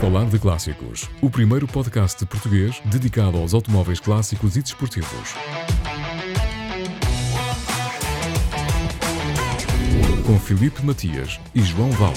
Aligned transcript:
falar 0.00 0.24
de 0.24 0.38
clássicos, 0.38 1.10
o 1.20 1.28
primeiro 1.28 1.68
podcast 1.68 2.24
português 2.24 2.80
dedicado 2.86 3.36
aos 3.36 3.52
automóveis 3.52 4.00
clássicos 4.00 4.56
e 4.56 4.62
desportivos. 4.62 5.34
Com 10.26 10.38
Filipe 10.38 10.82
Matias 10.82 11.38
e 11.54 11.60
João 11.60 11.90
Vale. 11.90 12.16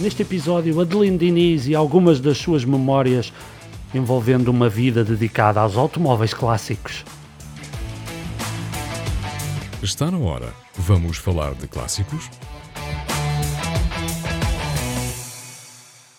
Neste 0.00 0.22
episódio, 0.22 0.80
Adelino 0.80 1.16
Diniz 1.16 1.68
e 1.68 1.76
algumas 1.76 2.18
das 2.18 2.38
suas 2.38 2.64
memórias 2.64 3.32
envolvendo 3.94 4.48
uma 4.48 4.68
vida 4.68 5.04
dedicada 5.04 5.60
aos 5.60 5.76
automóveis 5.76 6.34
clássicos. 6.34 7.04
Está 9.80 10.10
na 10.10 10.18
hora. 10.18 10.52
Vamos 10.76 11.18
falar 11.18 11.54
de 11.54 11.68
clássicos? 11.68 12.28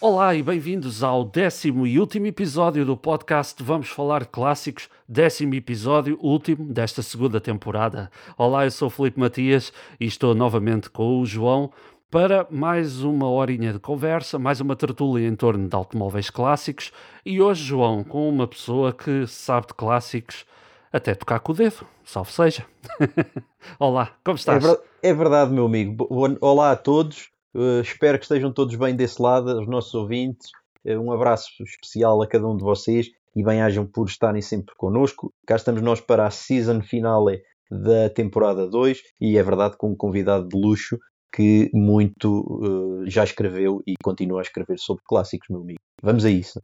Olá 0.05 0.35
e 0.35 0.43
bem-vindos 0.43 1.01
ao 1.01 1.23
décimo 1.23 1.87
e 1.87 1.97
último 1.97 2.25
episódio 2.27 2.83
do 2.83 2.97
podcast 2.97 3.63
Vamos 3.63 3.87
Falar 3.87 4.23
de 4.23 4.27
Clássicos, 4.27 4.89
décimo 5.07 5.55
episódio, 5.55 6.19
último 6.21 6.65
desta 6.73 7.01
segunda 7.01 7.39
temporada. 7.39 8.11
Olá, 8.37 8.65
eu 8.65 8.71
sou 8.71 8.89
o 8.89 8.91
Felipe 8.91 9.17
Matias 9.17 9.71
e 9.97 10.05
estou 10.05 10.35
novamente 10.35 10.89
com 10.89 11.21
o 11.21 11.25
João 11.25 11.71
para 12.11 12.45
mais 12.51 13.01
uma 13.01 13.29
horinha 13.29 13.71
de 13.71 13.79
conversa, 13.79 14.37
mais 14.37 14.59
uma 14.59 14.75
tertúlia 14.75 15.25
em 15.25 15.37
torno 15.37 15.69
de 15.69 15.73
automóveis 15.73 16.29
clássicos 16.29 16.91
e 17.25 17.41
hoje, 17.41 17.63
João, 17.63 18.03
com 18.03 18.27
uma 18.27 18.45
pessoa 18.45 18.91
que 18.91 19.25
sabe 19.25 19.67
de 19.67 19.73
clássicos 19.73 20.45
até 20.91 21.15
tocar 21.15 21.39
com 21.39 21.53
o 21.53 21.55
dedo, 21.55 21.87
salve 22.03 22.33
seja. 22.33 22.65
Olá, 23.79 24.11
como 24.21 24.35
estás? 24.35 24.65
É, 24.65 24.67
ver 24.67 24.79
é 25.01 25.13
verdade, 25.13 25.53
meu 25.53 25.65
amigo. 25.65 26.05
Olá 26.41 26.73
a 26.73 26.75
todos. 26.75 27.32
Uh, 27.55 27.81
espero 27.81 28.17
que 28.17 28.25
estejam 28.25 28.51
todos 28.51 28.75
bem 28.75 28.95
desse 28.95 29.21
lado, 29.21 29.59
os 29.59 29.67
nossos 29.67 29.93
ouvintes. 29.93 30.49
Uh, 30.85 30.99
um 30.99 31.11
abraço 31.11 31.51
especial 31.63 32.21
a 32.21 32.27
cada 32.27 32.47
um 32.47 32.57
de 32.57 32.63
vocês 32.63 33.09
e 33.35 33.43
bem-ajam 33.43 33.85
por 33.85 34.07
estarem 34.07 34.41
sempre 34.41 34.73
connosco. 34.75 35.33
Cá 35.45 35.55
estamos 35.55 35.81
nós 35.81 36.01
para 36.01 36.25
a 36.25 36.31
season 36.31 36.81
finale 36.81 37.41
da 37.69 38.09
temporada 38.09 38.67
2 38.67 39.01
e 39.21 39.37
é 39.37 39.43
verdade 39.43 39.77
com 39.77 39.91
um 39.91 39.95
convidado 39.95 40.47
de 40.47 40.57
luxo 40.59 40.97
que 41.33 41.69
muito 41.73 42.41
uh, 42.41 43.09
já 43.09 43.23
escreveu 43.23 43.81
e 43.87 43.95
continua 44.03 44.39
a 44.39 44.43
escrever 44.43 44.77
sobre 44.77 45.03
clássicos, 45.05 45.47
meu 45.49 45.61
amigo. 45.61 45.79
Vamos 46.01 46.25
a 46.25 46.29
isso. 46.29 46.61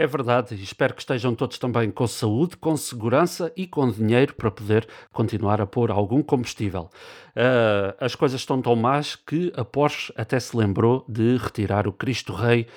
É 0.00 0.06
verdade, 0.06 0.54
e 0.54 0.62
espero 0.62 0.94
que 0.94 1.00
estejam 1.00 1.34
todos 1.34 1.58
também 1.58 1.90
com 1.90 2.06
saúde, 2.06 2.56
com 2.56 2.76
segurança 2.76 3.52
e 3.56 3.66
com 3.66 3.90
dinheiro 3.90 4.32
para 4.32 4.48
poder 4.48 4.86
continuar 5.12 5.60
a 5.60 5.66
pôr 5.66 5.90
algum 5.90 6.22
combustível. 6.22 6.88
Uh, 7.30 7.96
as 7.98 8.14
coisas 8.14 8.40
estão 8.40 8.62
tão 8.62 8.76
más 8.76 9.16
que 9.16 9.52
a 9.56 9.64
Porsche 9.64 10.12
até 10.16 10.38
se 10.38 10.56
lembrou 10.56 11.04
de 11.08 11.36
retirar 11.36 11.88
o 11.88 11.92
Cristo 11.92 12.32
Rei 12.32 12.68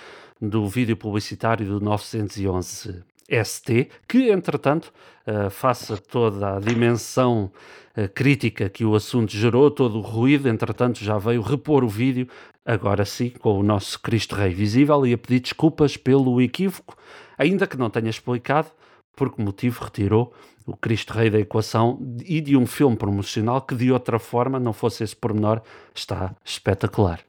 do 0.42 0.68
vídeo 0.68 0.98
publicitário 0.98 1.68
do 1.68 1.80
911 1.80 3.04
ST, 3.30 3.90
que 4.08 4.30
entretanto, 4.30 4.94
uh, 5.28 5.50
face 5.50 5.94
a 5.94 5.98
toda 5.98 6.58
a 6.58 6.60
dimensão 6.60 7.52
uh, 7.98 8.10
crítica 8.14 8.70
que 8.70 8.86
o 8.86 8.96
assunto 8.96 9.32
gerou, 9.32 9.70
todo 9.72 9.98
o 9.98 10.02
ruído, 10.02 10.50
entretanto 10.50 11.04
já 11.04 11.18
veio 11.18 11.42
repor 11.42 11.84
o 11.84 11.90
vídeo 11.90 12.28
agora 12.66 13.06
sim, 13.06 13.30
com 13.30 13.60
o 13.60 13.64
nosso 13.64 14.00
Cristo 14.00 14.36
Rei 14.36 14.54
visível 14.54 15.06
e 15.06 15.14
a 15.14 15.18
pedir 15.18 15.40
desculpas 15.40 15.98
pelo 15.98 16.42
equívoco, 16.42 16.96
ainda 17.38 17.68
que 17.68 17.78
não 17.78 17.90
tenha 17.90 18.10
explicado 18.10 18.70
por 19.16 19.34
que 19.34 19.42
motivo 19.42 19.84
retirou 19.84 20.34
o 20.66 20.76
Cristo 20.78 21.14
Rei 21.14 21.30
da 21.30 21.40
equação 21.40 22.00
e 22.24 22.40
de 22.40 22.56
um 22.56 22.66
filme 22.66 22.96
promocional 22.96 23.62
que 23.62 23.76
de 23.76 23.92
outra 23.92 24.20
forma 24.20 24.60
não 24.60 24.74
fosse 24.74 25.04
esse 25.04 25.16
pormenor, 25.16 25.62
está 25.94 26.36
espetacular. 26.46 27.20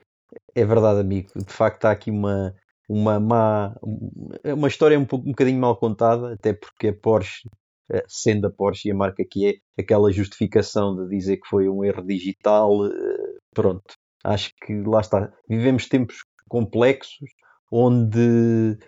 É 0.55 0.65
verdade, 0.65 1.01
amigo. 1.01 1.31
De 1.35 1.53
facto, 1.53 1.77
está 1.77 1.91
aqui 1.91 2.11
uma, 2.11 2.55
uma, 2.93 3.21
má, 3.21 3.77
uma 4.45 4.69
história 4.69 4.99
um, 4.99 5.05
pouco, 5.05 5.27
um 5.27 5.31
bocadinho 5.33 5.61
mal 5.61 5.77
contada, 5.77 6.35
até 6.35 6.53
porque 6.53 6.89
a 6.89 6.95
Porsche, 6.95 7.49
sendo 8.07 8.47
a 8.47 8.51
Porsche 8.51 8.89
e 8.89 8.93
a 8.93 8.95
marca 8.95 9.25
que 9.29 9.47
é, 9.47 9.81
aquela 9.81 10.11
justificação 10.13 10.97
de 10.97 11.09
dizer 11.09 11.39
que 11.39 11.49
foi 11.49 11.69
um 11.69 11.85
erro 11.85 12.03
digital, 12.03 12.87
eh, 12.87 13.39
pronto, 13.55 13.95
Acho 14.25 14.53
que 14.65 14.75
lá 14.83 15.01
está. 15.01 15.33
Vivemos 15.49 15.89
tempos 15.89 16.25
complexos 16.49 17.31
onde 17.71 18.79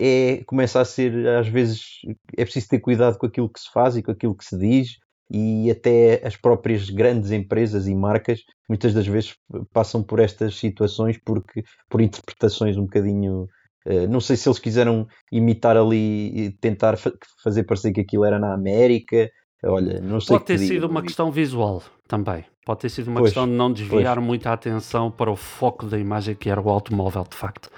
é, 0.00 0.42
começa 0.44 0.80
a 0.80 0.84
ser, 0.84 1.26
às 1.28 1.48
vezes, 1.48 2.00
é 2.36 2.44
preciso 2.44 2.68
ter 2.68 2.80
cuidado 2.80 3.18
com 3.18 3.26
aquilo 3.26 3.48
que 3.48 3.60
se 3.60 3.70
faz 3.70 3.96
e 3.96 4.02
com 4.02 4.10
aquilo 4.10 4.36
que 4.36 4.44
se 4.44 4.56
diz, 4.56 4.98
e 5.30 5.70
até 5.70 6.26
as 6.26 6.36
próprias 6.36 6.88
grandes 6.88 7.30
empresas 7.30 7.86
e 7.86 7.94
marcas 7.94 8.40
muitas 8.68 8.94
das 8.94 9.06
vezes 9.06 9.34
passam 9.72 10.02
por 10.02 10.20
estas 10.20 10.56
situações 10.58 11.18
porque 11.24 11.62
por 11.88 12.00
interpretações 12.00 12.76
um 12.76 12.82
bocadinho. 12.82 13.48
Eh, 13.86 14.06
não 14.06 14.20
sei 14.20 14.36
se 14.36 14.48
eles 14.48 14.58
quiseram 14.58 15.06
imitar 15.30 15.76
ali 15.76 16.46
e 16.46 16.50
tentar 16.50 16.96
fazer 17.42 17.64
parecer 17.64 17.92
que 17.92 18.00
aquilo 18.00 18.24
era 18.24 18.38
na 18.38 18.54
América. 18.54 19.30
Olha, 19.64 20.00
não 20.00 20.20
sei 20.20 20.36
Pode 20.36 20.46
ter 20.46 20.58
sido 20.58 20.86
uma 20.86 21.02
questão 21.02 21.30
visual 21.30 21.82
também. 22.06 22.44
Pode 22.64 22.80
ter 22.80 22.90
sido 22.90 23.08
uma 23.08 23.20
pois, 23.20 23.30
questão 23.30 23.46
de 23.46 23.54
não 23.54 23.72
desviar 23.72 24.16
pois. 24.16 24.26
muita 24.26 24.52
atenção 24.52 25.10
para 25.10 25.30
o 25.30 25.36
foco 25.36 25.86
da 25.86 25.98
imagem 25.98 26.34
que 26.34 26.50
era 26.50 26.60
o 26.60 26.68
automóvel, 26.68 27.24
de 27.28 27.36
facto. 27.36 27.70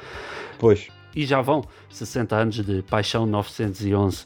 Pois. 0.59 0.88
E 1.15 1.25
já 1.25 1.41
vão 1.41 1.62
60 1.88 2.37
anos 2.37 2.56
de 2.56 2.82
Paixão 2.82 3.27
911. 3.27 4.25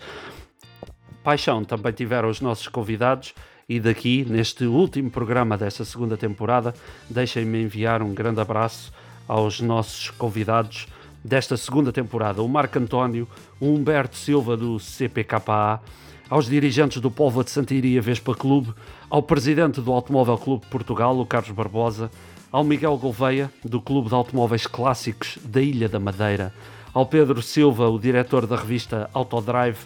Paixão 1.25 1.65
também 1.65 1.91
tiveram 1.91 2.29
os 2.29 2.43
nossos 2.43 2.69
convidados 2.69 3.35
e 3.67 3.81
daqui, 3.81 4.27
neste 4.29 4.67
último 4.67 5.11
programa 5.11 5.57
desta 5.57 5.83
segunda 5.83 6.19
temporada, 6.19 6.75
deixem-me 7.09 7.63
enviar 7.63 8.03
um 8.03 8.13
grande 8.13 8.43
abraço 8.43 8.93
aos 9.27 9.59
nossos 9.59 10.11
convidados 10.11 10.87
desta 11.25 11.57
segunda 11.57 11.91
temporada, 11.91 12.43
o 12.43 12.49
Marco 12.49 12.79
António, 12.79 13.27
o 13.59 13.69
Humberto 13.69 14.19
Silva 14.19 14.55
do 14.55 14.79
CPKA, 14.79 15.81
aos 16.29 16.45
dirigentes 16.45 17.01
do 17.01 17.11
Povo 17.11 17.43
de 17.43 17.51
Santiria 17.51 18.03
Vespa 18.03 18.35
Clube, 18.35 18.75
ao 19.09 19.23
presidente 19.23 19.81
do 19.81 19.93
Automóvel 19.93 20.37
Clube 20.37 20.67
Portugal, 20.67 21.19
o 21.19 21.25
Carlos 21.25 21.53
Barbosa, 21.53 22.11
ao 22.53 22.63
Miguel 22.63 22.99
Gouveia, 22.99 23.51
do 23.65 23.81
Clube 23.81 24.11
de 24.11 24.15
Automóveis 24.15 24.67
Clássicos 24.67 25.39
da 25.43 25.63
Ilha 25.63 25.89
da 25.89 25.99
Madeira, 25.99 26.53
ao 26.93 27.07
Pedro 27.07 27.41
Silva, 27.41 27.89
o 27.89 27.99
diretor 27.99 28.47
da 28.47 28.57
revista 28.57 29.09
Autodrive, 29.15 29.79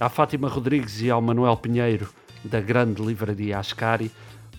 à 0.00 0.08
Fátima 0.08 0.48
Rodrigues 0.48 1.02
e 1.02 1.10
ao 1.10 1.20
Manuel 1.20 1.56
Pinheiro, 1.58 2.08
da 2.42 2.58
grande 2.58 3.02
livraria 3.02 3.58
Ascari, 3.58 4.10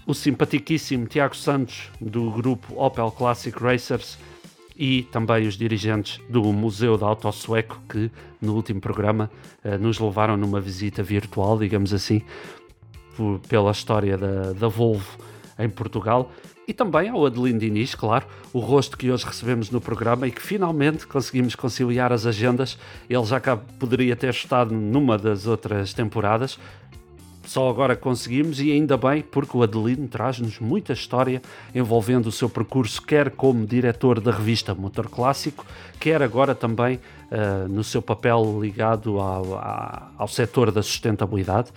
o 0.05 0.13
simpaticíssimo 0.13 1.07
Tiago 1.07 1.35
Santos, 1.35 1.89
do 1.99 2.29
grupo 2.29 2.79
Opel 2.79 3.09
Classic 3.11 3.57
Racers, 3.57 4.19
e 4.77 5.03
também 5.03 5.47
os 5.47 5.55
dirigentes 5.55 6.21
do 6.29 6.43
Museu 6.53 6.97
da 6.97 7.07
Auto 7.07 7.31
Sueco, 7.31 7.81
que 7.89 8.11
no 8.39 8.55
último 8.55 8.79
programa 8.79 9.29
uh, 9.65 9.77
nos 9.77 9.99
levaram 9.99 10.37
numa 10.37 10.61
visita 10.61 11.03
virtual, 11.03 11.57
digamos 11.57 11.93
assim, 11.93 12.21
pela 13.47 13.71
história 13.71 14.17
da, 14.17 14.53
da 14.53 14.67
Volvo 14.67 15.17
em 15.59 15.69
Portugal. 15.69 16.31
E 16.71 16.73
também 16.73 17.09
ao 17.09 17.25
Adelino 17.25 17.59
Diniz, 17.59 17.93
claro, 17.93 18.25
o 18.53 18.59
rosto 18.59 18.97
que 18.97 19.11
hoje 19.11 19.25
recebemos 19.25 19.69
no 19.69 19.81
programa 19.81 20.25
e 20.25 20.31
que 20.31 20.41
finalmente 20.41 21.05
conseguimos 21.05 21.53
conciliar 21.53 22.13
as 22.13 22.25
agendas. 22.25 22.77
Ele 23.09 23.25
já 23.25 23.41
cá 23.41 23.57
poderia 23.57 24.15
ter 24.15 24.29
estado 24.29 24.73
numa 24.73 25.17
das 25.17 25.45
outras 25.47 25.93
temporadas, 25.93 26.57
só 27.45 27.69
agora 27.69 27.93
conseguimos 27.93 28.61
e 28.61 28.71
ainda 28.71 28.95
bem 28.95 29.21
porque 29.21 29.57
o 29.57 29.61
Adelino 29.61 30.07
traz-nos 30.07 30.61
muita 30.61 30.93
história 30.93 31.41
envolvendo 31.75 32.27
o 32.27 32.31
seu 32.31 32.49
percurso, 32.49 33.01
quer 33.01 33.31
como 33.31 33.65
diretor 33.65 34.21
da 34.21 34.31
revista 34.31 34.73
Motor 34.73 35.09
Clássico, 35.09 35.65
quer 35.99 36.21
agora 36.21 36.55
também 36.55 36.95
uh, 36.95 37.67
no 37.67 37.83
seu 37.83 38.01
papel 38.01 38.57
ligado 38.61 39.19
ao, 39.19 39.55
ao, 39.55 40.11
ao 40.19 40.27
setor 40.29 40.71
da 40.71 40.81
sustentabilidade. 40.81 41.69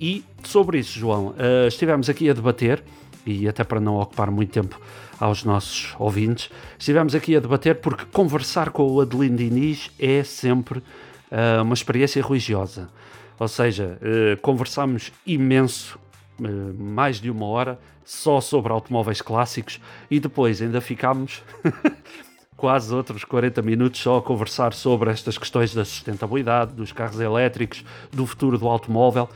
E 0.00 0.24
sobre 0.42 0.78
isso, 0.78 0.98
João, 0.98 1.26
uh, 1.26 1.68
estivemos 1.68 2.08
aqui 2.08 2.30
a 2.30 2.32
debater, 2.32 2.82
e 3.26 3.48
até 3.48 3.64
para 3.64 3.80
não 3.80 3.96
ocupar 3.96 4.30
muito 4.30 4.52
tempo 4.52 4.80
aos 5.18 5.44
nossos 5.44 5.94
ouvintes, 5.98 6.50
estivemos 6.78 7.14
aqui 7.14 7.36
a 7.36 7.40
debater 7.40 7.76
porque 7.76 8.04
conversar 8.06 8.70
com 8.70 8.90
o 8.90 9.00
Adelino 9.00 9.36
Diniz 9.36 9.90
é 9.98 10.22
sempre 10.24 10.78
uh, 10.78 11.62
uma 11.62 11.74
experiência 11.74 12.22
religiosa. 12.22 12.88
Ou 13.38 13.48
seja, 13.48 13.98
uh, 14.00 14.40
conversámos 14.40 15.12
imenso, 15.26 15.98
uh, 16.40 16.82
mais 16.82 17.20
de 17.20 17.30
uma 17.30 17.46
hora, 17.46 17.78
só 18.04 18.40
sobre 18.40 18.72
automóveis 18.72 19.22
clássicos 19.22 19.80
e 20.10 20.18
depois 20.18 20.60
ainda 20.60 20.80
ficámos 20.80 21.42
quase 22.56 22.94
outros 22.94 23.24
40 23.24 23.62
minutos 23.62 24.00
só 24.00 24.18
a 24.18 24.22
conversar 24.22 24.72
sobre 24.74 25.10
estas 25.10 25.38
questões 25.38 25.72
da 25.72 25.84
sustentabilidade, 25.84 26.74
dos 26.74 26.92
carros 26.92 27.20
elétricos, 27.20 27.84
do 28.12 28.26
futuro 28.26 28.58
do 28.58 28.68
automóvel. 28.68 29.28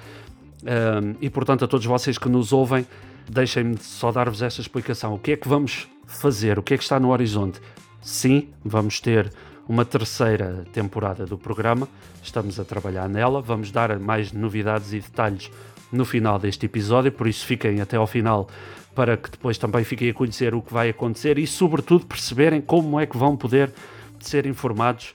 Uh, 0.62 1.16
e 1.20 1.30
portanto, 1.30 1.64
a 1.64 1.68
todos 1.68 1.86
vocês 1.86 2.18
que 2.18 2.28
nos 2.28 2.52
ouvem, 2.52 2.86
deixem-me 3.28 3.78
só 3.78 4.12
dar-vos 4.12 4.42
esta 4.42 4.60
explicação. 4.60 5.14
O 5.14 5.18
que 5.18 5.32
é 5.32 5.36
que 5.36 5.48
vamos 5.48 5.88
fazer? 6.06 6.58
O 6.58 6.62
que 6.62 6.74
é 6.74 6.76
que 6.76 6.82
está 6.82 6.98
no 7.00 7.10
horizonte? 7.10 7.60
Sim, 8.00 8.48
vamos 8.64 9.00
ter 9.00 9.32
uma 9.68 9.84
terceira 9.84 10.64
temporada 10.72 11.24
do 11.26 11.38
programa. 11.38 11.88
Estamos 12.22 12.60
a 12.60 12.64
trabalhar 12.64 13.08
nela, 13.08 13.40
vamos 13.40 13.70
dar 13.70 13.98
mais 13.98 14.32
novidades 14.32 14.92
e 14.92 15.00
detalhes 15.00 15.50
no 15.90 16.04
final 16.04 16.38
deste 16.38 16.66
episódio, 16.66 17.12
por 17.12 17.26
isso 17.26 17.46
fiquem 17.46 17.80
até 17.80 17.96
ao 17.96 18.06
final 18.06 18.48
para 18.94 19.16
que 19.16 19.30
depois 19.30 19.58
também 19.58 19.84
fiquem 19.84 20.10
a 20.10 20.14
conhecer 20.14 20.54
o 20.54 20.62
que 20.62 20.72
vai 20.72 20.88
acontecer 20.88 21.38
e, 21.38 21.46
sobretudo, 21.46 22.06
perceberem 22.06 22.60
como 22.60 23.00
é 23.00 23.06
que 23.06 23.16
vão 23.16 23.36
poder 23.36 23.72
ser 24.20 24.46
informados 24.46 25.14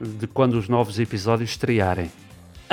de 0.00 0.26
quando 0.26 0.54
os 0.54 0.68
novos 0.68 0.98
episódios 0.98 1.50
estrearem. 1.50 2.10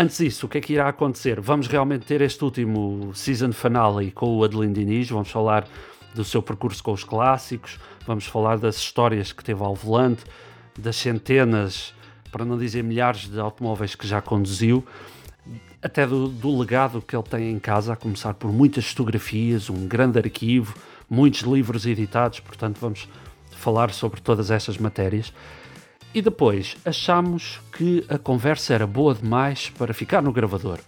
Antes 0.02 0.20
disso, 0.20 0.46
o 0.46 0.50
que 0.50 0.60
é 0.60 0.62
que 0.62 0.72
irá 0.72 0.88
acontecer? 0.88 1.42
Vamos 1.42 1.68
realmente 1.68 2.06
ter 2.06 2.22
este 2.22 2.42
último 2.42 3.12
season 3.14 3.52
finale 3.52 4.12
com 4.12 4.38
o 4.38 4.46
Adelino 4.46 4.74
Diniz, 4.74 5.10
vamos 5.10 5.30
falar 5.30 5.68
do 6.16 6.24
seu 6.24 6.42
percurso 6.42 6.82
com 6.82 6.94
os 6.94 7.04
clássicos, 7.04 7.78
vamos 8.08 8.26
falar 8.26 8.58
das 8.58 8.78
histórias 8.78 9.34
que 9.34 9.44
teve 9.44 9.62
ao 9.62 9.76
volante, 9.76 10.24
das 10.78 10.96
centenas, 10.96 11.94
para 12.32 12.46
não 12.46 12.58
dizer 12.58 12.82
milhares 12.82 13.30
de 13.30 13.38
automóveis 13.42 13.94
que 13.94 14.08
já 14.08 14.22
conduziu, 14.22 14.88
até 15.82 16.08
do, 16.08 16.30
do, 16.30 16.58
legado 16.58 17.02
que 17.02 17.14
ele 17.14 17.24
tem 17.24 17.52
em 17.52 17.60
casa, 17.60 17.92
a 17.92 17.96
começar 17.98 18.36
por 18.36 18.54
muitas 18.54 18.86
fotografias, 18.86 19.70
um 19.70 19.86
grande 19.86 20.18
arquivo, 20.18 20.76
muitos 21.10 21.42
livros 21.42 21.86
editados, 21.86 22.40
portanto 22.40 22.78
vamos 22.80 23.06
falar 23.52 23.92
sobre 23.92 24.22
todas 24.22 24.50
estas 24.50 24.78
matérias. 24.78 25.34
E 26.14 26.22
depois 26.22 26.76
achamos 26.84 27.60
que 27.72 28.04
a 28.10 28.18
conversa 28.18 28.74
era 28.74 28.88
boa 28.88 29.14
demais 29.14 29.70
para 29.78 29.94
ficar 29.94 30.22
no 30.22 30.32
gravador. 30.32 30.80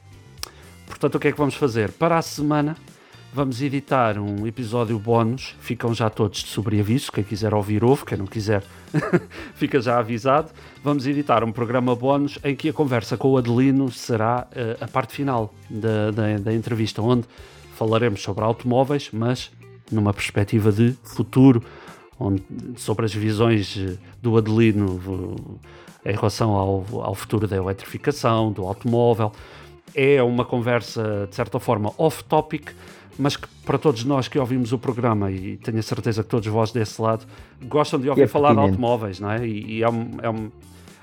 Portanto, 0.88 1.16
o 1.16 1.20
que 1.20 1.28
é 1.28 1.32
que 1.32 1.38
vamos 1.38 1.56
fazer? 1.56 1.92
Para 1.92 2.18
a 2.18 2.22
semana 2.22 2.76
vamos 3.34 3.62
editar 3.62 4.18
um 4.18 4.46
episódio 4.46 4.98
bónus, 5.00 5.56
ficam 5.62 5.94
já 5.94 6.10
todos 6.10 6.40
de 6.44 6.50
sobreaviso, 6.50 7.12
quem 7.12 7.24
quiser 7.24 7.54
ouvir 7.54 7.84
ouve, 7.84 8.04
quem 8.04 8.18
não 8.18 8.26
quiser 8.26 8.64
fica 9.56 9.80
já 9.80 10.00
avisado. 10.00 10.52
Vamos 10.84 11.08
editar 11.08 11.44
um 11.44 11.52
programa 11.52 11.96
bónus 11.96 12.38
em 12.44 12.56
que 12.56 12.70
a 12.70 12.74
conversa 12.74 13.16
com 13.16 13.30
o 13.30 13.38
Adelino 13.38 13.92
será 13.92 14.48
uh, 14.52 14.84
a 14.84 14.88
parte 14.88 15.14
final 15.14 15.54
da, 15.70 16.12
da, 16.12 16.38
da, 16.40 16.54
entrevista, 16.54 17.02
onde 17.02 17.26
falaremos 17.78 18.22
sobre 18.22 18.44
automóveis, 18.44 19.10
mas 19.14 19.52
numa 19.92 20.14
perspectiva 20.14 20.72
de 20.72 20.96
futuro, 21.04 21.64
onde, 22.22 22.44
sobre 22.78 23.06
as 23.06 23.14
visões 23.14 23.78
eh, 23.78 23.98
do 24.22 24.38
Adelino 24.38 25.00
em 26.06 26.14
relação 26.14 26.52
ao, 26.52 26.86
ao 27.02 27.16
futuro 27.16 27.48
da 27.48 27.56
eletrificação, 27.56 28.52
do 28.52 28.66
automóvel. 28.66 29.32
É 29.94 30.22
uma 30.24 30.46
conversa, 30.46 31.28
de 31.30 31.36
certa 31.36 31.60
forma, 31.60 31.92
off-topic, 31.98 32.72
mas 33.18 33.36
que 33.36 33.48
para 33.66 33.78
todos 33.78 34.04
nós 34.04 34.28
que 34.28 34.40
ouvimos 34.40 34.72
o 34.72 34.78
programa, 34.78 35.30
e 35.32 35.58
tenho 35.58 35.80
a 35.80 35.84
certeza 35.84 36.24
que 36.24 36.30
todos 36.30 36.48
vós 36.48 36.72
desse 36.72 37.02
lado 37.02 37.26
gostam 37.64 38.00
de 38.00 38.10
ouvir 38.10 38.24
é 38.24 38.28
falar 38.28 38.54
de 38.54 38.60
automóveis, 38.60 39.20
não 39.20 39.32
é? 39.32 39.46
E, 39.46 39.78
e 39.78 39.84
é, 39.84 39.90
um, 39.90 40.10
é 40.22 40.30
um, 40.30 40.50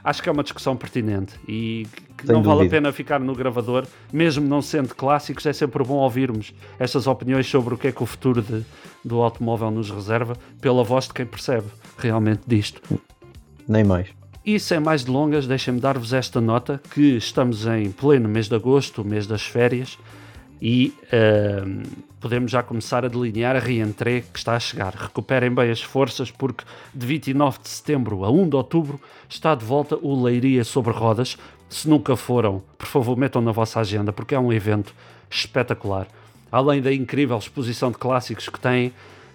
acho 0.02 0.22
que 0.22 0.28
é 0.28 0.32
uma 0.32 0.42
discussão 0.42 0.76
pertinente 0.76 1.34
e 1.46 1.86
que 2.16 2.26
Sem 2.26 2.34
não 2.34 2.42
dúvida. 2.42 2.56
vale 2.56 2.66
a 2.66 2.70
pena 2.70 2.92
ficar 2.92 3.20
no 3.20 3.34
gravador, 3.34 3.84
mesmo 4.12 4.48
não 4.48 4.62
sendo 4.62 4.94
clássicos, 4.94 5.46
é 5.46 5.52
sempre 5.52 5.84
bom 5.84 5.96
ouvirmos 5.96 6.54
estas 6.78 7.06
opiniões 7.06 7.46
sobre 7.46 7.74
o 7.74 7.78
que 7.78 7.88
é 7.88 7.92
que 7.92 8.02
o 8.02 8.06
futuro 8.06 8.42
de, 8.42 8.64
do 9.04 9.20
automóvel 9.20 9.70
nos 9.70 9.90
reserva, 9.90 10.36
pela 10.60 10.82
voz 10.84 11.06
de 11.06 11.14
quem 11.14 11.26
percebe 11.26 11.66
realmente 11.96 12.42
disto. 12.46 12.80
Nem 13.66 13.84
mais. 13.84 14.08
E 14.44 14.58
sem 14.58 14.80
mais 14.80 15.04
delongas, 15.04 15.46
deixem-me 15.46 15.78
dar-vos 15.78 16.12
esta 16.12 16.40
nota 16.40 16.80
que 16.90 17.16
estamos 17.16 17.66
em 17.66 17.90
pleno 17.90 18.28
mês 18.28 18.48
de 18.48 18.54
agosto, 18.54 19.04
mês 19.04 19.26
das 19.26 19.42
férias, 19.42 19.98
e 20.60 20.94
uh, 21.04 21.82
podemos 22.18 22.50
já 22.50 22.62
começar 22.62 23.04
a 23.04 23.08
delinear 23.08 23.56
a 23.56 23.58
reentrée 23.58 24.22
que 24.22 24.38
está 24.38 24.56
a 24.56 24.60
chegar. 24.60 24.94
Recuperem 24.94 25.54
bem 25.54 25.70
as 25.70 25.82
forças, 25.82 26.30
porque 26.30 26.64
de 26.94 27.06
29 27.06 27.58
de 27.62 27.68
setembro 27.68 28.24
a 28.24 28.30
1 28.30 28.48
de 28.48 28.56
outubro 28.56 29.00
está 29.28 29.54
de 29.54 29.64
volta 29.64 29.96
o 30.00 30.22
Leiria 30.22 30.64
sobre 30.64 30.92
Rodas. 30.92 31.36
Se 31.68 31.88
nunca 31.88 32.16
foram, 32.16 32.62
por 32.78 32.86
favor, 32.86 33.16
metam 33.16 33.42
na 33.42 33.52
vossa 33.52 33.80
agenda, 33.80 34.12
porque 34.12 34.34
é 34.34 34.40
um 34.40 34.52
evento 34.52 34.94
espetacular. 35.30 36.08
Além 36.50 36.80
da 36.80 36.92
incrível 36.92 37.36
exposição 37.38 37.90
de 37.90 37.98
clássicos 37.98 38.48
que 38.48 38.58
tem, 38.58 38.92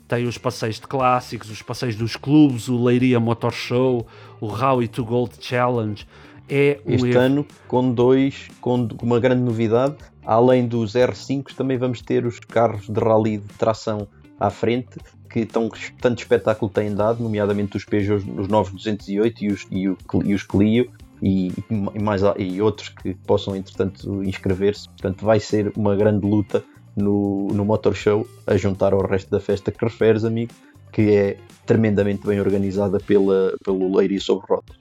tem 0.07 0.25
os 0.25 0.38
passeios 0.38 0.80
de 0.80 0.88
clássicos, 0.88 1.50
os 1.50 1.62
passeios 1.62 1.95
dos 1.95 2.15
clubes, 2.15 2.68
o 2.68 2.83
Leiria 2.83 3.19
Motor 3.19 3.54
Show, 3.54 4.07
o 4.42 4.48
Howie 4.48 4.88
to 4.88 5.06
Gold 5.06 5.33
Challenge. 5.39 6.07
É 6.50 6.80
um 6.86 6.94
este 6.94 7.15
ano 7.15 7.45
com 7.68 7.94
dois, 7.94 8.50
com 8.60 8.88
uma 9.01 9.19
grande 9.19 9.42
novidade, 9.42 9.95
Além 10.25 10.68
dos 10.68 10.94
R5, 10.94 11.54
também 11.56 11.77
vamos 11.77 12.01
ter 12.01 12.25
os 12.25 12.39
carros 12.39 12.88
de 12.88 13.00
rally 13.00 13.38
de 13.38 13.48
tração 13.56 14.07
à 14.39 14.50
frente, 14.50 14.98
que 15.30 15.45
tão, 15.45 15.69
tanto 16.00 16.19
espetáculo 16.19 16.71
têm 16.71 16.94
dado, 16.94 17.21
nomeadamente 17.21 17.75
os 17.75 17.83
Peugeot, 17.83 18.24
os 18.38 18.48
novos 18.48 18.71
208 18.71 19.44
e 19.44 19.48
os, 19.51 19.68
e, 19.69 19.89
o, 19.89 19.98
e 20.24 20.33
os 20.33 20.44
Clio, 20.44 20.89
e, 21.21 21.51
e, 21.69 22.00
mais, 22.01 22.21
e 22.38 22.62
outros 22.62 22.89
que 22.89 23.13
possam, 23.13 23.56
entretanto, 23.56 24.24
inscrever-se. 24.24 24.88
Portanto, 24.89 25.25
vai 25.25 25.39
ser 25.39 25.71
uma 25.75 25.95
grande 25.95 26.25
luta 26.25 26.63
no, 26.95 27.48
no 27.48 27.66
Motor 27.66 27.95
Show, 27.95 28.28
a 28.45 28.56
juntar 28.57 28.94
ao 28.94 29.06
resto 29.06 29.30
da 29.30 29.40
festa 29.40 29.72
que 29.72 29.84
referes, 29.84 30.24
amigo, 30.24 30.54
que 30.92 31.13
é 31.16 31.38
tremendamente 31.66 32.25
bem 32.25 32.40
organizada 32.40 33.00
pela, 33.00 33.54
pelo 33.63 33.95
Leiria 33.95 34.19
sobre 34.19 34.45
Rotas. 34.48 34.75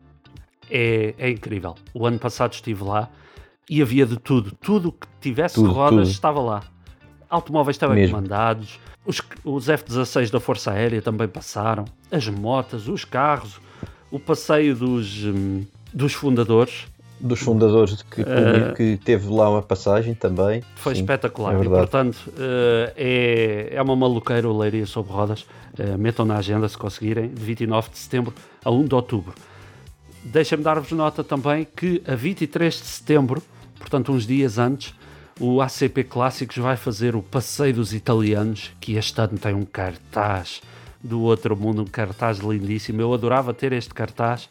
É, 0.71 1.15
é 1.19 1.31
incrível. 1.31 1.75
O 1.95 2.07
ano 2.07 2.19
passado 2.19 2.53
estive 2.53 2.85
lá 2.85 3.11
e 3.69 3.81
havia 3.83 4.07
de 4.07 4.19
tudo. 4.19 4.53
Tudo 4.61 4.93
que 4.93 5.07
tivesse 5.21 5.57
tudo, 5.57 5.73
rodas 5.73 6.09
tudo. 6.09 6.11
estava 6.11 6.41
lá. 6.41 6.63
Automóveis 7.29 7.77
estavam 7.77 7.97
Mesmo. 7.97 8.15
comandados, 8.15 8.79
os, 9.05 9.21
os 9.45 9.69
F-16 9.69 10.31
da 10.31 10.39
Força 10.39 10.71
Aérea 10.71 11.01
também 11.01 11.27
passaram, 11.27 11.85
as 12.11 12.29
motas, 12.29 12.89
os 12.89 13.05
carros, 13.05 13.61
o 14.11 14.19
passeio 14.19 14.77
dos, 14.77 15.25
hum, 15.25 15.65
dos 15.93 16.13
fundadores. 16.13 16.87
Dos 17.23 17.39
fundadores 17.39 18.03
que, 18.03 18.21
uh, 18.21 18.75
que 18.77 18.97
teve 18.97 19.29
lá 19.33 19.49
uma 19.49 19.63
passagem 19.63 20.13
também. 20.13 20.63
Foi 20.75 20.95
Sim, 20.95 21.03
espetacular. 21.03 21.55
É 21.55 21.65
e, 21.65 21.69
portanto, 21.69 22.17
uh, 22.31 22.93
é, 22.97 23.69
é 23.71 23.81
uma 23.81 23.95
maluqueira 23.95 24.49
o 24.49 24.59
Leiria 24.59 24.87
sobre 24.87 25.13
rodas. 25.13 25.43
Uh, 25.79 25.97
metam 25.97 26.25
na 26.25 26.37
agenda 26.37 26.69
se 26.69 26.77
conseguirem, 26.77 27.29
de 27.29 27.41
29 27.41 27.91
de 27.91 27.99
setembro 27.99 28.35
a 28.65 28.71
1 28.71 28.87
de 28.87 28.95
outubro. 28.95 29.35
Deixa-me 30.25 30.65
dar-vos 30.65 30.91
nota 30.91 31.23
também 31.23 31.67
que 31.77 32.03
a 32.07 32.17
23 32.17 32.75
de 32.75 32.87
setembro 32.87 33.43
portanto, 33.83 34.13
uns 34.13 34.27
dias 34.27 34.59
antes, 34.59 34.95
o 35.41 35.61
ACP 35.61 36.05
Clássicos 36.05 36.57
vai 36.57 36.77
fazer 36.77 37.17
o 37.17 37.23
Passeio 37.23 37.75
dos 37.75 37.93
Italianos, 37.93 38.73
que 38.81 38.95
este 38.95 39.21
ano 39.21 39.39
tem 39.39 39.55
um 39.55 39.65
cartaz 39.65 40.63
do 41.03 41.21
outro 41.21 41.57
mundo, 41.57 41.83
um 41.83 41.87
cartaz 41.87 42.39
lindíssimo. 42.39 43.01
Eu 43.01 43.13
adorava 43.13 43.53
ter 43.53 43.73
este 43.73 43.93
cartaz 43.93 44.49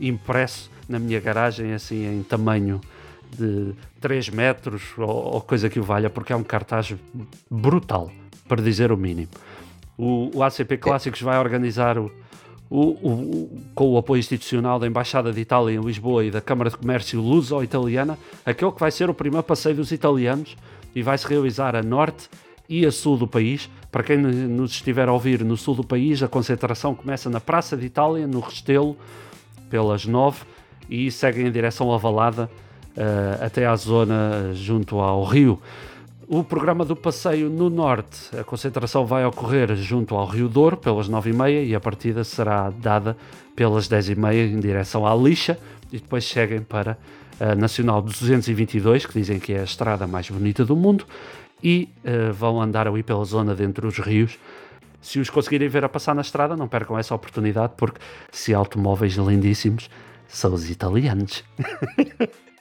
impresso 0.00 0.70
na 0.88 0.98
minha 0.98 1.20
garagem, 1.20 1.74
assim, 1.74 2.06
em 2.06 2.22
tamanho 2.22 2.80
de 3.36 3.74
3 4.00 4.30
metros 4.30 4.82
ou, 4.96 5.34
ou 5.34 5.40
coisa 5.40 5.68
que 5.68 5.78
o 5.78 5.82
valha, 5.82 6.08
porque 6.08 6.32
é 6.32 6.36
um 6.36 6.42
cartaz 6.42 6.94
brutal, 7.50 8.10
para 8.46 8.62
dizer 8.62 8.90
o 8.90 8.96
mínimo. 8.96 9.28
O, 9.96 10.30
o 10.34 10.42
ACP 10.42 10.78
Clássicos 10.78 11.20
vai 11.20 11.38
organizar 11.38 11.98
o, 11.98 12.10
o, 12.70 12.80
o, 12.80 13.62
com 13.74 13.88
o 13.90 13.98
apoio 13.98 14.20
institucional 14.20 14.78
da 14.78 14.86
Embaixada 14.86 15.32
de 15.32 15.40
Itália 15.40 15.74
em 15.74 15.80
Lisboa 15.80 16.24
e 16.24 16.30
da 16.30 16.40
Câmara 16.40 16.70
de 16.70 16.76
Comércio 16.76 17.20
Luso-Italiana, 17.20 18.18
aquele 18.44 18.72
que 18.72 18.80
vai 18.80 18.90
ser 18.90 19.10
o 19.10 19.14
primeiro 19.14 19.44
passeio 19.44 19.76
dos 19.76 19.90
italianos 19.92 20.56
e 20.94 21.02
vai 21.02 21.18
se 21.18 21.26
realizar 21.26 21.74
a 21.74 21.82
norte 21.82 22.28
e 22.68 22.84
a 22.86 22.92
sul 22.92 23.16
do 23.16 23.26
país. 23.26 23.68
Para 23.90 24.02
quem 24.02 24.18
nos 24.18 24.72
estiver 24.72 25.08
a 25.08 25.12
ouvir 25.12 25.42
no 25.44 25.56
sul 25.56 25.74
do 25.74 25.84
país, 25.84 26.22
a 26.22 26.28
concentração 26.28 26.94
começa 26.94 27.30
na 27.30 27.40
Praça 27.40 27.76
de 27.76 27.86
Itália, 27.86 28.26
no 28.26 28.40
Restelo, 28.40 28.96
pelas 29.70 30.04
nove, 30.04 30.42
e 30.88 31.10
segue 31.10 31.42
em 31.42 31.50
direção 31.50 31.92
à 31.92 31.98
Valada 31.98 32.50
uh, 32.96 33.44
até 33.44 33.66
à 33.66 33.76
zona 33.76 34.52
junto 34.54 34.98
ao 34.98 35.24
rio. 35.24 35.60
O 36.26 36.44
programa 36.44 36.84
do 36.84 36.94
passeio 36.94 37.48
no 37.48 37.70
norte, 37.70 38.36
a 38.38 38.44
concentração 38.44 39.06
vai 39.06 39.24
ocorrer 39.24 39.74
junto 39.76 40.14
ao 40.14 40.26
Rio 40.26 40.46
Douro 40.46 40.76
pelas 40.76 41.08
9h30 41.08 41.66
e 41.66 41.74
a 41.74 41.80
partida 41.80 42.22
será 42.22 42.68
dada 42.68 43.16
pelas 43.56 43.88
10h30 43.88 44.52
em 44.52 44.60
direção 44.60 45.06
à 45.06 45.14
Lixa 45.14 45.58
e 45.90 45.96
depois 45.96 46.24
seguem 46.24 46.60
para 46.60 46.98
a 47.40 47.54
Nacional 47.54 48.02
222, 48.02 49.06
que 49.06 49.14
dizem 49.14 49.38
que 49.38 49.52
é 49.52 49.60
a 49.60 49.64
estrada 49.64 50.06
mais 50.06 50.28
bonita 50.28 50.64
do 50.64 50.76
mundo, 50.76 51.06
e 51.62 51.88
uh, 52.04 52.32
vão 52.32 52.60
andar 52.60 52.86
ali 52.86 53.02
pela 53.02 53.24
zona 53.24 53.54
dentro 53.54 53.88
dos 53.88 53.98
rios. 53.98 54.38
Se 55.00 55.18
os 55.18 55.30
conseguirem 55.30 55.68
ver 55.68 55.84
a 55.84 55.88
passar 55.88 56.14
na 56.14 56.20
estrada, 56.20 56.56
não 56.56 56.68
percam 56.68 56.98
essa 56.98 57.14
oportunidade, 57.14 57.72
porque 57.76 58.00
se 58.30 58.52
automóveis 58.52 59.14
lindíssimos 59.14 59.88
são 60.28 60.52
os 60.52 60.70
italianos. 60.70 61.42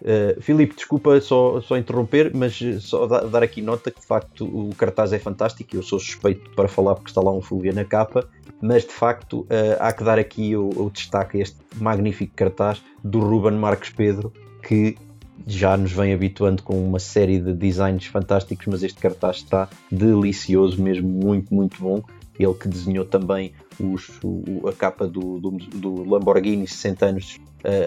Uh, 0.02 0.40
Filipe, 0.42 0.76
desculpa 0.76 1.20
só, 1.22 1.62
só 1.62 1.78
interromper, 1.78 2.32
mas 2.34 2.60
só 2.80 3.06
dar 3.06 3.44
aqui 3.44 3.62
nota 3.62 3.92
que 3.92 4.00
de 4.00 4.06
facto 4.06 4.46
o 4.46 4.74
cartaz 4.76 5.14
é 5.14 5.20
fantástico. 5.20 5.76
Eu 5.76 5.84
sou 5.84 6.00
suspeito 6.00 6.50
para 6.52 6.68
falar 6.68 6.96
porque 6.96 7.10
está 7.10 7.22
lá 7.22 7.32
um 7.32 7.42
Fulvia 7.42 7.74
na 7.74 7.84
capa, 7.84 8.28
mas 8.62 8.84
de 8.84 8.92
facto 8.92 9.42
uh, 9.42 9.78
há 9.80 9.92
que 9.92 10.04
dar 10.04 10.18
aqui 10.18 10.56
o, 10.56 10.70
o 10.70 10.90
destaque 10.90 11.38
a 11.38 11.42
este 11.42 11.58
magnífico 11.76 12.34
cartaz 12.36 12.82
do 13.04 13.20
Ruben 13.20 13.58
Marques 13.58 13.90
Pedro, 13.90 14.32
que 14.64 14.98
já 15.46 15.78
nos 15.78 15.92
vem 15.92 16.14
habituando 16.14 16.64
com 16.64 16.78
uma 16.86 17.00
série 17.00 17.40
de 17.40 17.54
designs 17.54 18.06
fantásticos, 18.06 18.66
mas 18.68 18.84
este 18.84 19.00
cartaz 19.00 19.38
está 19.38 19.70
delicioso, 19.92 20.82
mesmo 20.82 21.08
muito, 21.08 21.54
muito 21.54 21.82
bom. 21.82 22.04
Ele 22.40 22.54
que 22.54 22.68
desenhou 22.68 23.06
também 23.06 23.54
os, 23.80 24.10
o, 24.24 24.68
a 24.68 24.74
capa 24.74 25.08
do, 25.08 25.40
do, 25.40 25.52
do 25.52 26.10
Lamborghini 26.10 26.68
60 26.68 27.06
anos 27.06 27.40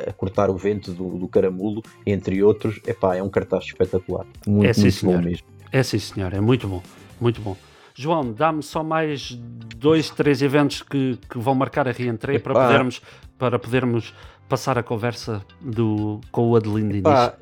a, 0.08 0.12
cortar 0.12 0.50
o 0.50 0.56
vento 0.56 0.92
do, 0.92 1.18
do 1.18 1.28
caramulo, 1.28 1.82
entre 2.06 2.42
outros. 2.42 2.80
Epá, 2.86 3.16
é 3.16 3.22
um 3.22 3.28
cartaz 3.28 3.64
espetacular. 3.64 4.26
Muito, 4.46 4.78
é, 4.78 4.82
muito 4.82 5.06
bom 5.06 5.18
mesmo. 5.18 5.46
É 5.72 5.82
sim, 5.82 5.98
senhor, 5.98 6.32
é 6.34 6.40
muito 6.40 6.68
bom, 6.68 6.82
muito 7.20 7.40
bom. 7.40 7.56
João, 7.94 8.32
dá-me 8.32 8.62
só 8.62 8.82
mais 8.82 9.38
dois, 9.76 10.10
três 10.10 10.42
eventos 10.42 10.82
que, 10.82 11.18
que 11.28 11.38
vão 11.38 11.54
marcar 11.54 11.86
a 11.88 11.92
reentrée 11.92 12.38
para 12.38 12.54
podermos, 12.54 13.02
para 13.38 13.58
podermos 13.58 14.14
passar 14.50 14.76
a 14.76 14.82
conversa 14.82 15.42
do, 15.60 16.20
com 16.32 16.50
o 16.50 16.56
Adelino 16.56 16.96
Epá, 16.96 17.34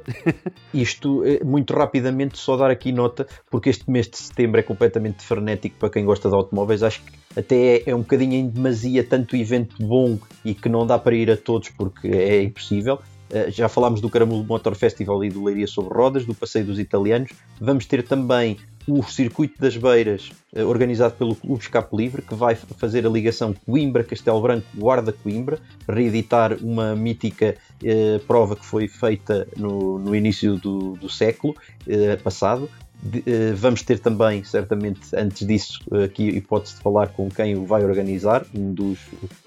Isto, 0.73 1.25
eh, 1.25 1.43
muito 1.43 1.73
rapidamente, 1.75 2.39
só 2.39 2.55
dar 2.55 2.71
aqui 2.71 2.93
nota, 2.93 3.27
porque 3.51 3.71
este 3.71 3.91
mês 3.91 4.07
de 4.07 4.19
setembro 4.19 4.61
é 4.61 4.63
completamente 4.63 5.25
frenético 5.25 5.77
para 5.79 5.89
quem 5.89 6.05
gosta 6.05 6.29
de 6.29 6.35
automóveis. 6.35 6.83
Acho 6.83 7.03
que 7.03 7.13
até 7.35 7.77
é, 7.77 7.91
é 7.91 7.95
um 7.95 8.01
bocadinho 8.01 8.35
em 8.35 8.47
demasia 8.47 9.03
tanto 9.03 9.35
evento 9.35 9.83
bom 9.83 10.19
e 10.45 10.55
que 10.55 10.69
não 10.69 10.87
dá 10.87 10.99
para 10.99 11.15
ir 11.15 11.31
a 11.31 11.37
todos 11.37 11.71
porque 11.71 12.09
é 12.09 12.43
impossível. 12.43 13.01
Uh, 13.31 13.51
já 13.51 13.69
falámos 13.69 14.01
do 14.01 14.09
Caramulo 14.09 14.45
Motor 14.45 14.75
Festival 14.75 15.23
e 15.25 15.29
do 15.29 15.45
Leiria 15.45 15.67
sobre 15.67 15.95
Rodas, 15.95 16.25
do 16.25 16.35
Passeio 16.35 16.65
dos 16.65 16.79
Italianos. 16.79 17.31
Vamos 17.61 17.87
ter 17.87 18.03
também 18.03 18.57
o 18.89 19.03
Circuito 19.03 19.61
das 19.61 19.77
Beiras, 19.77 20.33
eh, 20.55 20.65
organizado 20.65 21.15
pelo 21.15 21.37
Clube 21.37 21.63
Escape 21.63 21.95
Livre, 21.95 22.23
que 22.23 22.35
vai 22.35 22.55
fazer 22.55 23.07
a 23.07 23.11
ligação 23.11 23.55
Coimbra-Castelo 23.67 24.41
Branco-Guarda-Coimbra, 24.41 25.59
reeditar 25.87 26.55
uma 26.63 26.97
mítica 26.97 27.55
eh, 27.85 28.19
prova 28.27 28.57
que 28.57 28.65
foi 28.65 28.89
feita 28.89 29.47
no, 29.57 29.99
no 29.99 30.15
início 30.15 30.57
do, 30.57 30.95
do 30.95 31.11
século 31.11 31.55
eh, 31.87 32.17
passado. 32.17 32.69
De, 33.01 33.23
eh, 33.27 33.53
vamos 33.55 33.83
ter 33.83 33.99
também, 33.99 34.43
certamente, 34.43 35.15
antes 35.15 35.47
disso, 35.47 35.81
aqui 36.03 36.27
hipótese 36.31 36.77
de 36.77 36.81
falar 36.81 37.09
com 37.09 37.29
quem 37.29 37.57
o 37.57 37.67
vai 37.67 37.85
organizar, 37.85 38.47
um 38.55 38.73
dos 38.73 38.99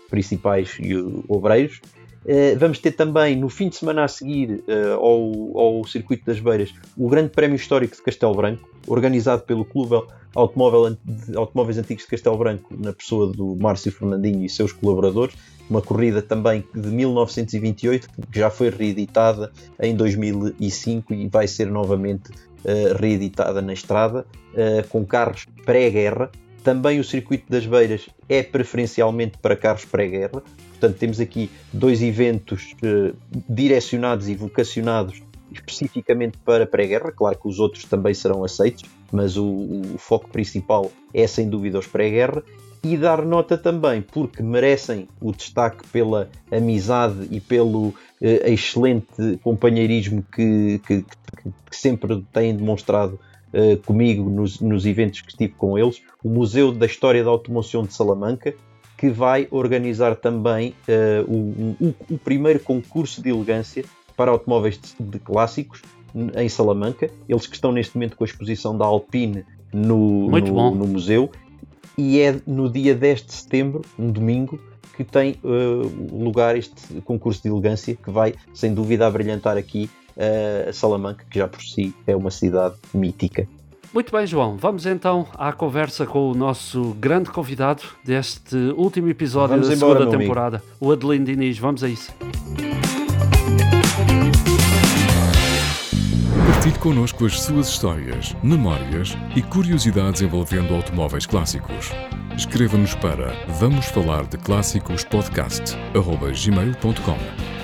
principais 0.08 0.78
obreiros. 1.28 1.82
Uh, 2.24 2.58
vamos 2.58 2.78
ter 2.78 2.92
também 2.92 3.36
no 3.36 3.50
fim 3.50 3.68
de 3.68 3.78
semana 3.78 4.04
a 4.04 4.08
seguir 4.08 4.64
uh, 4.68 4.94
ao, 4.94 5.58
ao 5.58 5.88
Circuito 5.88 6.24
das 6.24 6.40
Beiras 6.40 6.72
o 6.96 7.10
Grande 7.10 7.30
Prémio 7.30 7.56
Histórico 7.56 7.96
de 7.96 8.02
Castelo 8.04 8.36
Branco, 8.36 8.70
organizado 8.88 9.42
pelo 9.42 9.66
Clube 9.66 10.04
Automóvel, 10.36 10.96
Automóveis 11.36 11.80
Antigos 11.80 12.04
de 12.04 12.10
Castelo 12.12 12.38
Branco, 12.38 12.76
na 12.78 12.94
pessoa 12.94 13.26
do 13.28 13.56
Márcio 13.56 13.92
Fernandinho 13.92 14.46
e 14.46 14.50
seus 14.50 14.72
colaboradores. 14.72 15.36
Uma 15.68 15.82
corrida 15.82 16.22
também 16.22 16.64
de 16.76 16.90
1928, 16.90 18.08
que 18.32 18.40
já 18.40 18.50
foi 18.50 18.70
reeditada 18.70 19.52
em 19.82 19.96
2005 19.96 21.14
e 21.14 21.28
vai 21.28 21.48
ser 21.48 21.72
novamente 21.72 22.30
uh, 22.30 22.98
reeditada 23.00 23.62
na 23.62 23.74
estrada, 23.74 24.26
com 24.90 25.06
carros 25.06 25.48
pré-guerra. 25.66 26.30
Também 26.62 27.00
o 27.00 27.04
Circuito 27.04 27.46
das 27.50 27.66
Beiras 27.66 28.08
é 28.28 28.44
preferencialmente 28.44 29.38
para 29.38 29.56
carros 29.56 29.86
pré-guerra, 29.86 30.44
Portanto, 30.82 30.98
temos 30.98 31.20
aqui 31.20 31.52
dois 31.72 32.02
eventos 32.02 32.76
uh, 32.82 33.16
direcionados 33.48 34.28
e 34.28 34.34
vocacionados 34.34 35.22
especificamente 35.52 36.40
para 36.40 36.66
pré-guerra. 36.66 37.12
Claro 37.12 37.38
que 37.38 37.48
os 37.48 37.60
outros 37.60 37.86
também 37.86 38.16
serão 38.16 38.44
aceitos, 38.44 38.90
mas 39.12 39.38
o, 39.38 39.46
o 39.46 39.96
foco 40.00 40.28
principal 40.30 40.92
é 41.14 41.28
sem 41.28 41.48
dúvida 41.48 41.78
os 41.78 41.86
pré-guerra. 41.86 42.42
E 42.84 42.98
dar 42.98 43.24
nota 43.24 43.60
também, 43.60 44.02
porque 44.02 44.42
merecem 44.42 45.08
o 45.22 45.32
destaque 45.32 45.88
pela 45.90 46.32
amizade 46.52 47.28
e 47.30 47.40
pelo 47.40 47.90
uh, 47.90 47.96
excelente 48.20 49.38
companheirismo 49.44 50.26
que, 50.34 50.82
que, 50.88 51.04
que, 51.04 51.52
sempre 51.70 52.26
têm 52.34 52.56
demonstrado 52.56 53.20
uh, 53.54 53.78
comigo 53.86 54.28
nos, 54.32 54.60
nos 54.60 54.88
eventos 54.88 55.22
que 55.22 55.30
estive 55.30 55.54
com 55.54 55.78
eles. 55.78 56.02
O 56.24 56.30
Museu 56.30 56.72
da 56.72 56.88
História 56.88 57.24
da 57.24 57.30
Automoção 57.30 57.84
de 57.84 57.94
Salamanca, 57.94 58.56
que 59.02 59.10
vai 59.10 59.48
organizar 59.50 60.16
também 60.16 60.76
uh, 60.88 61.28
o, 61.28 61.88
o, 61.88 61.96
o, 62.12 62.18
primeiro 62.20 62.60
concurso 62.60 63.20
de 63.20 63.30
elegância 63.30 63.84
para 64.16 64.30
automóveis 64.30 64.80
de, 64.80 65.04
de, 65.04 65.18
clássicos 65.18 65.82
em 66.36 66.48
Salamanca. 66.48 67.10
Eles 67.28 67.48
que 67.48 67.56
estão 67.56 67.72
neste 67.72 67.96
momento 67.96 68.16
com 68.16 68.24
a 68.24 68.28
exposição 68.28 68.78
da 68.78 68.86
Alpine 68.86 69.44
no, 69.74 70.30
no, 70.30 70.76
no, 70.76 70.88
museu. 70.88 71.32
E 71.98 72.20
é 72.20 72.40
no 72.46 72.70
dia 72.70 72.94
10 72.94 73.26
de 73.26 73.34
setembro, 73.34 73.82
um 73.98 74.12
domingo, 74.12 74.62
que 74.96 75.04
tem 75.04 75.36
uh, 75.44 76.24
lugar 76.24 76.56
este 76.56 77.02
concurso 77.02 77.42
de 77.42 77.50
elegância 77.50 77.96
que 77.96 78.12
vai, 78.12 78.36
sem 78.54 78.72
dúvida, 78.72 79.08
a 79.08 79.10
brilhantar 79.10 79.58
aqui 79.58 79.90
uh, 80.16 80.72
Salamanca, 80.72 81.26
que 81.28 81.40
já 81.40 81.48
por 81.48 81.64
si 81.64 81.92
é 82.06 82.16
uma 82.16 82.30
cidade 82.30 82.76
mítica. 82.94 83.48
Muito 83.94 84.10
bem, 84.12 84.26
João. 84.26 84.56
Vamos 84.58 84.86
então 84.86 85.28
à 85.38 85.52
conversa 85.52 86.06
com 86.06 86.32
o 86.32 86.34
nosso 86.34 86.96
grande 87.00 87.30
convidado 87.30 87.84
deste 88.04 88.56
último 88.78 89.10
episódio 89.10 89.50
Vamos 89.56 89.68
da 89.68 89.74
embora, 89.76 90.00
segunda 90.00 90.18
temporada, 90.18 90.58
amigo. 90.58 90.72
o 90.80 90.92
Adelino 90.94 91.26
Diniz. 91.26 91.58
Vamos 91.60 91.84
a 91.84 91.90
isso. 91.90 92.10
Partilhe 96.48 96.80
connosco 96.80 97.26
as 97.26 97.42
suas 97.42 97.68
histórias, 97.68 98.34
memórias 98.42 99.18
e 99.36 99.42
curiosidades 99.42 100.22
envolvendo 100.22 100.74
automóveis 100.74 101.26
clássicos. 101.26 101.92
Escreva-nos 102.38 102.96
para 102.96 103.34
vamos 103.60 103.88
falar 103.88 104.24
de 104.26 104.38
clássicos 104.38 105.04
podcast@gmail.com. 105.04 107.61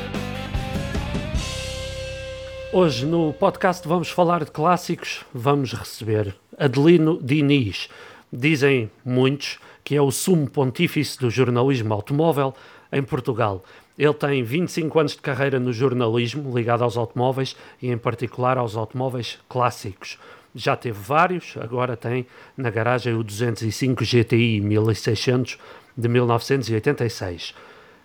Hoje 2.73 3.05
no 3.05 3.31
podcast 3.31 3.87
vamos 3.87 4.09
falar 4.09 4.43
de 4.43 4.51
clássicos, 4.51 5.25
vamos 5.33 5.71
receber 5.71 6.35
Adelino 6.57 7.17
Diniz. 7.23 7.87
Dizem 8.31 8.91
muitos 9.05 9.57
que 9.85 9.95
é 9.95 10.01
o 10.01 10.11
sumo 10.11 10.49
pontífice 10.49 11.17
do 11.17 11.29
jornalismo 11.29 11.93
automóvel 11.93 12.53
em 12.91 13.01
Portugal. 13.01 13.63
Ele 13.97 14.13
tem 14.13 14.43
25 14.43 14.99
anos 14.99 15.13
de 15.13 15.19
carreira 15.19 15.61
no 15.61 15.71
jornalismo 15.71 16.53
ligado 16.53 16.83
aos 16.83 16.97
automóveis 16.97 17.55
e 17.81 17.89
em 17.89 17.97
particular 17.97 18.57
aos 18.57 18.75
automóveis 18.75 19.39
clássicos. 19.47 20.19
Já 20.53 20.75
teve 20.75 20.99
vários, 20.99 21.55
agora 21.61 21.95
tem 21.95 22.27
na 22.57 22.69
garagem 22.69 23.13
o 23.13 23.23
205 23.23 24.03
GTI 24.03 24.59
1600 24.59 25.57
de 25.97 26.09
1986. 26.09 27.55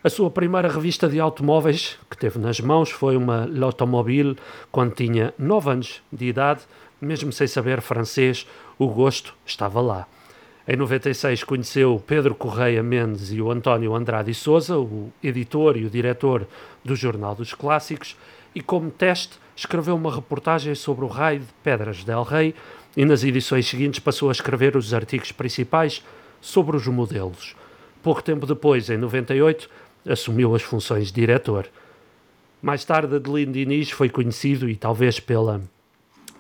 A 0.05 0.11
sua 0.11 0.33
primeira 0.33 0.67
revista 0.67 1.09
de 1.09 1.21
automóveis 1.21 1.97
que 2.11 2.17
teve 2.17 2.37
nas 2.37 2.59
mãos 2.59 2.91
foi 2.91 3.17
uma 3.17 3.49
L'Automobile 3.49 4.37
quando 4.73 4.97
tinha 4.97 5.33
9 5.39 5.71
anos 5.71 6.03
de 6.13 6.27
idade, 6.27 6.63
mesmo 7.01 7.31
sem 7.31 7.47
saber 7.47 7.81
francês, 7.81 8.45
o 8.77 8.89
gosto 8.89 9.33
estava 9.47 9.81
lá. 9.81 10.09
Em 10.67 10.75
96 10.75 11.45
conheceu 11.45 12.03
Pedro 12.05 12.35
Correia 12.35 12.83
Mendes 12.83 13.31
e 13.31 13.41
o 13.41 13.49
António 13.49 13.95
Andrade 13.95 14.35
Souza, 14.35 14.77
o 14.77 15.13
editor 15.23 15.77
e 15.77 15.85
o 15.85 15.91
diretor 15.91 16.49
do 16.85 16.97
Jornal 16.97 17.37
dos 17.37 17.55
Clássicos, 17.55 18.17
e 18.57 18.61
como 18.61 18.91
teste 18.91 19.39
escreveu 19.55 19.95
uma 19.95 20.13
reportagem 20.13 20.75
sobre 20.75 21.05
o 21.05 21.09
raio 21.09 21.41
de 21.41 21.53
Pedras 21.63 22.03
del 22.03 22.25
Rei 22.25 22.57
e 22.97 23.05
nas 23.05 23.23
edições 23.23 23.69
seguintes 23.69 24.01
passou 24.01 24.31
a 24.31 24.33
escrever 24.33 24.77
os 24.77 24.93
artigos 24.93 25.31
principais 25.31 26.03
sobre 26.41 26.77
os 26.77 26.89
modelos. 26.89 27.55
Pouco 28.03 28.21
tempo 28.21 28.47
depois, 28.47 28.91
em 28.91 28.97
98, 28.97 29.71
assumiu 30.07 30.55
as 30.55 30.63
funções 30.63 31.09
de 31.09 31.15
diretor. 31.15 31.69
Mais 32.61 32.85
tarde, 32.85 33.17
Adelino 33.17 33.53
Diniz 33.53 33.91
foi 33.91 34.09
conhecido, 34.09 34.69
e 34.69 34.77
talvez 34.77 35.19
pela 35.21 35.61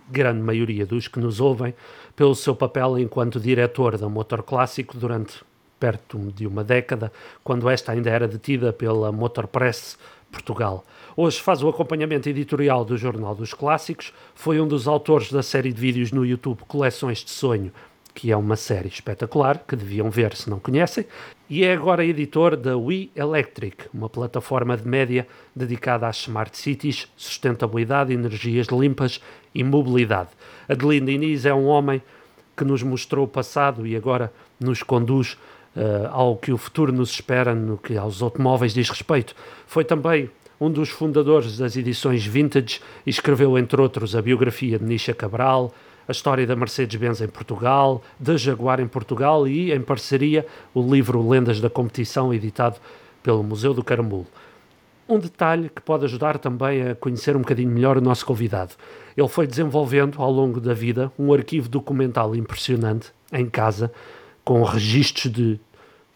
grande 0.08 0.40
maioria 0.40 0.86
dos 0.86 1.08
que 1.08 1.18
nos 1.18 1.40
ouvem, 1.40 1.74
pelo 2.14 2.34
seu 2.34 2.54
papel 2.54 2.98
enquanto 2.98 3.40
diretor 3.40 3.96
da 3.96 4.08
Motor 4.08 4.42
Clássico 4.42 4.96
durante 4.96 5.42
perto 5.80 6.32
de 6.36 6.46
uma 6.46 6.62
década, 6.62 7.12
quando 7.42 7.68
esta 7.68 7.92
ainda 7.92 8.08
era 8.08 8.28
detida 8.28 8.72
pela 8.72 9.10
Motor 9.10 9.48
Press 9.48 9.98
Portugal. 10.30 10.84
Hoje 11.16 11.40
faz 11.40 11.62
o 11.62 11.68
acompanhamento 11.68 12.28
editorial 12.28 12.84
do 12.84 12.96
Jornal 12.96 13.34
dos 13.34 13.52
Clássicos, 13.52 14.12
foi 14.34 14.60
um 14.60 14.68
dos 14.68 14.86
autores 14.86 15.32
da 15.32 15.42
série 15.42 15.72
de 15.72 15.80
vídeos 15.80 16.12
no 16.12 16.24
YouTube 16.24 16.60
Coleções 16.68 17.24
de 17.24 17.30
Sonho, 17.30 17.72
que 18.14 18.30
é 18.30 18.36
uma 18.36 18.56
série 18.56 18.88
espetacular, 18.88 19.64
que 19.66 19.74
deviam 19.74 20.10
ver 20.10 20.36
se 20.36 20.50
não 20.50 20.58
conhecem, 20.58 21.06
e 21.48 21.64
é 21.64 21.72
agora 21.72 22.04
editor 22.04 22.56
da 22.56 22.76
We 22.76 23.08
Electric, 23.16 23.88
uma 23.92 24.08
plataforma 24.08 24.76
de 24.76 24.86
média 24.86 25.26
dedicada 25.54 26.06
às 26.06 26.16
smart 26.16 26.56
cities, 26.56 27.08
sustentabilidade, 27.16 28.12
energias 28.12 28.68
limpas 28.68 29.20
e 29.54 29.62
mobilidade. 29.64 30.30
Adelino 30.68 31.06
Diniz 31.06 31.44
é 31.44 31.54
um 31.54 31.66
homem 31.66 32.02
que 32.56 32.64
nos 32.64 32.82
mostrou 32.82 33.24
o 33.24 33.28
passado 33.28 33.86
e 33.86 33.96
agora 33.96 34.32
nos 34.60 34.82
conduz 34.82 35.36
uh, 35.76 36.08
ao 36.10 36.36
que 36.36 36.52
o 36.52 36.58
futuro 36.58 36.92
nos 36.92 37.10
espera 37.10 37.54
no 37.54 37.78
que 37.78 37.96
aos 37.96 38.22
automóveis 38.22 38.74
diz 38.74 38.88
respeito. 38.88 39.34
Foi 39.66 39.84
também 39.84 40.30
um 40.60 40.70
dos 40.70 40.90
fundadores 40.90 41.58
das 41.58 41.76
edições 41.76 42.24
Vintage 42.24 42.80
e 43.04 43.10
escreveu, 43.10 43.58
entre 43.58 43.80
outros, 43.80 44.14
a 44.14 44.22
biografia 44.22 44.78
de 44.78 44.84
Nisha 44.84 45.12
Cabral, 45.12 45.74
a 46.12 46.14
história 46.14 46.46
da 46.46 46.54
Mercedes-Benz 46.54 47.22
em 47.22 47.26
Portugal, 47.26 48.02
da 48.20 48.36
Jaguar 48.36 48.80
em 48.80 48.86
Portugal 48.86 49.48
e, 49.48 49.72
em 49.72 49.80
parceria, 49.80 50.46
o 50.74 50.82
livro 50.82 51.26
Lendas 51.26 51.58
da 51.58 51.70
Competição, 51.70 52.34
editado 52.34 52.76
pelo 53.22 53.42
Museu 53.42 53.72
do 53.72 53.82
Caramulo. 53.82 54.26
Um 55.08 55.18
detalhe 55.18 55.70
que 55.70 55.80
pode 55.80 56.04
ajudar 56.04 56.38
também 56.38 56.82
a 56.82 56.94
conhecer 56.94 57.34
um 57.34 57.40
bocadinho 57.40 57.70
melhor 57.70 57.96
o 57.96 58.00
nosso 58.02 58.26
convidado. 58.26 58.74
Ele 59.16 59.26
foi 59.28 59.46
desenvolvendo 59.46 60.20
ao 60.20 60.30
longo 60.30 60.60
da 60.60 60.74
vida 60.74 61.10
um 61.18 61.32
arquivo 61.32 61.66
documental 61.66 62.36
impressionante 62.36 63.10
em 63.32 63.48
casa, 63.48 63.90
com 64.44 64.62
registros 64.62 65.32
de 65.32 65.58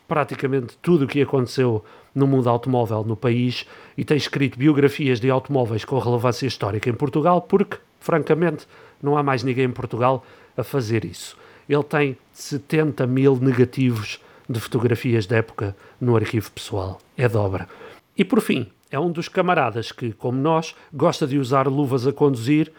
praticamente 0.07 0.77
tudo 0.83 1.07
o 1.07 1.09
que 1.09 1.23
aconteceu 1.23 1.83
no 2.15 2.27
mundo 2.27 2.51
automóvel 2.51 3.03
no 3.03 3.17
país 3.17 3.67
e 3.97 4.05
tem 4.05 4.17
escrito 4.19 4.59
biografias 4.59 5.21
de 5.21 5.31
automóveis 5.31 5.87
com 5.87 5.99
relevância 5.99 6.47
histórica 6.47 6.91
em 6.91 6.95
Portugal 6.95 7.41
porque 7.41 7.79
francamente, 8.07 8.69
não 9.03 9.17
há 9.17 9.23
mais 9.23 9.43
ninguém 9.43 9.65
em 9.65 9.73
Portugal 9.73 10.25
a 10.57 10.65
fazer 10.65 11.05
isso. 11.05 11.37
Ele 11.69 11.83
tem 11.83 12.17
70 12.33 13.07
mil 13.07 13.37
negativos 13.37 14.21
de 14.49 14.61
fotografias 14.61 15.27
da 15.27 15.37
época 15.37 15.77
no 16.01 16.17
arquivo 16.17 16.51
pessoal. 16.53 17.01
É 17.17 17.29
dobra. 17.29 17.69
E 18.17 18.25
por 18.25 18.41
fim, 18.41 18.71
é 18.91 18.99
um 18.99 19.11
dos 19.11 19.29
camaradas 19.29 19.91
que, 19.91 20.13
como 20.13 20.39
nós, 20.39 20.75
gosta 20.93 21.27
de 21.27 21.39
usar 21.39 21.67
luvas 21.67 22.07
a 22.07 22.13
conduzir 22.13 22.73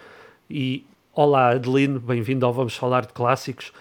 e 0.50 0.86
Olá 1.14 1.50
Adelino, 1.50 2.00
bem-vindo 2.00 2.46
ao 2.46 2.54
Vamos 2.54 2.76
Falar 2.76 3.06
de 3.06 3.14
Clássicos. 3.14 3.74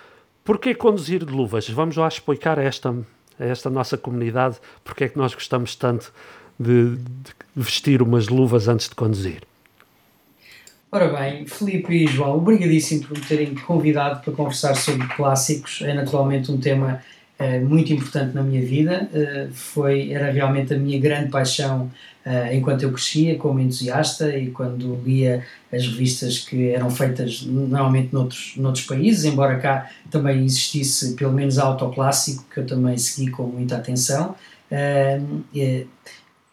Porquê 0.42 0.74
conduzir 0.74 1.24
de 1.24 1.32
luvas? 1.32 1.68
Vamos 1.68 1.96
lá 1.96 2.08
explicar 2.08 2.58
a 2.58 2.62
esta, 2.62 2.90
a 3.38 3.44
esta 3.44 3.70
nossa 3.70 3.96
comunidade 3.96 4.56
porque 4.82 5.04
é 5.04 5.08
que 5.08 5.18
nós 5.18 5.34
gostamos 5.34 5.76
tanto 5.76 6.12
de, 6.58 6.96
de 6.96 7.34
vestir 7.54 8.02
umas 8.02 8.28
luvas 8.28 8.68
antes 8.68 8.88
de 8.88 8.94
conduzir. 8.94 9.42
Ora 10.90 11.08
bem, 11.08 11.44
Filipe 11.46 11.92
e 11.92 12.06
João, 12.06 12.36
obrigadíssimo 12.36 13.08
por 13.08 13.18
me 13.18 13.24
terem 13.24 13.54
convidado 13.56 14.20
para 14.22 14.32
conversar 14.32 14.76
sobre 14.76 15.06
clássicos. 15.08 15.82
É 15.82 15.92
naturalmente 15.92 16.50
um 16.50 16.58
tema 16.58 17.02
uh, 17.40 17.66
muito 17.66 17.92
importante 17.92 18.32
na 18.32 18.42
minha 18.42 18.64
vida. 18.64 19.10
Uh, 19.12 19.52
foi, 19.52 20.12
era 20.12 20.30
realmente 20.30 20.72
a 20.72 20.78
minha 20.78 20.98
grande 21.00 21.28
paixão 21.28 21.90
uh, 22.24 22.54
enquanto 22.54 22.84
eu 22.84 22.92
crescia 22.92 23.36
como 23.36 23.58
entusiasta 23.58 24.36
e 24.38 24.52
quando 24.52 25.00
lia 25.04 25.44
as 25.72 25.84
revistas 25.84 26.38
que 26.38 26.70
eram 26.70 26.88
feitas 26.88 27.42
normalmente 27.42 28.12
noutros, 28.12 28.54
noutros 28.56 28.84
países, 28.86 29.24
embora 29.24 29.58
cá 29.58 29.90
também 30.08 30.44
existisse 30.44 31.14
pelo 31.14 31.32
menos 31.32 31.58
autoclássico, 31.58 32.44
que 32.48 32.60
eu 32.60 32.66
também 32.66 32.96
segui 32.96 33.32
com 33.32 33.42
muita 33.42 33.76
atenção. 33.76 34.36
E, 35.52 35.86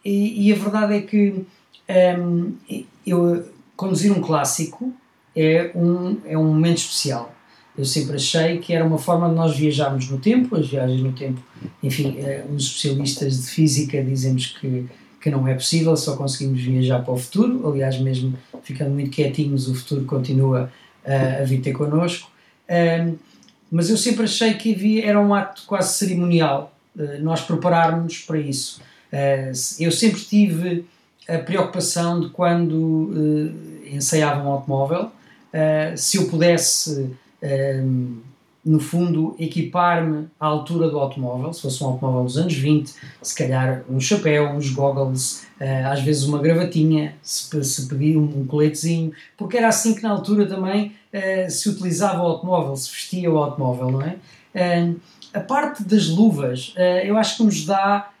e, 0.04 0.52
a 0.52 0.56
verdade 0.56 0.94
é 0.96 1.00
que 1.00 1.46
um, 2.18 2.52
eu 3.06 3.53
conduzir 3.76 4.12
um 4.12 4.20
clássico 4.20 4.92
é 5.34 5.70
um, 5.74 6.16
é 6.24 6.38
um 6.38 6.44
momento 6.44 6.78
especial. 6.78 7.34
Eu 7.76 7.84
sempre 7.84 8.16
achei 8.16 8.58
que 8.58 8.72
era 8.72 8.84
uma 8.84 8.98
forma 8.98 9.28
de 9.28 9.34
nós 9.34 9.56
viajarmos 9.56 10.08
no 10.08 10.18
tempo, 10.18 10.54
as 10.56 10.68
viagens 10.68 11.00
no 11.00 11.12
tempo, 11.12 11.42
enfim, 11.82 12.16
eh, 12.18 12.44
os 12.54 12.66
especialistas 12.66 13.42
de 13.42 13.50
física 13.50 14.02
dizem-nos 14.02 14.46
que, 14.46 14.86
que 15.20 15.28
não 15.28 15.46
é 15.48 15.54
possível, 15.54 15.96
só 15.96 16.16
conseguimos 16.16 16.60
viajar 16.60 17.00
para 17.00 17.12
o 17.12 17.18
futuro, 17.18 17.68
aliás, 17.68 17.98
mesmo 17.98 18.38
ficando 18.62 18.90
muito 18.90 19.10
quietinhos, 19.10 19.68
o 19.68 19.74
futuro 19.74 20.04
continua 20.04 20.70
uh, 21.04 21.42
a 21.42 21.44
vir 21.44 21.60
ter 21.60 21.72
connosco. 21.72 22.30
Um, 22.70 23.16
mas 23.70 23.90
eu 23.90 23.96
sempre 23.96 24.22
achei 24.24 24.54
que 24.54 24.72
havia, 24.72 25.06
era 25.06 25.20
um 25.20 25.34
ato 25.34 25.64
quase 25.66 25.94
cerimonial, 25.94 26.72
uh, 26.94 27.20
nós 27.22 27.40
prepararmos 27.40 28.18
para 28.18 28.38
isso. 28.38 28.80
Uh, 29.12 29.50
eu 29.80 29.90
sempre 29.90 30.20
tive 30.20 30.84
a 31.28 31.38
preocupação 31.38 32.20
de 32.20 32.28
quando 32.30 32.74
uh, 32.74 33.88
ensaiava 33.90 34.42
um 34.42 34.52
automóvel, 34.52 35.04
uh, 35.04 35.96
se 35.96 36.18
eu 36.18 36.28
pudesse, 36.28 37.10
uh, 37.42 38.22
no 38.64 38.80
fundo, 38.80 39.34
equipar-me 39.38 40.28
à 40.38 40.46
altura 40.46 40.88
do 40.88 40.98
automóvel, 40.98 41.52
se 41.52 41.62
fosse 41.62 41.82
um 41.82 41.88
automóvel 41.88 42.24
dos 42.24 42.38
anos 42.38 42.54
20, 42.54 42.94
se 43.22 43.34
calhar 43.34 43.82
um 43.90 44.00
chapéu, 44.00 44.50
uns 44.50 44.70
goggles, 44.70 45.46
às 45.86 46.00
vezes 46.00 46.24
uma 46.24 46.38
gravatinha, 46.38 47.14
se, 47.22 47.62
se 47.62 47.86
pedir 47.86 48.16
um, 48.16 48.24
um, 48.24 48.46
coletezinho, 48.46 49.12
porque 49.36 49.58
era 49.58 49.68
assim 49.68 49.94
que 49.94 50.02
na 50.02 50.08
altura 50.08 50.46
também 50.46 50.92
se 51.50 51.68
utilizava 51.68 52.22
o 52.22 52.26
automóvel, 52.26 52.74
se 52.74 52.90
vestia 52.90 53.30
o 53.30 53.36
automóvel, 53.36 53.90
não 53.90 54.00
é? 54.00 54.16
a 55.34 55.40
parte 55.40 55.84
das 55.84 56.08
luvas, 56.08 56.74
eu 57.04 57.18
acho 57.18 57.36
que 57.36 57.42
nos 57.42 57.66
dá 57.66 58.13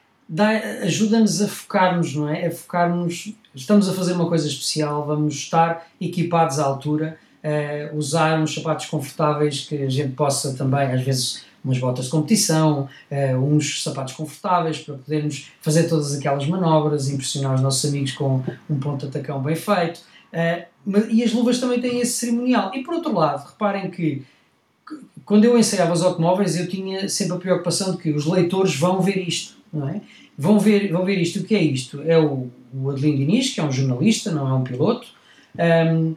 ajuda-nos 0.82 1.42
a 1.42 1.48
focarmos, 1.48 2.14
não 2.14 2.28
é? 2.28 2.46
A 2.46 2.50
focarmos, 2.50 3.34
estamos 3.54 3.88
a 3.88 3.92
fazer 3.92 4.14
uma 4.14 4.28
coisa 4.28 4.48
especial, 4.48 5.04
vamos 5.06 5.34
estar 5.34 5.86
equipados 6.00 6.58
à 6.58 6.64
altura, 6.64 7.18
uh, 7.42 7.96
usar 7.96 8.40
uns 8.40 8.54
sapatos 8.54 8.86
confortáveis 8.86 9.66
que 9.66 9.82
a 9.82 9.90
gente 9.90 10.14
possa 10.14 10.54
também, 10.54 10.92
às 10.92 11.02
vezes, 11.02 11.44
umas 11.62 11.78
botas 11.78 12.06
de 12.06 12.10
competição, 12.10 12.88
uh, 13.10 13.36
uns 13.38 13.82
sapatos 13.82 14.14
confortáveis 14.14 14.78
para 14.78 14.94
podermos 14.94 15.50
fazer 15.60 15.84
todas 15.88 16.14
aquelas 16.14 16.46
manobras, 16.46 17.08
impressionar 17.08 17.54
os 17.54 17.60
nossos 17.60 17.84
amigos 17.88 18.12
com 18.12 18.42
um 18.68 18.78
ponto 18.78 19.06
de 19.06 19.06
atacão 19.06 19.42
bem 19.42 19.56
feito. 19.56 20.00
Uh, 20.32 20.64
e 21.10 21.22
as 21.22 21.32
luvas 21.32 21.58
também 21.58 21.80
têm 21.80 22.00
esse 22.00 22.12
cerimonial. 22.12 22.70
E 22.74 22.82
por 22.82 22.94
outro 22.94 23.14
lado, 23.14 23.46
reparem 23.46 23.90
que 23.90 24.22
quando 25.24 25.44
eu 25.44 25.56
ensaiava 25.58 25.92
os 25.92 26.02
automóveis, 26.02 26.58
eu 26.58 26.68
tinha 26.68 27.08
sempre 27.08 27.36
a 27.36 27.40
preocupação 27.40 27.92
de 27.92 27.98
que 27.98 28.10
os 28.10 28.26
leitores 28.26 28.74
vão 28.76 29.00
ver 29.00 29.16
isto 29.16 29.54
não 29.74 29.88
é? 29.88 30.00
Vão 30.36 30.58
ver, 30.58 30.90
vão 30.90 31.04
ver 31.04 31.20
isto. 31.20 31.40
O 31.40 31.44
que 31.44 31.54
é 31.54 31.62
isto? 31.62 32.02
É 32.02 32.18
o, 32.18 32.48
o 32.72 32.90
Adelino 32.90 33.18
Diniz, 33.18 33.50
que 33.54 33.60
é 33.60 33.64
um 33.64 33.70
jornalista, 33.70 34.30
não 34.30 34.48
é 34.48 34.54
um 34.54 34.64
piloto, 34.64 35.06
um, 35.86 36.14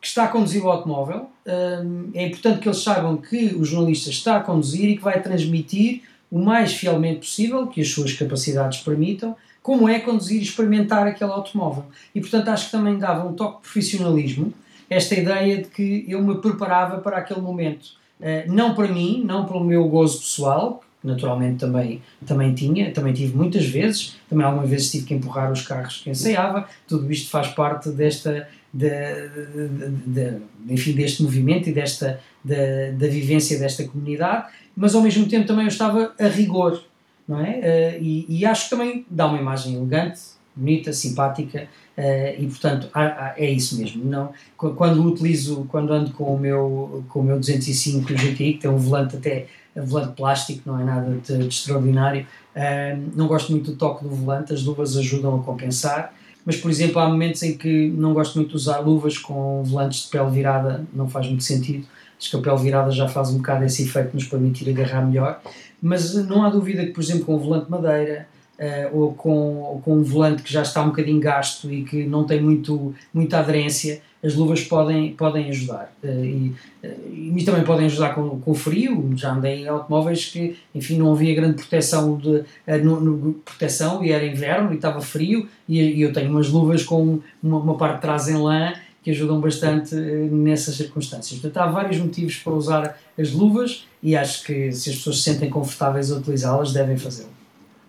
que 0.00 0.06
está 0.06 0.24
a 0.24 0.28
conduzir 0.28 0.64
o 0.64 0.70
automóvel. 0.70 1.28
Um, 1.46 2.10
é 2.14 2.26
importante 2.26 2.60
que 2.60 2.68
eles 2.68 2.82
saibam 2.82 3.16
que 3.16 3.54
o 3.54 3.64
jornalista 3.64 4.10
está 4.10 4.36
a 4.36 4.40
conduzir 4.40 4.88
e 4.90 4.96
que 4.96 5.02
vai 5.02 5.20
transmitir 5.22 6.02
o 6.30 6.38
mais 6.38 6.72
fielmente 6.74 7.20
possível, 7.20 7.66
que 7.66 7.80
as 7.80 7.88
suas 7.88 8.12
capacidades 8.12 8.80
permitam, 8.80 9.36
como 9.62 9.88
é 9.88 9.98
conduzir 9.98 10.38
e 10.38 10.42
experimentar 10.42 11.06
aquele 11.06 11.30
automóvel. 11.30 11.84
E, 12.14 12.20
portanto, 12.20 12.48
acho 12.48 12.66
que 12.66 12.72
também 12.72 12.98
dava 12.98 13.26
um 13.26 13.34
toque 13.34 13.56
de 13.56 13.62
profissionalismo 13.62 14.52
esta 14.88 15.14
ideia 15.14 15.58
de 15.58 15.68
que 15.68 16.06
eu 16.08 16.22
me 16.22 16.36
preparava 16.36 16.98
para 16.98 17.18
aquele 17.18 17.40
momento. 17.40 17.90
Uh, 18.18 18.50
não 18.50 18.74
para 18.74 18.88
mim, 18.88 19.22
não 19.24 19.44
pelo 19.44 19.62
meu 19.62 19.86
gozo 19.88 20.18
pessoal, 20.18 20.82
naturalmente 21.02 21.58
também, 21.58 22.02
também 22.26 22.54
tinha, 22.54 22.90
também 22.90 23.12
tive 23.12 23.36
muitas 23.36 23.64
vezes, 23.64 24.16
também 24.28 24.44
algumas 24.44 24.68
vezes 24.68 24.90
tive 24.90 25.06
que 25.06 25.14
empurrar 25.14 25.52
os 25.52 25.62
carros 25.62 26.00
que 26.02 26.10
ensaiava, 26.10 26.68
tudo 26.86 27.10
isto 27.12 27.30
faz 27.30 27.48
parte 27.48 27.90
desta, 27.90 28.48
de, 28.72 28.88
de, 28.88 29.88
de, 30.06 30.36
enfim, 30.68 30.92
deste 30.92 31.22
movimento 31.22 31.68
e 31.68 31.72
desta, 31.72 32.20
da, 32.44 33.06
vivência 33.06 33.58
desta 33.58 33.84
comunidade, 33.84 34.46
mas 34.76 34.94
ao 34.94 35.02
mesmo 35.02 35.26
tempo 35.28 35.46
também 35.46 35.64
eu 35.64 35.68
estava 35.68 36.14
a 36.18 36.26
rigor, 36.26 36.82
não 37.26 37.40
é? 37.40 37.98
Uh, 37.98 38.02
e, 38.02 38.26
e, 38.28 38.46
acho 38.46 38.64
que 38.64 38.70
também 38.70 39.06
dá 39.10 39.26
uma 39.26 39.38
imagem 39.38 39.74
elegante, 39.74 40.20
bonita, 40.56 40.92
simpática, 40.92 41.68
uh, 41.96 42.42
e 42.42 42.46
portanto 42.46 42.88
é 43.36 43.50
isso 43.50 43.78
mesmo. 43.78 44.04
Não, 44.04 44.32
quando 44.56 45.04
utilizo, 45.04 45.66
quando 45.68 45.92
ando 45.92 46.10
com 46.12 46.34
o 46.34 46.38
meu, 46.38 47.04
com 47.08 47.20
o 47.20 47.22
meu 47.22 47.38
205 47.38 48.12
GTI, 48.14 48.54
que 48.54 48.58
tem 48.60 48.70
um 48.70 48.78
volante 48.78 49.16
até 49.16 49.46
volante 49.82 50.14
plástico, 50.14 50.62
não 50.66 50.80
é 50.80 50.84
nada 50.84 51.18
de, 51.24 51.38
de 51.38 51.46
extraordinário. 51.46 52.26
Uh, 52.54 53.10
não 53.14 53.26
gosto 53.26 53.52
muito 53.52 53.70
do 53.70 53.76
toque 53.76 54.04
do 54.04 54.10
volante, 54.10 54.52
as 54.52 54.62
luvas 54.62 54.96
ajudam 54.96 55.36
a 55.36 55.42
compensar. 55.42 56.12
Mas, 56.44 56.56
por 56.56 56.70
exemplo, 56.70 56.98
há 56.98 57.08
momentos 57.08 57.42
em 57.42 57.56
que 57.56 57.88
não 57.90 58.14
gosto 58.14 58.36
muito 58.36 58.50
de 58.50 58.56
usar 58.56 58.78
luvas 58.78 59.18
com 59.18 59.62
volantes 59.62 60.04
de 60.04 60.08
pele 60.08 60.30
virada, 60.30 60.84
não 60.94 61.08
faz 61.08 61.26
muito 61.26 61.44
sentido. 61.44 61.86
Acho 62.18 62.30
que 62.30 62.36
a 62.36 62.40
pele 62.40 62.62
virada 62.62 62.90
já 62.90 63.06
faz 63.06 63.30
um 63.30 63.36
bocado 63.36 63.64
esse 63.64 63.82
efeito, 63.82 64.14
nos 64.14 64.24
permitir 64.24 64.68
agarrar 64.70 65.02
melhor. 65.04 65.40
Mas 65.80 66.14
não 66.26 66.42
há 66.44 66.48
dúvida 66.48 66.84
que, 66.84 66.92
por 66.92 67.02
exemplo, 67.02 67.26
com 67.26 67.36
um 67.36 67.38
volante 67.38 67.66
de 67.66 67.70
madeira, 67.70 68.26
Uh, 68.58 68.98
ou, 68.98 69.14
com, 69.14 69.56
ou 69.58 69.80
com 69.80 69.98
um 69.98 70.02
volante 70.02 70.42
que 70.42 70.52
já 70.52 70.62
está 70.62 70.82
um 70.82 70.86
bocadinho 70.86 71.20
gasto 71.20 71.72
e 71.72 71.84
que 71.84 72.04
não 72.04 72.24
tem 72.24 72.42
muito, 72.42 72.92
muita 73.14 73.38
aderência, 73.38 74.02
as 74.20 74.34
luvas 74.34 74.64
podem, 74.64 75.12
podem 75.12 75.48
ajudar. 75.48 75.92
Uh, 76.02 76.24
e, 76.24 76.54
uh, 76.84 77.38
e 77.38 77.44
também 77.44 77.62
podem 77.62 77.86
ajudar 77.86 78.16
com, 78.16 78.40
com 78.40 78.50
o 78.50 78.54
frio. 78.56 79.12
Já 79.14 79.32
andei 79.32 79.62
em 79.62 79.68
automóveis 79.68 80.24
que, 80.24 80.56
enfim, 80.74 80.98
não 80.98 81.12
havia 81.12 81.36
grande 81.36 81.54
proteção, 81.54 82.16
de, 82.16 82.42
no, 82.82 83.00
no, 83.00 83.34
proteção 83.34 84.04
e 84.04 84.10
era 84.10 84.26
inverno 84.26 84.72
e 84.72 84.74
estava 84.74 85.00
frio. 85.00 85.48
E, 85.68 85.80
e 85.80 86.02
eu 86.02 86.12
tenho 86.12 86.28
umas 86.28 86.48
luvas 86.48 86.82
com 86.82 87.20
uma, 87.40 87.58
uma, 87.58 87.76
parte 87.76 87.96
de 87.96 88.00
trás 88.02 88.26
em 88.26 88.36
lã 88.36 88.72
que 89.04 89.12
ajudam 89.12 89.40
bastante 89.40 89.94
nessas 89.94 90.74
circunstâncias. 90.74 91.38
Portanto, 91.38 91.62
há 91.62 91.70
vários 91.70 91.98
motivos 91.98 92.36
para 92.38 92.52
usar 92.52 92.98
as 93.16 93.30
luvas 93.30 93.86
e 94.02 94.16
acho 94.16 94.42
que 94.44 94.72
se 94.72 94.90
as 94.90 94.96
pessoas 94.96 95.18
se 95.18 95.30
sentem 95.30 95.48
confortáveis 95.48 96.10
a 96.10 96.16
utilizá-las, 96.16 96.72
devem 96.72 96.96
fazê-lo. 96.96 97.37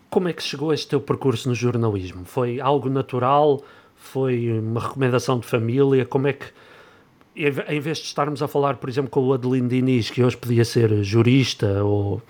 Como 0.09 0.27
é 0.27 0.33
que 0.33 0.41
chegou 0.41 0.73
este 0.73 0.87
teu 0.87 0.99
percurso 0.99 1.49
no 1.49 1.55
jornalismo? 1.55 2.25
Foi 2.25 2.59
algo 2.59 2.89
natural? 2.89 3.63
Foi 3.95 4.59
uma 4.59 4.81
recomendação 4.81 5.39
de 5.39 5.45
família? 5.45 6.05
Como 6.05 6.27
é 6.27 6.33
que, 6.33 6.45
em 7.35 7.79
vez 7.79 7.99
de 7.99 8.05
estarmos 8.05 8.41
a 8.41 8.47
falar, 8.47 8.77
por 8.77 8.89
exemplo, 8.89 9.09
com 9.11 9.21
o 9.21 9.33
Adelino 9.33 9.69
Diniz, 9.69 10.09
que 10.09 10.23
hoje 10.23 10.37
podia 10.37 10.65
ser 10.65 11.03
jurista 11.03 11.83
ou, 11.83 12.21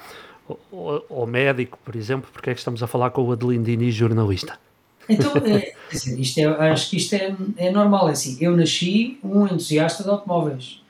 ou, 0.72 1.06
ou 1.10 1.28
médico, 1.28 1.80
por 1.84 1.96
exemplo, 1.96 2.30
porque 2.34 2.50
é 2.50 2.54
que 2.54 2.60
estamos 2.60 2.84
a 2.84 2.88
falar 2.88 3.12
com 3.12 3.24
o 3.24 3.32
Adelino 3.32 3.64
Diniz, 3.64 3.96
jornalista? 3.96 4.60
Então, 5.08 5.34
é, 5.38 5.74
isto 5.92 6.40
é, 6.40 6.46
acho 6.72 6.90
que 6.92 6.98
isto 6.98 7.16
é, 7.16 7.36
é 7.58 7.72
normal. 7.72 8.10
É 8.10 8.12
assim, 8.12 8.38
eu 8.40 8.56
nasci 8.56 9.18
um 9.24 9.46
entusiasta 9.46 10.04
de 10.04 10.10
automóveis. 10.10 10.82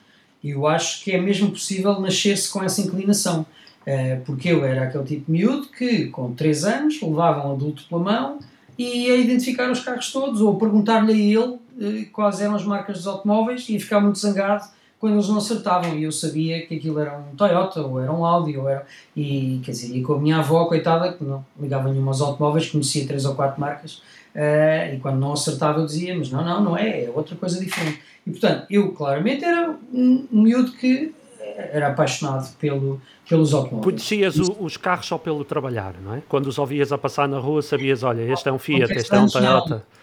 E 0.44 0.52
eu 0.52 0.68
acho 0.68 1.04
que 1.04 1.12
é 1.12 1.22
mesmo 1.22 1.52
possível 1.52 2.00
nascer-se 2.00 2.50
com 2.50 2.64
essa 2.64 2.82
inclinação. 2.82 3.46
Eh, 3.86 4.22
porque 4.26 4.50
eu 4.50 4.64
era 4.64 4.84
aquele 4.84 5.04
tipo 5.04 5.26
de 5.26 5.32
miúdo 5.32 5.68
que, 5.68 6.08
com 6.08 6.34
3 6.34 6.66
anos, 6.66 7.02
levava 7.02 7.48
um 7.48 7.54
adulto 7.54 7.84
pela 7.90 8.02
mão 8.02 8.40
e 8.78 9.08
ia 9.08 9.18
identificar 9.18 9.72
os 9.72 9.80
carros 9.80 10.12
todos, 10.12 10.42
ou 10.42 10.58
perguntar-lhe 10.58 11.12
a 11.12 11.16
ele 11.16 11.58
eh, 11.82 12.06
quais 12.12 12.42
eram 12.42 12.56
as 12.56 12.64
marcas 12.64 12.98
dos 12.98 13.08
automóveis 13.08 13.68
e 13.68 13.74
ia 13.74 13.80
ficar 13.80 14.00
muito 14.00 14.20
zangado 14.20 14.68
quando 15.00 15.14
eles 15.14 15.30
não 15.30 15.38
acertavam 15.38 15.98
e 15.98 16.04
eu 16.04 16.12
sabia 16.12 16.66
que 16.68 16.76
aquilo 16.76 17.00
era 17.00 17.18
um 17.18 17.36
Toyota 17.36 17.82
ou 17.82 18.02
era 18.02 18.12
um 18.12 18.26
Audi 18.26 18.58
ou 18.58 18.68
era, 18.68 18.86
e 19.16 19.62
quer 19.64 19.72
dizer, 19.72 19.96
e 19.96 20.02
com 20.02 20.14
a 20.14 20.20
minha 20.20 20.40
avó, 20.40 20.66
coitada, 20.66 21.14
que 21.14 21.24
não 21.24 21.46
ligava 21.60 21.90
nenhuma 21.90 22.12
aos 22.12 22.20
automóveis, 22.20 22.70
conhecia 22.70 23.08
três 23.08 23.24
ou 23.24 23.34
quatro 23.34 23.62
marcas 23.62 24.02
uh, 24.36 24.94
e 24.94 25.00
quando 25.00 25.18
não 25.18 25.34
acertava 25.34 25.80
eu 25.80 25.86
dizia, 25.86 26.18
mas 26.18 26.30
não, 26.30 26.44
não, 26.44 26.64
não 26.64 26.78
é, 26.78 27.06
é 27.06 27.12
outra 27.14 27.36
coisa 27.36 27.60
diferente. 27.64 28.02
E 28.28 28.32
portanto, 28.32 28.66
eu 28.70 28.92
claramente 28.92 29.44
era 29.46 29.74
um, 29.94 30.28
um 30.32 30.42
miúdo 30.42 30.74
que 30.74 31.14
era 31.58 31.88
apaixonado 31.88 32.50
pelo, 32.58 33.02
pelos 33.28 33.54
automóveis. 33.54 33.84
Conhecias 33.84 34.40
o, 34.40 34.56
os 34.60 34.78
carros 34.78 35.06
só 35.06 35.18
pelo 35.18 35.44
trabalhar, 35.44 35.96
não 36.02 36.16
é? 36.16 36.22
Quando 36.28 36.48
os 36.48 36.58
ouvias 36.58 36.92
a 36.92 36.98
passar 36.98 37.28
na 37.28 37.40
rua, 37.40 37.62
sabias, 37.62 38.04
olha, 38.04 38.22
este 38.22 38.50
é 38.50 38.52
um 38.52 38.60
Fiat, 38.60 38.92
este 38.94 39.14
é 39.14 39.20
um 39.20 39.28
Toyota. 39.28 39.76
Não. 39.76 40.00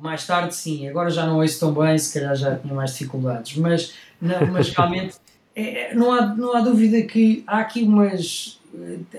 Mais 0.00 0.26
tarde, 0.26 0.54
sim. 0.54 0.88
Agora 0.88 1.10
já 1.10 1.26
não 1.26 1.40
ouço 1.40 1.60
tão 1.60 1.72
bem, 1.72 1.98
se 1.98 2.18
calhar 2.18 2.34
já 2.34 2.56
tinha 2.56 2.72
mais 2.72 2.92
dificuldades. 2.92 3.56
Mas, 3.56 3.92
não, 4.20 4.46
mas 4.46 4.70
realmente, 4.70 5.16
é, 5.54 5.90
é, 5.90 5.94
não, 5.94 6.12
há, 6.12 6.26
não 6.26 6.56
há 6.56 6.60
dúvida 6.60 7.02
que 7.02 7.44
há 7.46 7.58
aqui 7.58 7.82
umas, 7.82 8.58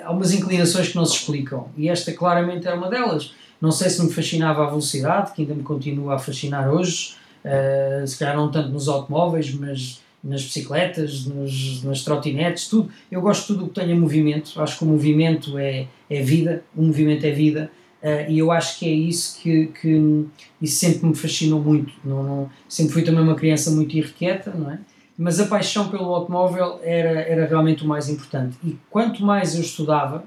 há 0.04 0.12
umas 0.12 0.34
inclinações 0.34 0.90
que 0.90 0.96
não 0.96 1.06
se 1.06 1.18
explicam. 1.18 1.70
E 1.78 1.88
esta 1.88 2.12
claramente 2.12 2.68
é 2.68 2.74
uma 2.74 2.90
delas. 2.90 3.34
Não 3.62 3.72
sei 3.72 3.92
se 3.92 4.04
me 4.04 4.12
fascinava 4.12 4.64
a 4.64 4.68
velocidade, 4.68 5.34
que 5.34 5.44
ainda 5.44 5.54
me 5.54 5.62
continua 5.62 6.16
a 6.16 6.20
fascinar 6.20 6.68
hoje. 6.68 7.16
Uh, 7.46 8.06
se 8.08 8.18
calhar 8.18 8.36
não 8.36 8.50
tanto 8.50 8.70
nos 8.70 8.88
automóveis, 8.88 9.54
mas 9.54 10.02
nas 10.24 10.44
bicicletas, 10.44 11.26
nos, 11.26 11.84
nas 11.84 12.04
trotinetes, 12.04 12.68
tudo. 12.68 12.92
Eu 13.12 13.22
gosto 13.22 13.42
de 13.42 13.48
tudo 13.48 13.66
o 13.66 13.68
que 13.70 13.80
tenha 13.80 13.96
movimento. 13.96 14.62
Acho 14.62 14.78
que 14.78 14.84
o 14.84 14.88
movimento 14.88 15.58
é, 15.58 15.88
é 16.10 16.22
vida, 16.22 16.64
o 16.76 16.84
movimento 16.84 17.26
é 17.26 17.32
vida. 17.32 17.72
Uh, 18.02 18.32
e 18.32 18.40
eu 18.40 18.52
acho 18.52 18.80
que 18.80 18.86
é 18.88 18.92
isso 18.92 19.40
que, 19.40 19.68
que 19.68 20.26
isso 20.62 20.80
sempre 20.80 21.08
me 21.08 21.16
fascinou 21.16 21.62
muito. 21.62 21.94
Não, 22.04 22.24
não, 22.24 22.50
sempre 22.68 22.94
fui 22.94 23.04
também 23.04 23.22
uma 23.22 23.36
criança 23.36 23.70
muito 23.72 23.96
irrequieta, 23.96 24.52
não 24.52 24.72
é? 24.72 24.80
Mas 25.18 25.40
a 25.40 25.46
paixão 25.46 25.90
pelo 25.90 26.06
automóvel 26.06 26.80
era, 26.82 27.22
era 27.22 27.46
realmente 27.46 27.84
o 27.84 27.88
mais 27.88 28.10
importante. 28.10 28.58
E 28.64 28.76
quanto 28.90 29.24
mais 29.24 29.54
eu 29.54 29.62
estudava, 29.62 30.24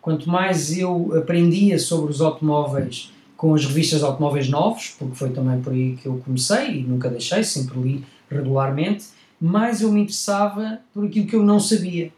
quanto 0.00 0.30
mais 0.30 0.76
eu 0.76 1.12
aprendia 1.14 1.78
sobre 1.78 2.10
os 2.10 2.22
automóveis 2.22 3.12
com 3.36 3.54
as 3.54 3.64
revistas 3.64 4.00
de 4.00 4.04
automóveis 4.04 4.48
novos, 4.48 4.94
porque 4.98 5.14
foi 5.14 5.30
também 5.30 5.60
por 5.60 5.72
aí 5.72 5.96
que 5.96 6.06
eu 6.06 6.20
comecei 6.24 6.80
e 6.80 6.82
nunca 6.82 7.08
deixei, 7.08 7.42
sempre 7.42 7.78
li 7.80 8.04
regularmente, 8.30 9.06
mais 9.40 9.80
eu 9.80 9.90
me 9.90 10.02
interessava 10.02 10.80
por 10.92 11.06
aquilo 11.06 11.26
que 11.26 11.36
eu 11.36 11.42
não 11.42 11.58
sabia. 11.58 12.12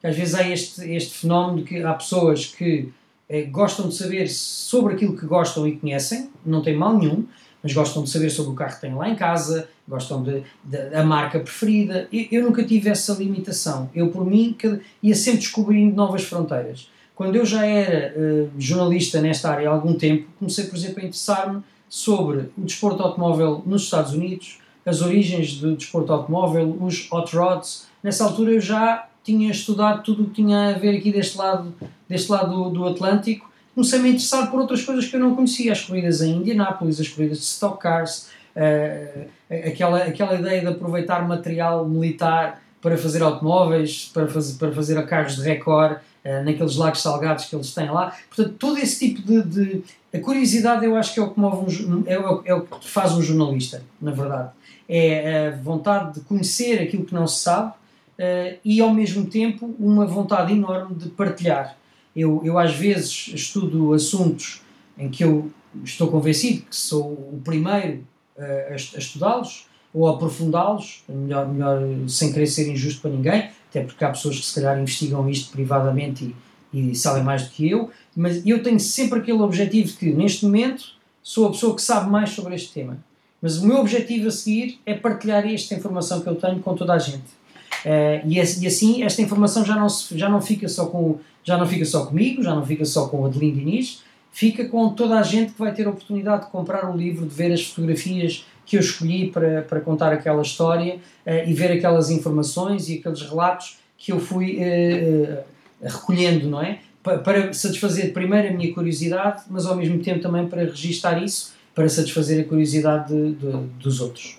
Que 0.00 0.06
às 0.06 0.16
vezes 0.16 0.34
há 0.34 0.48
este, 0.48 0.82
este 0.90 1.18
fenómeno 1.18 1.58
de 1.58 1.64
que 1.64 1.82
há 1.82 1.92
pessoas 1.94 2.46
que 2.46 2.88
eh, 3.28 3.42
gostam 3.42 3.88
de 3.88 3.94
saber 3.94 4.28
sobre 4.28 4.94
aquilo 4.94 5.16
que 5.16 5.26
gostam 5.26 5.66
e 5.68 5.76
conhecem, 5.76 6.30
não 6.44 6.62
tem 6.62 6.76
mal 6.76 6.96
nenhum, 6.96 7.26
mas 7.62 7.72
gostam 7.72 8.02
de 8.02 8.10
saber 8.10 8.30
sobre 8.30 8.52
o 8.52 8.54
carro 8.54 8.74
que 8.74 8.80
têm 8.80 8.94
lá 8.94 9.08
em 9.08 9.14
casa, 9.14 9.68
gostam 9.86 10.22
de, 10.22 10.42
de 10.64 10.90
da 10.90 11.04
marca 11.04 11.38
preferida. 11.38 12.08
Eu, 12.12 12.26
eu, 12.32 12.42
nunca 12.42 12.64
tive 12.64 12.88
essa 12.88 13.12
limitação. 13.12 13.88
Eu, 13.94 14.08
por 14.08 14.26
mim, 14.26 14.56
ia 15.02 15.14
sempre 15.14 15.40
descobrindo 15.40 15.94
novas 15.94 16.24
fronteiras. 16.24 16.90
Quando 17.14 17.36
eu 17.36 17.46
já 17.46 17.64
era 17.64 18.14
uh, 18.18 18.50
jornalista 18.58 19.20
nesta 19.20 19.50
área 19.50 19.68
há 19.70 19.72
algum 19.72 19.94
tempo, 19.94 20.26
comecei, 20.38 20.64
por 20.64 20.76
exemplo, 20.76 21.00
a 21.00 21.04
interessar-me 21.04 21.62
sobre 21.88 22.50
o 22.56 22.62
desporto 22.62 23.02
automóvel 23.02 23.62
nos 23.64 23.82
Estados 23.82 24.12
Unidos, 24.12 24.58
as 24.84 25.00
origens 25.00 25.56
do 25.58 25.76
desporto 25.76 26.12
automóvel, 26.12 26.76
os 26.80 27.10
hot 27.10 27.34
rods. 27.34 27.86
Nessa 28.02 28.24
altura 28.24 28.52
eu 28.52 28.60
já 28.60 29.06
tinha 29.22 29.50
estudado 29.50 30.02
tudo 30.02 30.24
o 30.24 30.26
que 30.26 30.34
tinha 30.42 30.70
a 30.70 30.72
ver 30.72 30.96
aqui 30.96 31.12
deste 31.12 31.38
lado, 31.38 31.72
deste 32.08 32.30
lado 32.30 32.64
do, 32.64 32.70
do 32.70 32.86
Atlântico. 32.86 33.50
Comecei 33.74 33.98
-me 34.00 34.08
a 34.08 34.10
interessar 34.10 34.50
por 34.50 34.60
outras 34.60 34.84
coisas 34.84 35.06
que 35.06 35.16
eu 35.16 35.20
não 35.20 35.34
conhecia, 35.34 35.72
as 35.72 35.82
corridas 35.82 36.20
em 36.20 36.36
Indianápolis, 36.36 37.00
as 37.00 37.08
corridas 37.08 37.38
de 37.38 37.44
Stock 37.44 37.80
Cars, 37.80 38.28
uh, 38.56 39.26
aquela, 39.48 39.98
aquela 40.02 40.34
ideia 40.34 40.60
de 40.60 40.66
aproveitar 40.66 41.26
material 41.26 41.88
militar 41.88 42.60
para 42.82 42.98
fazer 42.98 43.22
automóveis, 43.22 44.10
para 44.12 44.26
fazer, 44.26 44.58
para 44.58 44.72
fazer 44.72 45.06
carros 45.06 45.36
de 45.36 45.42
recorde, 45.42 46.00
naqueles 46.24 46.76
lagos 46.76 47.02
salgados 47.02 47.46
que 47.46 47.56
eles 47.56 47.74
têm 47.74 47.90
lá. 47.90 48.16
Portanto, 48.28 48.54
todo 48.58 48.78
esse 48.78 49.08
tipo 49.08 49.22
de, 49.22 49.42
de 49.42 49.84
a 50.14 50.20
curiosidade 50.20 50.84
eu 50.84 50.94
acho 50.96 51.14
que 51.14 51.20
é 51.20 51.22
o 51.22 51.30
que 51.30 51.40
move 51.40 51.84
um, 51.84 52.04
é, 52.06 52.14
é 52.50 52.54
o 52.54 52.62
que 52.62 52.88
faz 52.88 53.12
um 53.12 53.22
jornalista, 53.22 53.82
na 54.00 54.12
verdade 54.12 54.50
é 54.94 55.48
a 55.48 55.50
vontade 55.56 56.14
de 56.14 56.20
conhecer 56.20 56.82
aquilo 56.82 57.04
que 57.04 57.14
não 57.14 57.26
se 57.26 57.40
sabe 57.40 57.70
uh, 57.70 58.58
e, 58.62 58.80
ao 58.80 58.92
mesmo 58.92 59.24
tempo, 59.26 59.74
uma 59.78 60.06
vontade 60.06 60.52
enorme 60.52 60.94
de 60.94 61.08
partilhar. 61.08 61.76
Eu, 62.14 62.42
eu, 62.44 62.58
às 62.58 62.74
vezes, 62.74 63.28
estudo 63.28 63.94
assuntos 63.94 64.60
em 64.98 65.08
que 65.08 65.24
eu 65.24 65.50
estou 65.82 66.08
convencido 66.08 66.62
que 66.62 66.76
sou 66.76 67.12
o 67.12 67.40
primeiro 67.42 68.04
uh, 68.36 68.42
a, 68.42 68.72
a 68.72 68.76
estudá-los 68.76 69.66
ou 69.94 70.06
a 70.06 70.12
aprofundá-los, 70.12 71.04
melhor, 71.08 71.48
melhor 71.48 71.80
sem 72.06 72.30
querer 72.30 72.46
ser 72.46 72.70
injusto 72.70 73.00
para 73.00 73.10
ninguém, 73.10 73.50
até 73.72 73.82
porque 73.82 74.04
há 74.04 74.10
pessoas 74.10 74.38
que 74.38 74.44
se 74.44 74.54
calhar 74.54 74.78
investigam 74.78 75.28
isto 75.28 75.50
privadamente 75.50 76.34
e, 76.72 76.92
e 76.92 76.94
sabem 76.94 77.24
mais 77.24 77.44
do 77.44 77.50
que 77.50 77.68
eu, 77.68 77.90
mas 78.14 78.46
eu 78.46 78.62
tenho 78.62 78.78
sempre 78.78 79.18
aquele 79.18 79.40
objetivo 79.40 79.96
que, 79.96 80.12
neste 80.12 80.44
momento, 80.44 80.84
sou 81.22 81.48
a 81.48 81.50
pessoa 81.50 81.74
que 81.74 81.82
sabe 81.82 82.10
mais 82.10 82.30
sobre 82.30 82.54
este 82.54 82.72
tema 82.72 82.98
mas 83.42 83.58
o 83.58 83.66
meu 83.66 83.78
objetivo 83.78 84.28
a 84.28 84.30
seguir 84.30 84.78
é 84.86 84.94
partilhar 84.94 85.44
esta 85.44 85.74
informação 85.74 86.20
que 86.20 86.28
eu 86.28 86.36
tenho 86.36 86.60
com 86.60 86.76
toda 86.76 86.92
a 86.92 86.98
gente. 86.98 87.42
Uh, 87.84 88.24
e, 88.24 88.36
e, 88.36 88.66
assim 88.66 89.02
esta 89.02 89.20
informação 89.20 89.64
já 89.64 89.74
não, 89.74 89.88
se, 89.88 90.16
já, 90.16 90.28
não 90.28 90.40
fica 90.40 90.68
só 90.68 90.86
com, 90.86 91.18
já 91.42 91.58
não 91.58 91.66
fica 91.66 91.84
só 91.84 92.06
comigo, 92.06 92.40
já 92.40 92.54
não 92.54 92.64
fica 92.64 92.84
só 92.84 93.08
com 93.08 93.22
o 93.22 93.26
Adelino 93.26 93.56
Diniz, 93.56 94.04
fica 94.30 94.66
com 94.66 94.90
toda 94.90 95.18
a 95.18 95.22
gente 95.24 95.52
que 95.52 95.58
vai 95.58 95.74
ter 95.74 95.88
a 95.88 95.90
oportunidade 95.90 96.44
de 96.44 96.52
comprar 96.52 96.88
o 96.88 96.96
livro, 96.96 97.26
de 97.26 97.34
ver 97.34 97.50
as 97.50 97.64
fotografias 97.66 98.44
que 98.64 98.76
eu 98.76 98.80
escolhi 98.80 99.30
para, 99.30 99.62
para 99.62 99.80
contar 99.80 100.12
aquela 100.12 100.42
história 100.42 100.96
uh, 101.26 101.48
e 101.48 101.52
ver 101.52 101.72
aquelas 101.72 102.10
informações 102.10 102.88
e 102.88 102.98
aqueles 102.98 103.22
relatos 103.22 103.78
que 103.98 104.12
eu 104.12 104.20
fui 104.20 104.58
uh, 104.58 105.42
recolhendo, 105.82 106.48
não 106.48 106.60
é? 106.60 106.80
Para, 107.02 107.18
para 107.18 107.52
satisfazer 107.52 108.12
primeiro 108.12 108.48
a 108.48 108.52
minha 108.52 108.72
curiosidade, 108.72 109.42
mas 109.50 109.66
ao 109.66 109.76
mesmo 109.76 109.98
tempo 110.00 110.20
também 110.20 110.46
para 110.46 110.62
registar 110.64 111.22
isso 111.22 111.52
para 111.74 111.88
satisfazer 111.88 112.44
a 112.44 112.48
curiosidade 112.48 113.08
de, 113.08 113.32
de, 113.34 113.52
dos 113.78 114.00
outros. 114.00 114.38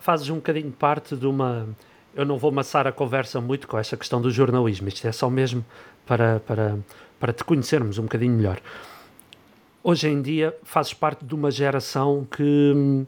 Fazes 0.00 0.28
um 0.28 0.36
bocadinho 0.36 0.70
parte 0.70 1.16
de 1.16 1.26
uma. 1.26 1.66
Eu 2.14 2.24
não 2.24 2.38
vou 2.38 2.50
amassar 2.50 2.86
a 2.86 2.92
conversa 2.92 3.40
muito 3.40 3.66
com 3.66 3.76
esta 3.76 3.96
questão 3.96 4.20
do 4.20 4.30
jornalismo, 4.30 4.88
isto 4.88 5.06
é 5.06 5.10
só 5.10 5.28
mesmo 5.28 5.64
para, 6.06 6.38
para, 6.40 6.78
para 7.18 7.32
te 7.32 7.42
conhecermos 7.42 7.98
um 7.98 8.02
bocadinho 8.02 8.32
melhor. 8.34 8.60
Hoje 9.82 10.08
em 10.08 10.22
dia 10.22 10.56
fazes 10.62 10.94
parte 10.94 11.24
de 11.24 11.34
uma 11.34 11.50
geração 11.50 12.26
que, 12.30 13.04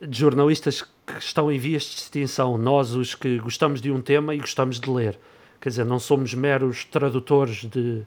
de 0.00 0.18
jornalistas 0.18 0.82
que 0.82 1.18
estão 1.18 1.50
em 1.50 1.58
vias 1.58 1.82
de 1.82 1.96
extinção. 1.96 2.56
Nós, 2.56 2.94
os 2.94 3.14
que 3.14 3.38
gostamos 3.38 3.80
de 3.80 3.90
um 3.90 4.00
tema 4.00 4.34
e 4.34 4.38
gostamos 4.38 4.78
de 4.78 4.90
ler. 4.90 5.18
Quer 5.60 5.70
dizer, 5.70 5.84
não 5.84 5.98
somos 5.98 6.34
meros 6.34 6.84
tradutores 6.84 7.64
de 7.64 8.02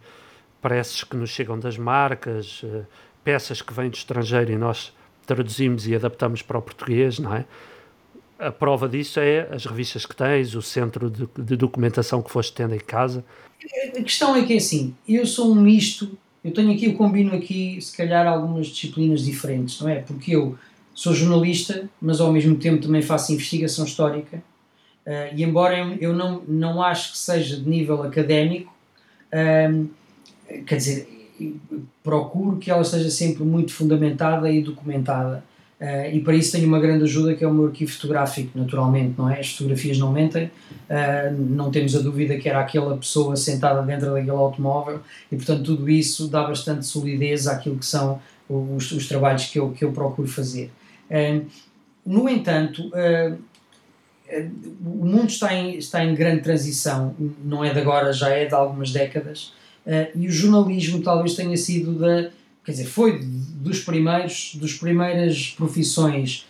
preces 0.61 1.03
que 1.03 1.17
nos 1.17 1.29
chegam 1.29 1.59
das 1.59 1.77
marcas, 1.77 2.61
eh, 2.63 2.83
peças 3.23 3.61
que 3.61 3.73
vêm 3.73 3.89
do 3.89 3.95
estrangeiro 3.95 4.51
e 4.51 4.57
nós 4.57 4.93
traduzimos 5.25 5.87
e 5.87 5.95
adaptamos 5.95 6.41
para 6.41 6.57
o 6.57 6.61
português, 6.61 7.19
não 7.19 7.33
é? 7.33 7.45
A 8.39 8.51
prova 8.51 8.87
disso 8.87 9.19
é 9.19 9.47
as 9.51 9.65
revistas 9.65 10.05
que 10.05 10.15
tens, 10.15 10.55
o 10.55 10.61
centro 10.61 11.09
de, 11.09 11.27
de 11.37 11.55
documentação 11.55 12.21
que 12.21 12.31
foste 12.31 12.53
tendo 12.53 12.73
em 12.73 12.79
casa. 12.79 13.23
A 13.95 14.01
questão 14.01 14.35
é 14.35 14.43
que 14.43 14.53
é 14.53 14.57
assim, 14.57 14.95
eu 15.07 15.25
sou 15.25 15.51
um 15.51 15.61
misto, 15.61 16.17
eu 16.43 16.51
tenho 16.51 16.71
aqui, 16.71 16.85
eu 16.85 16.95
combino 16.95 17.35
aqui, 17.35 17.79
se 17.79 17.95
calhar, 17.95 18.25
algumas 18.25 18.67
disciplinas 18.67 19.23
diferentes, 19.23 19.79
não 19.79 19.89
é? 19.89 19.99
Porque 19.99 20.35
eu 20.35 20.57
sou 20.93 21.13
jornalista, 21.13 21.89
mas 22.01 22.19
ao 22.19 22.31
mesmo 22.31 22.55
tempo 22.55 22.81
também 22.81 23.01
faço 23.01 23.33
investigação 23.33 23.85
histórica, 23.85 24.37
uh, 25.05 25.35
e 25.35 25.43
embora 25.43 25.77
eu 25.99 26.13
não, 26.13 26.41
não 26.47 26.81
acho 26.81 27.13
que 27.13 27.17
seja 27.17 27.57
de 27.57 27.67
nível 27.67 28.03
académico, 28.03 28.73
uh, 29.33 29.89
quer 30.65 30.75
dizer, 30.75 31.21
procuro 32.03 32.57
que 32.57 32.69
ela 32.69 32.81
esteja 32.81 33.09
sempre 33.09 33.43
muito 33.43 33.73
fundamentada 33.73 34.51
e 34.51 34.61
documentada. 34.61 35.43
Uh, 35.79 36.13
e 36.13 36.19
para 36.19 36.35
isso 36.35 36.51
tenho 36.51 36.67
uma 36.67 36.79
grande 36.79 37.05
ajuda 37.05 37.33
que 37.33 37.43
é 37.43 37.47
o 37.47 37.53
meu 37.53 37.65
arquivo 37.65 37.91
fotográfico, 37.91 38.51
naturalmente, 38.57 39.15
não 39.17 39.27
é? 39.27 39.39
As 39.39 39.51
fotografias 39.51 39.97
não 39.97 40.11
mentem, 40.11 40.45
uh, 40.45 41.35
não 41.35 41.71
temos 41.71 41.95
a 41.95 41.99
dúvida 41.99 42.37
que 42.37 42.47
era 42.47 42.59
aquela 42.59 42.95
pessoa 42.97 43.35
sentada 43.35 43.81
dentro 43.81 44.11
daquele 44.11 44.29
automóvel 44.29 44.99
e, 45.31 45.35
portanto, 45.35 45.63
tudo 45.63 45.89
isso 45.89 46.27
dá 46.27 46.43
bastante 46.43 46.85
solidez 46.85 47.47
àquilo 47.47 47.77
que 47.77 47.85
são 47.85 48.21
os, 48.47 48.91
os 48.91 49.07
trabalhos 49.07 49.45
que 49.45 49.57
eu, 49.57 49.71
que 49.71 49.83
eu 49.83 49.91
procuro 49.91 50.27
fazer. 50.27 50.71
No 52.05 52.29
entanto, 52.29 52.91
o 54.85 55.05
mundo 55.05 55.27
está 55.27 55.53
em, 55.53 55.77
está 55.77 56.03
em 56.03 56.15
grande 56.15 56.41
transição, 56.41 57.15
não 57.43 57.63
é 57.63 57.73
de 57.73 57.79
agora, 57.79 58.13
já 58.13 58.29
é 58.29 58.45
de 58.45 58.53
algumas 58.53 58.91
décadas, 58.91 59.53
Uh, 59.85 60.15
e 60.15 60.27
o 60.27 60.31
jornalismo 60.31 61.01
talvez 61.01 61.33
tenha 61.33 61.57
sido 61.57 61.93
da 61.93 62.29
quer 62.63 62.71
dizer 62.71 62.85
foi 62.85 63.19
dos 63.23 63.79
primeiros 63.79 64.53
dos 64.53 64.75
primeiras 64.75 65.55
profissões 65.57 66.45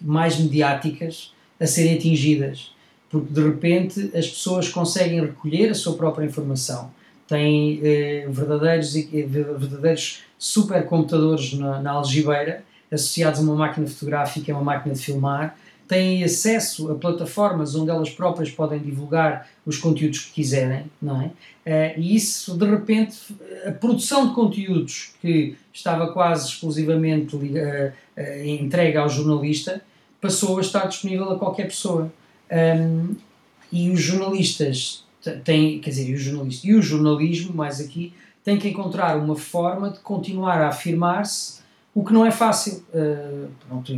mais 0.00 0.38
mediáticas 0.38 1.34
a 1.60 1.66
serem 1.66 1.96
atingidas 1.96 2.72
porque 3.10 3.30
de 3.30 3.42
repente 3.42 4.10
as 4.14 4.26
pessoas 4.26 4.70
conseguem 4.70 5.20
recolher 5.20 5.68
a 5.68 5.74
sua 5.74 5.98
própria 5.98 6.24
informação 6.24 6.90
têm 7.28 7.78
eh, 7.82 8.26
verdadeiros 8.30 8.94
verdadeiros 8.94 10.22
supercomputadores 10.38 11.52
na, 11.52 11.82
na 11.82 11.90
algibeira 11.90 12.64
associados 12.90 13.40
a 13.40 13.42
uma 13.42 13.54
máquina 13.54 13.86
fotográfica 13.86 14.52
a 14.52 14.56
uma 14.56 14.64
máquina 14.64 14.94
de 14.94 15.02
filmar 15.02 15.56
têm 15.88 16.24
acesso 16.24 16.90
a 16.90 16.94
plataformas 16.96 17.74
onde 17.74 17.90
elas 17.90 18.10
próprias 18.10 18.50
podem 18.50 18.78
divulgar 18.78 19.48
os 19.64 19.78
conteúdos 19.78 20.20
que 20.20 20.32
quiserem, 20.32 20.84
não 21.00 21.22
é? 21.22 21.26
Uh, 21.26 22.00
e 22.00 22.16
isso, 22.16 22.56
de 22.56 22.66
repente, 22.66 23.16
a 23.66 23.72
produção 23.72 24.28
de 24.28 24.34
conteúdos 24.34 25.14
que 25.20 25.56
estava 25.72 26.12
quase 26.12 26.48
exclusivamente 26.48 27.36
uh, 27.36 27.40
uh, 27.40 28.44
entregue 28.44 28.96
ao 28.96 29.08
jornalista 29.08 29.82
passou 30.20 30.58
a 30.58 30.60
estar 30.60 30.86
disponível 30.86 31.30
a 31.30 31.38
qualquer 31.38 31.66
pessoa. 31.66 32.12
Um, 32.50 33.14
e 33.70 33.90
os 33.90 34.00
jornalistas 34.00 35.04
têm, 35.44 35.80
quer 35.80 35.90
dizer, 35.90 36.08
e, 36.08 36.16
jornalistas, 36.16 36.64
e 36.64 36.74
o 36.74 36.82
jornalismo, 36.82 37.54
mais 37.54 37.80
aqui, 37.80 38.12
tem 38.44 38.58
que 38.58 38.68
encontrar 38.68 39.16
uma 39.16 39.34
forma 39.34 39.90
de 39.90 39.98
continuar 39.98 40.60
a 40.62 40.68
afirmar-se, 40.68 41.60
o 41.96 42.04
que 42.04 42.12
não 42.12 42.26
é 42.26 42.30
fácil. 42.30 42.84
Uh, 42.92 43.48
pronto, 43.66 43.90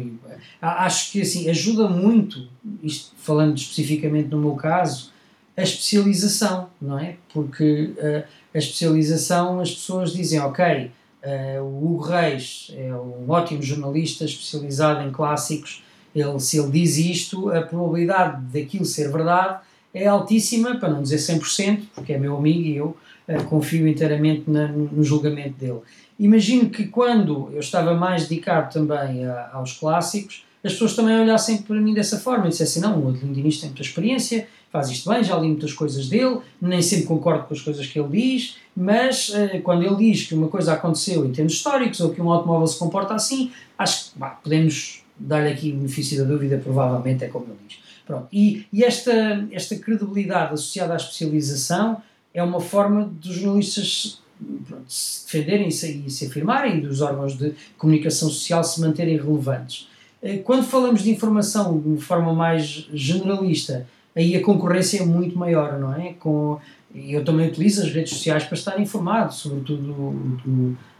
acho 0.62 1.10
que 1.10 1.20
assim, 1.20 1.50
ajuda 1.50 1.88
muito, 1.88 2.48
isto 2.80 3.12
falando 3.18 3.56
especificamente 3.56 4.28
no 4.28 4.38
meu 4.38 4.54
caso, 4.54 5.10
a 5.56 5.62
especialização, 5.62 6.70
não 6.80 6.96
é? 6.96 7.16
Porque 7.34 7.92
uh, 7.98 8.22
a 8.54 8.58
especialização, 8.58 9.58
as 9.58 9.72
pessoas 9.72 10.12
dizem, 10.12 10.38
ok, 10.38 10.92
uh, 11.24 11.60
o 11.60 11.94
Hugo 11.94 12.04
Reis 12.04 12.72
é 12.76 12.94
um 12.94 13.28
ótimo 13.28 13.60
jornalista 13.60 14.24
especializado 14.24 15.02
em 15.02 15.10
clássicos, 15.10 15.82
ele, 16.14 16.38
se 16.38 16.56
ele 16.56 16.70
diz 16.70 16.98
isto, 16.98 17.50
a 17.50 17.62
probabilidade 17.62 18.40
daquilo 18.44 18.84
ser 18.84 19.10
verdade 19.10 19.58
é 19.92 20.06
altíssima, 20.06 20.76
para 20.76 20.88
não 20.88 21.02
dizer 21.02 21.16
100%, 21.16 21.82
porque 21.96 22.12
é 22.12 22.18
meu 22.18 22.36
amigo 22.36 22.60
e 22.60 22.76
eu 22.76 22.96
uh, 23.26 23.44
confio 23.46 23.88
inteiramente 23.88 24.44
na, 24.46 24.68
no 24.68 25.02
julgamento 25.02 25.58
dele. 25.58 25.80
Imagino 26.18 26.68
que 26.68 26.86
quando 26.86 27.48
eu 27.52 27.60
estava 27.60 27.94
mais 27.94 28.26
dedicado 28.26 28.72
também 28.72 29.24
a, 29.24 29.50
aos 29.52 29.74
clássicos, 29.74 30.44
as 30.64 30.72
pessoas 30.72 30.96
também 30.96 31.18
olhassem 31.20 31.58
para 31.58 31.80
mim 31.80 31.94
dessa 31.94 32.18
forma 32.18 32.46
e 32.46 32.48
dissessem: 32.48 32.82
não, 32.82 32.98
o 32.98 33.08
Adelino 33.08 33.34
tem 33.34 33.42
muita 33.44 33.82
experiência, 33.82 34.48
faz 34.70 34.88
isto 34.90 35.08
bem, 35.08 35.22
já 35.22 35.36
li 35.38 35.48
muitas 35.48 35.72
coisas 35.72 36.08
dele, 36.08 36.40
nem 36.60 36.82
sempre 36.82 37.06
concordo 37.06 37.44
com 37.44 37.54
as 37.54 37.60
coisas 37.60 37.86
que 37.86 37.98
ele 37.98 38.08
diz, 38.08 38.56
mas 38.76 39.28
uh, 39.30 39.60
quando 39.62 39.84
ele 39.84 39.96
diz 39.96 40.26
que 40.26 40.34
uma 40.34 40.48
coisa 40.48 40.72
aconteceu 40.72 41.24
em 41.24 41.32
termos 41.32 41.54
históricos 41.54 42.00
ou 42.00 42.10
que 42.10 42.20
um 42.20 42.30
automóvel 42.30 42.66
se 42.66 42.78
comporta 42.78 43.14
assim, 43.14 43.52
acho 43.78 44.12
que 44.12 44.18
bah, 44.18 44.38
podemos 44.42 45.02
dar-lhe 45.16 45.52
aqui 45.52 45.70
o 45.70 45.76
benefício 45.76 46.18
da 46.18 46.24
dúvida, 46.24 46.60
provavelmente 46.62 47.24
é 47.24 47.28
como 47.28 47.46
ele 47.46 47.58
diz. 47.66 47.78
Pronto. 48.06 48.26
E, 48.32 48.66
e 48.72 48.82
esta, 48.84 49.46
esta 49.52 49.76
credibilidade 49.76 50.54
associada 50.54 50.94
à 50.94 50.96
especialização 50.96 52.00
é 52.32 52.42
uma 52.42 52.60
forma 52.60 53.04
dos 53.04 53.34
jornalistas 53.34 54.20
pronto, 54.66 54.84
se 54.88 55.24
defenderem 55.24 55.68
e 55.68 55.72
se, 55.72 56.26
afirmarem, 56.26 56.80
dos 56.80 57.00
órgãos 57.00 57.36
de 57.36 57.52
comunicação 57.76 58.28
social 58.28 58.62
se 58.62 58.80
manterem 58.80 59.16
relevantes. 59.16 59.88
Eh, 60.22 60.38
quando 60.38 60.64
falamos 60.64 61.02
de 61.02 61.10
informação 61.10 61.78
de 61.78 61.88
uma 61.88 62.00
forma 62.00 62.32
mais 62.32 62.88
generalista, 62.92 63.86
aí 64.14 64.36
a 64.36 64.42
concorrência 64.42 65.02
é 65.02 65.04
muito 65.04 65.38
maior, 65.38 65.78
não 65.78 65.94
é? 65.94 66.14
Com, 66.14 66.58
eu 66.94 67.24
também 67.24 67.48
utilizo 67.48 67.82
as 67.82 67.92
redes 67.92 68.12
sociais 68.12 68.44
para 68.44 68.56
estar 68.56 68.80
informado, 68.80 69.32
sobretudo 69.34 69.92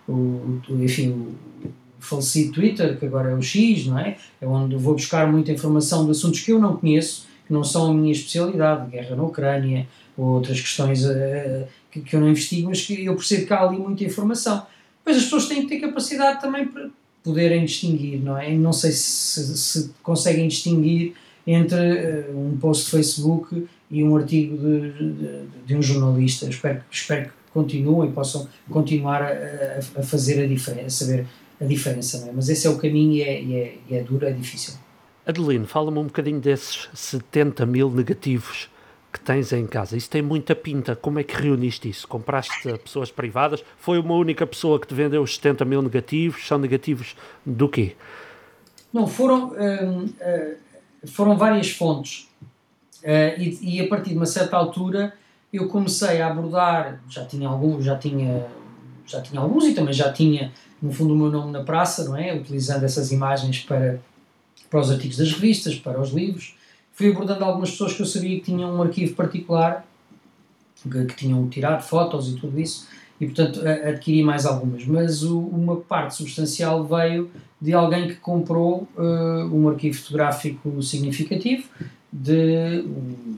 o, 0.09 0.61
enfim, 0.71 1.11
o 1.11 1.35
falecido 1.99 2.53
Twitter, 2.53 2.99
que 2.99 3.07
agora 3.07 3.31
é 3.31 3.35
o 3.35 3.43
X, 3.43 3.87
não 3.87 3.99
é? 3.99 4.17
É 4.41 4.47
onde 4.47 4.77
vou 4.77 4.95
buscar 4.95 5.31
muita 5.31 5.53
informação 5.53 6.05
de 6.05 6.13
assuntos 6.13 6.41
que 6.41 6.53
eu 6.53 6.59
não 6.59 6.77
conheço, 6.77 7.27
que 7.47 7.53
não 7.53 7.65
são 7.65 7.91
a 7.91 7.95
minha 7.95 8.13
especialidade, 8.13 8.91
guerra 8.91 9.17
na 9.17 9.23
Ucrânia, 9.23 9.87
ou 10.17 10.27
outras 10.27 10.61
questões 10.61 11.05
uh, 11.05 11.67
que, 11.91 12.01
que, 12.01 12.17
eu 12.17 12.21
não 12.21 12.29
investigo, 12.29 12.69
mas 12.69 12.83
que 12.83 13.05
eu 13.05 13.15
percebo 13.15 13.47
que 13.47 13.53
há 13.53 13.63
ali 13.63 13.79
muita 13.79 14.05
informação. 14.05 14.67
Mas 15.05 15.17
as 15.17 15.25
pessoas 15.25 15.47
têm 15.47 15.63
que 15.63 15.69
ter 15.69 15.81
capacidade 15.81 16.41
também 16.41 16.67
para 16.67 16.91
poderem 17.23 17.65
distinguir, 17.65 18.21
não 18.21 18.37
é? 18.37 18.53
não 18.55 18.73
sei 18.73 18.93
se, 18.93 19.57
se 19.57 19.91
conseguem 20.03 20.49
distinguir 20.49 21.15
entre 21.47 21.77
uh, 21.77 22.39
um 22.39 22.57
post 22.59 22.87
de 22.87 22.91
Facebook 22.91 23.67
e 23.91 24.05
um 24.05 24.17
artigo 24.17 24.57
de, 24.57 24.91
de, 24.93 25.43
de 25.67 25.77
um 25.77 25.83
jornalista. 25.83 26.47
Espero, 26.49 26.83
espero 26.91 27.25
que 27.27 27.53
continuem, 27.53 28.13
possam 28.13 28.49
continuar 28.71 29.23
a, 29.23 29.79
a 29.99 30.03
fazer 30.03 30.43
a 30.43 30.47
diferença, 30.47 30.87
a 30.87 30.91
saber 30.91 31.27
a 31.61 31.65
diferença, 31.65 32.21
não 32.21 32.29
é? 32.29 32.33
Mas 32.33 32.49
esse 32.49 32.67
é 32.67 32.71
o 32.71 32.77
caminho 32.77 33.15
e 33.15 33.23
é, 33.23 33.43
e 33.43 33.55
é, 33.57 33.75
e 33.91 33.95
é 33.97 34.03
duro, 34.03 34.27
é 34.27 34.33
difícil. 34.33 34.75
Adelino, 35.27 35.67
fala-me 35.67 35.99
um 35.99 36.05
bocadinho 36.05 36.41
desses 36.41 36.89
70 36.95 37.67
mil 37.67 37.91
negativos 37.91 38.71
que 39.13 39.21
tens 39.21 39.53
em 39.53 39.67
casa. 39.67 39.97
Isso 39.97 40.11
tem 40.11 40.23
muita 40.23 40.55
pinta. 40.55 40.95
Como 40.95 41.19
é 41.19 41.25
que 41.25 41.35
reuniste 41.35 41.89
isso? 41.89 42.07
Compraste 42.07 42.69
a 42.69 42.79
pessoas 42.79 43.11
privadas? 43.11 43.65
Foi 43.79 43.99
uma 43.99 44.15
única 44.15 44.47
pessoa 44.47 44.79
que 44.79 44.87
te 44.87 44.95
vendeu 44.95 45.23
os 45.23 45.35
70 45.37 45.65
mil 45.65 45.83
negativos? 45.83 46.47
São 46.47 46.59
negativos 46.59 47.17
do 47.45 47.69
quê? 47.69 47.97
Não, 48.93 49.07
foram, 49.07 49.53
hum, 49.53 50.07
hum, 50.07 50.55
foram 51.07 51.37
várias 51.37 51.71
fontes. 51.71 52.29
Uh, 53.03 53.41
e, 53.41 53.77
e, 53.77 53.81
a 53.81 53.89
partir 53.89 54.11
de 54.11 54.17
uma 54.17 54.27
certa 54.27 54.57
altura 54.57 55.15
eu 55.53 55.69
comecei 55.69 56.21
a 56.21 56.27
abordar, 56.27 57.01
já 57.09 57.25
tinha 57.25 57.49
alguns, 57.49 57.85
já 57.85 57.97
tinha, 57.97 58.47
já 59.07 59.23
tinha 59.23 59.41
alguns 59.41 59.65
e 59.65 59.73
também 59.73 59.95
já 59.95 60.13
tinha 60.13 60.53
no 60.83 60.93
fundo, 60.93 61.15
o 61.15 61.17
meu 61.17 61.31
nome 61.31 61.53
na 61.53 61.63
praça, 61.63 62.05
não 62.05 62.17
é? 62.17 62.35
Utilizando 62.35 62.85
essas 62.85 63.11
imagens 63.11 63.61
para, 63.61 64.01
para 64.69 64.81
os 64.81 64.91
artigos 64.91 65.17
das 65.17 65.33
revistas, 65.33 65.75
para 65.77 66.01
os 66.01 66.11
livros. 66.11 66.58
Fui 66.99 67.13
abordando 67.13 67.45
algumas 67.45 67.71
pessoas 67.71 67.93
que 67.93 68.03
eu 68.03 68.07
sabia 68.07 68.41
que 68.41 68.47
tinham 68.47 68.75
um 68.75 68.83
arquivo 68.83 69.15
particular, 69.15 69.87
que, 70.83 71.05
que 71.05 71.15
tinham 71.15 71.49
tirado 71.49 71.81
fotos 71.81 72.29
e 72.29 72.35
tudo 72.35 72.59
isso, 72.59 72.89
e 73.21 73.27
portanto 73.27 73.61
adquiri 73.65 74.21
mais 74.25 74.45
algumas. 74.45 74.85
Mas 74.85 75.23
o, 75.23 75.39
uma 75.39 75.77
parte 75.77 76.17
substancial 76.17 76.85
veio 76.85 77.31
de 77.63 77.73
alguém 77.73 78.09
que 78.09 78.17
comprou 78.17 78.89
uh, 78.97 79.45
um 79.55 79.69
arquivo 79.69 79.97
fotográfico 79.97 80.83
significativo 80.83 81.69
de, 82.13 82.83
um, 82.85 83.37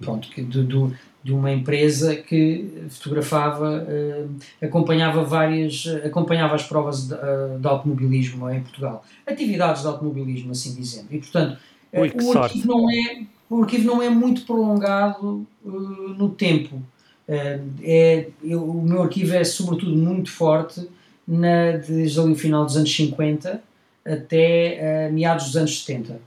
pronto, 0.00 0.28
de, 0.28 0.42
do, 0.64 0.92
de 1.22 1.32
uma 1.32 1.52
empresa 1.52 2.16
que 2.16 2.88
fotografava, 2.88 3.86
uh, 3.86 4.36
acompanhava 4.60 5.22
várias, 5.22 5.86
acompanhava 6.04 6.56
as 6.56 6.64
provas 6.64 7.06
de, 7.06 7.14
uh, 7.14 7.56
de, 7.56 7.68
automobilismo 7.68 8.50
em 8.50 8.60
Portugal, 8.62 9.04
atividades 9.24 9.82
de 9.82 9.86
automobilismo, 9.86 10.50
assim 10.50 10.74
dizendo. 10.74 11.06
E 11.12 11.18
portanto, 11.18 11.56
Ui, 11.92 12.08
uh, 12.08 12.24
o, 12.24 12.38
arquivo 12.38 12.68
não 12.68 12.90
é, 12.90 13.22
o 13.48 13.62
arquivo 13.62 13.86
não 13.86 14.02
é 14.02 14.08
muito 14.08 14.42
prolongado 14.42 15.46
no 15.64 16.28
tempo. 16.30 16.82
é, 17.28 18.28
eu, 18.42 18.62
o 18.62 18.82
meu 18.82 19.02
arquivo 19.02 19.34
é 19.34 19.44
sobretudo 19.44 19.94
muito 19.96 20.30
forte 20.30 20.88
na, 21.26 21.72
desde 21.72 22.18
ali 22.18 22.32
o 22.32 22.36
final 22.36 22.64
dos 22.64 22.76
anos 22.76 22.94
50 22.94 23.62
até 24.04 25.10
meados 25.10 25.46
dos 25.46 25.56
anos 25.56 25.82
70. 25.84 26.20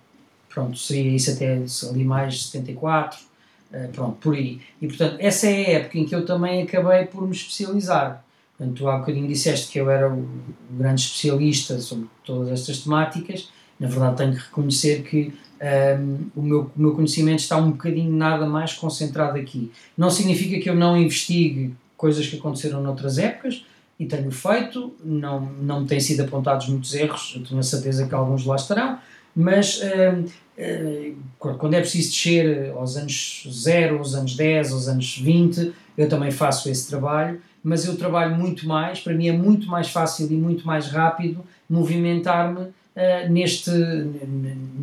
Pronto, 0.49 0.77
seria 0.77 1.15
isso 1.15 1.31
até 1.31 1.61
ali 1.89 2.03
mais 2.03 2.43
74 2.45 3.33
eh, 3.73 3.89
pronto, 3.91 4.17
por 4.19 4.35
aí. 4.35 4.61
E 4.79 4.87
portanto, 4.87 5.17
essa 5.19 5.47
é 5.47 5.65
a 5.65 5.69
época 5.79 5.97
em 5.97 6.05
que 6.05 6.13
eu 6.13 6.23
também 6.25 6.61
acabei 6.61 7.05
por 7.05 7.23
me 7.23 7.35
especializar. 7.35 8.23
Portanto, 8.55 8.77
tu 8.77 8.87
há 8.87 8.99
bocadinho 8.99 9.27
disseste 9.27 9.71
que 9.71 9.79
eu 9.79 9.89
era 9.89 10.07
o, 10.07 10.19
o 10.19 10.77
grande 10.77 11.01
especialista 11.01 11.79
sobre 11.79 12.07
todas 12.23 12.49
estas 12.49 12.81
temáticas. 12.81 13.49
Na 13.83 13.89
verdade, 13.89 14.15
tenho 14.15 14.31
que 14.31 14.39
reconhecer 14.39 15.03
que 15.03 15.33
um, 15.61 15.65
ehm, 15.65 16.17
o, 16.33 16.41
meu, 16.41 16.71
o 16.73 16.81
meu 16.81 16.95
conhecimento 16.95 17.39
está 17.39 17.57
um 17.57 17.71
bocadinho 17.71 18.15
nada 18.15 18.45
mais 18.45 18.71
concentrado 18.71 19.37
aqui. 19.37 19.73
Não 19.97 20.09
significa 20.09 20.57
que 20.57 20.69
eu 20.69 20.73
não 20.73 20.95
investigue 20.95 21.73
coisas 21.97 22.25
que 22.25 22.37
aconteceram 22.37 22.81
noutras 22.81 23.17
épocas, 23.17 23.65
e 23.99 24.05
tenho 24.05 24.31
feito, 24.31 24.93
não, 25.03 25.41
não 25.41 25.81
me 25.81 25.87
têm 25.87 25.99
sido 25.99 26.21
apontados 26.21 26.69
muitos 26.69 26.95
erros, 26.95 27.33
eu 27.35 27.43
tenho 27.43 27.59
a 27.59 27.63
certeza 27.63 28.07
que 28.07 28.15
alguns 28.15 28.45
lá 28.45 28.55
estarão, 28.55 28.97
mas 29.35 29.81
uh, 29.81 30.21
uh, 30.21 31.57
quando 31.57 31.73
é 31.73 31.81
preciso 31.81 32.09
descer 32.09 32.71
aos 32.71 32.95
anos 32.95 33.45
0, 33.51 33.97
aos 33.97 34.15
anos 34.15 34.37
10, 34.37 34.71
aos 34.71 34.87
anos 34.87 35.17
20, 35.17 35.73
eu 35.97 36.07
também 36.07 36.31
faço 36.31 36.69
esse 36.69 36.87
trabalho, 36.87 37.41
mas 37.61 37.85
eu 37.85 37.97
trabalho 37.97 38.33
muito 38.33 38.65
mais, 38.65 39.01
para 39.01 39.13
mim 39.13 39.27
é 39.27 39.33
muito 39.33 39.67
mais 39.67 39.89
fácil 39.89 40.31
e 40.31 40.35
muito 40.35 40.65
mais 40.65 40.87
rápido 40.87 41.43
movimentar-me 41.69 42.67
uh, 42.95 43.31
neste, 43.31 43.71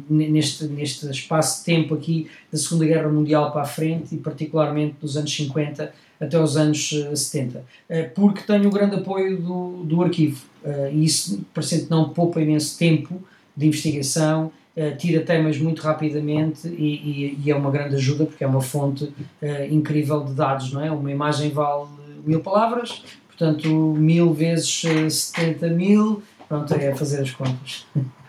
neste, 0.09 0.65
neste 0.65 1.11
espaço 1.11 1.61
de 1.61 1.65
tempo 1.65 1.95
aqui 1.95 2.29
da 2.53 2.59
Segunda 2.59 2.87
Guerra 2.87 3.09
Mundial 3.09 3.53
para 3.53 3.63
a 3.63 3.67
frente 3.67 4.15
e 4.15 4.19
particularmente 4.19 4.97
dos 5.01 5.17
anos 5.17 5.35
50 5.35 5.93
até 6.21 6.39
os 6.39 6.55
anos 6.55 6.91
70, 7.15 7.65
porque 8.15 8.43
tenho 8.43 8.69
o 8.69 8.71
grande 8.71 8.97
apoio 8.97 9.39
do, 9.39 9.85
do 9.85 10.03
arquivo 10.03 10.45
e 10.93 11.03
isso, 11.03 11.43
parecendo 11.55 11.87
não 11.89 12.11
poupa 12.11 12.43
imenso 12.43 12.79
tempo 12.79 13.23
de 13.57 13.67
investigação, 13.67 14.53
tira 14.99 15.23
temas 15.23 15.57
muito 15.57 15.81
rapidamente 15.81 16.69
e, 16.69 16.73
e, 16.75 17.41
e, 17.43 17.51
é 17.51 17.57
uma 17.57 17.71
grande 17.71 17.95
ajuda 17.95 18.27
porque 18.27 18.45
é 18.45 18.47
uma 18.47 18.61
fonte 18.61 19.11
incrível 19.71 20.23
de 20.23 20.35
dados, 20.35 20.71
não 20.71 20.85
é? 20.85 20.91
Uma 20.91 21.11
imagem 21.11 21.49
vale 21.49 21.89
mil 22.25 22.41
palavras, 22.41 23.03
portanto, 23.29 23.69
mil 23.69 24.33
vezes 24.33 24.83
70 25.11 25.67
eh, 25.67 25.71
mil, 25.71 26.23
pronto, 26.51 26.75
é 26.75 26.95
fazer 26.95 27.23
as 27.23 27.31
contas. 27.31 27.87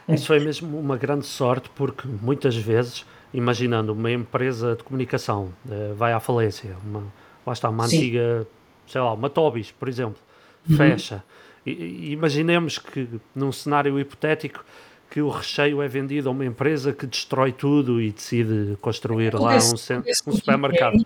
Isso 0.07 0.27
foi 0.27 0.39
mesmo 0.39 0.79
uma 0.79 0.95
grande 0.95 1.25
sorte 1.25 1.69
porque 1.75 2.07
muitas 2.07 2.55
vezes, 2.55 3.03
imaginando 3.33 3.93
uma 3.93 4.11
empresa 4.11 4.75
de 4.75 4.83
comunicação 4.83 5.51
uh, 5.65 5.95
vai 5.95 6.13
à 6.13 6.19
falência, 6.19 6.75
uma, 6.85 7.03
lá 7.45 7.53
está 7.53 7.67
uma 7.69 7.87
Sim. 7.87 7.97
antiga, 7.97 8.47
sei 8.87 9.01
lá, 9.01 9.13
uma 9.13 9.29
Tobis, 9.29 9.71
por 9.71 9.89
exemplo, 9.89 10.21
uhum. 10.69 10.77
fecha. 10.77 11.23
E, 11.65 12.11
imaginemos 12.11 12.77
que 12.77 13.09
num 13.33 13.51
cenário 13.51 13.99
hipotético 13.99 14.63
que 15.09 15.21
o 15.21 15.29
recheio 15.29 15.81
é 15.81 15.87
vendido 15.87 16.29
a 16.29 16.31
uma 16.31 16.45
empresa 16.45 16.93
que 16.93 17.07
destrói 17.07 17.51
tudo 17.51 17.99
e 17.99 18.11
decide 18.11 18.77
construir 18.79 19.33
lá 19.33 19.55
um, 19.55 19.73
um 19.73 20.35
supermercado. 20.35 21.05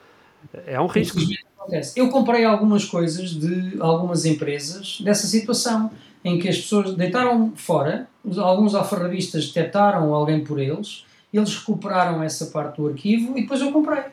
É 0.67 0.79
um 0.79 0.85
risco. 0.85 1.19
Eu 1.95 2.09
comprei 2.09 2.43
algumas 2.45 2.85
coisas 2.85 3.31
de 3.31 3.77
algumas 3.79 4.25
empresas 4.25 4.99
dessa 5.01 5.27
situação, 5.27 5.91
em 6.23 6.39
que 6.39 6.49
as 6.49 6.57
pessoas 6.57 6.95
deitaram 6.95 7.53
fora, 7.55 8.07
alguns 8.37 8.73
alfarrabistas 8.73 9.47
detectaram 9.47 10.13
alguém 10.13 10.43
por 10.43 10.59
eles, 10.59 11.05
eles 11.31 11.55
recuperaram 11.55 12.23
essa 12.23 12.47
parte 12.47 12.77
do 12.77 12.87
arquivo 12.87 13.37
e 13.37 13.41
depois 13.41 13.61
eu 13.61 13.71
comprei. 13.71 14.03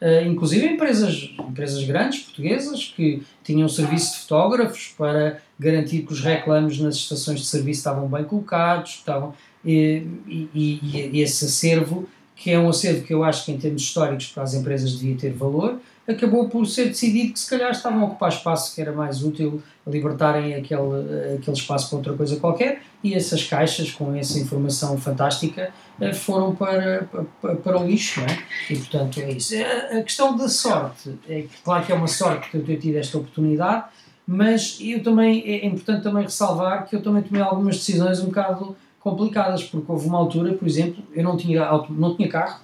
Uh, 0.00 0.28
inclusive 0.28 0.64
empresas, 0.64 1.34
empresas 1.40 1.82
grandes 1.82 2.20
portuguesas 2.20 2.92
que 2.94 3.20
tinham 3.42 3.68
serviço 3.68 4.12
de 4.12 4.20
fotógrafos 4.20 4.94
para 4.96 5.40
garantir 5.58 6.02
que 6.02 6.12
os 6.12 6.20
reclames 6.20 6.78
nas 6.78 6.94
estações 6.94 7.40
de 7.40 7.46
serviço 7.46 7.80
estavam 7.80 8.06
bem 8.06 8.22
colocados, 8.22 8.92
estavam, 8.92 9.34
e, 9.64 10.04
e, 10.28 11.10
e, 11.12 11.20
esse 11.20 11.46
acervo, 11.46 12.08
que 12.36 12.52
é 12.52 12.58
um 12.58 12.68
acervo 12.68 13.04
que 13.04 13.12
eu 13.12 13.24
acho 13.24 13.44
que 13.44 13.50
em 13.50 13.58
termos 13.58 13.82
históricos 13.82 14.28
para 14.28 14.44
as 14.44 14.54
empresas 14.54 14.96
devia 14.96 15.16
ter 15.16 15.32
valor, 15.32 15.80
acabou 16.08 16.48
por 16.48 16.66
ser 16.66 16.86
decidido 16.86 17.34
que 17.34 17.38
se 17.38 17.50
calhar 17.50 17.70
estavam 17.70 18.00
a 18.00 18.04
ocupar 18.06 18.30
espaço 18.30 18.74
que 18.74 18.80
era 18.80 18.92
mais 18.92 19.22
útil 19.22 19.62
libertarem 19.86 20.54
aquele, 20.54 21.34
aquele 21.36 21.56
espaço 21.56 21.90
para 21.90 21.98
outra 21.98 22.14
coisa 22.14 22.36
qualquer 22.36 22.82
e 23.04 23.14
essas 23.14 23.44
caixas 23.44 23.90
com 23.90 24.14
essa 24.14 24.38
informação 24.38 24.96
fantástica 24.98 25.70
eh, 26.00 26.14
foram 26.14 26.54
para, 26.54 27.06
para, 27.40 27.56
para 27.56 27.80
o 27.80 27.86
lixo, 27.86 28.20
não 28.20 28.26
é? 28.26 28.38
E 28.70 28.76
portanto 28.76 29.20
é 29.20 29.30
isso. 29.30 29.54
A 29.90 30.02
questão 30.02 30.36
da 30.36 30.48
sorte, 30.48 31.14
é 31.28 31.44
claro 31.62 31.84
que 31.84 31.92
é 31.92 31.94
uma 31.94 32.08
sorte 32.08 32.48
eu 32.54 32.64
ter 32.64 32.78
tido 32.78 32.96
esta 32.96 33.18
oportunidade, 33.18 33.84
mas 34.26 34.78
eu 34.80 35.02
também, 35.02 35.42
é 35.46 35.66
importante 35.66 36.02
também 36.02 36.24
ressalvar 36.24 36.86
que 36.88 36.96
eu 36.96 37.02
também 37.02 37.22
tomei 37.22 37.42
algumas 37.42 37.76
decisões 37.76 38.20
um 38.20 38.26
bocado 38.26 38.76
complicadas, 39.00 39.62
porque 39.62 39.90
houve 39.90 40.06
uma 40.06 40.18
altura, 40.18 40.54
por 40.54 40.66
exemplo, 40.66 41.02
eu 41.14 41.22
não 41.22 41.36
tinha, 41.36 41.64
auto, 41.64 41.92
não 41.92 42.14
tinha 42.16 42.28
carro, 42.28 42.60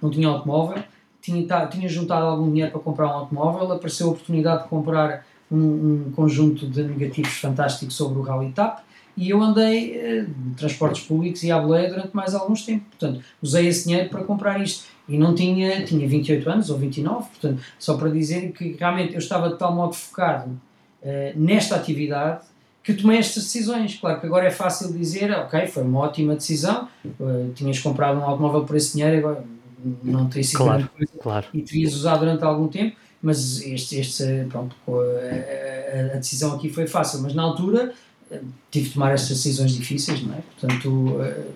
não 0.00 0.10
tinha 0.10 0.28
automóvel, 0.28 0.82
tinha, 1.26 1.66
tinha 1.66 1.88
juntado 1.88 2.26
algum 2.26 2.48
dinheiro 2.48 2.70
para 2.70 2.80
comprar 2.80 3.08
um 3.08 3.18
automóvel, 3.18 3.72
apareceu 3.72 4.08
a 4.08 4.10
oportunidade 4.10 4.62
de 4.62 4.68
comprar 4.68 5.26
um, 5.50 5.58
um 5.58 6.12
conjunto 6.14 6.66
de 6.68 6.82
negativos 6.84 7.34
fantásticos 7.34 7.96
sobre 7.96 8.18
o 8.18 8.22
Rally 8.22 8.52
TAP 8.52 8.80
e 9.16 9.30
eu 9.30 9.42
andei 9.42 9.96
eh, 9.96 10.26
transportes 10.56 11.02
públicos 11.04 11.42
e 11.42 11.50
à 11.50 11.58
boleia 11.58 11.88
durante 11.88 12.14
mais 12.14 12.34
alguns 12.34 12.64
tempo. 12.64 12.84
Portanto, 12.90 13.24
usei 13.40 13.66
esse 13.66 13.88
dinheiro 13.88 14.10
para 14.10 14.22
comprar 14.24 14.60
isto. 14.62 14.84
E 15.08 15.16
não 15.16 15.34
tinha, 15.34 15.84
tinha 15.84 16.06
28 16.06 16.50
anos 16.50 16.68
ou 16.68 16.76
29, 16.76 17.28
portanto, 17.30 17.62
só 17.78 17.96
para 17.96 18.10
dizer 18.10 18.52
que 18.52 18.76
realmente 18.78 19.14
eu 19.14 19.18
estava 19.18 19.48
de 19.48 19.56
tal 19.56 19.72
modo 19.72 19.94
focado 19.94 20.50
uh, 20.50 21.32
nesta 21.36 21.76
atividade 21.76 22.44
que 22.82 22.92
tomei 22.92 23.18
estas 23.18 23.44
decisões. 23.44 23.94
Claro 23.94 24.20
que 24.20 24.26
agora 24.26 24.46
é 24.46 24.50
fácil 24.50 24.92
dizer, 24.92 25.30
ok, 25.30 25.68
foi 25.68 25.84
uma 25.84 26.00
ótima 26.00 26.34
decisão, 26.34 26.88
uh, 27.04 27.52
tinhas 27.54 27.78
comprado 27.78 28.18
um 28.18 28.24
automóvel 28.24 28.64
por 28.64 28.76
esse 28.76 28.94
dinheiro, 28.94 29.18
agora 29.18 29.44
não 30.02 30.28
teria 30.28 30.44
sido 30.44 30.58
claro, 30.58 30.90
coisa 30.96 31.12
claro. 31.20 31.46
e 31.52 31.62
terias 31.62 31.94
usado 31.94 32.20
durante 32.20 32.44
algum 32.44 32.68
tempo, 32.68 32.96
mas 33.22 33.60
este, 33.62 33.96
este 33.98 34.46
pronto, 34.48 34.76
a, 34.88 36.14
a, 36.14 36.18
decisão 36.18 36.54
aqui 36.54 36.68
foi 36.68 36.86
fácil, 36.86 37.22
mas 37.22 37.34
na 37.34 37.42
altura 37.42 37.92
eh, 38.30 38.40
tive 38.70 38.88
de 38.88 38.94
tomar 38.94 39.12
estas 39.12 39.36
decisões 39.36 39.72
difíceis, 39.72 40.22
não 40.22 40.34
é? 40.34 40.40
Portanto, 40.58 41.16
eh, 41.22 41.46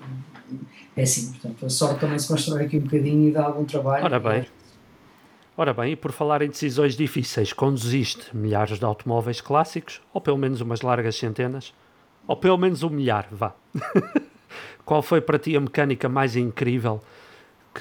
é 0.97 1.03
assim, 1.03 1.33
portanto, 1.33 1.66
a 1.66 1.71
sorte 1.71 2.01
também 2.01 2.19
se 2.19 2.29
constrói 2.29 2.64
aqui 2.64 2.79
um 2.79 2.83
bocadinho 2.83 3.29
e 3.29 3.33
dá 3.33 3.45
algum 3.45 3.64
trabalho. 3.64 4.05
Ora 4.05 4.21
bem, 4.21 4.47
Ora 5.61 5.75
bem, 5.75 5.93
e 5.93 5.97
por 5.97 6.11
falar 6.11 6.40
em 6.40 6.49
decisões 6.49 6.97
difíceis, 6.97 7.53
conduziste 7.53 8.35
milhares 8.35 8.79
de 8.79 8.85
automóveis 8.87 9.43
clássicos, 9.43 10.01
ou 10.11 10.19
pelo 10.19 10.38
menos 10.38 10.62
umas 10.62 10.81
largas 10.81 11.16
centenas, 11.16 11.75
ou 12.27 12.35
pelo 12.35 12.57
menos 12.57 12.83
um 12.83 12.88
milhar, 12.88 13.29
vá. 13.31 13.55
Qual 14.87 15.03
foi 15.03 15.21
para 15.21 15.38
ti 15.38 15.55
a 15.55 15.61
mecânica 15.61 16.09
mais 16.09 16.35
incrível 16.35 17.03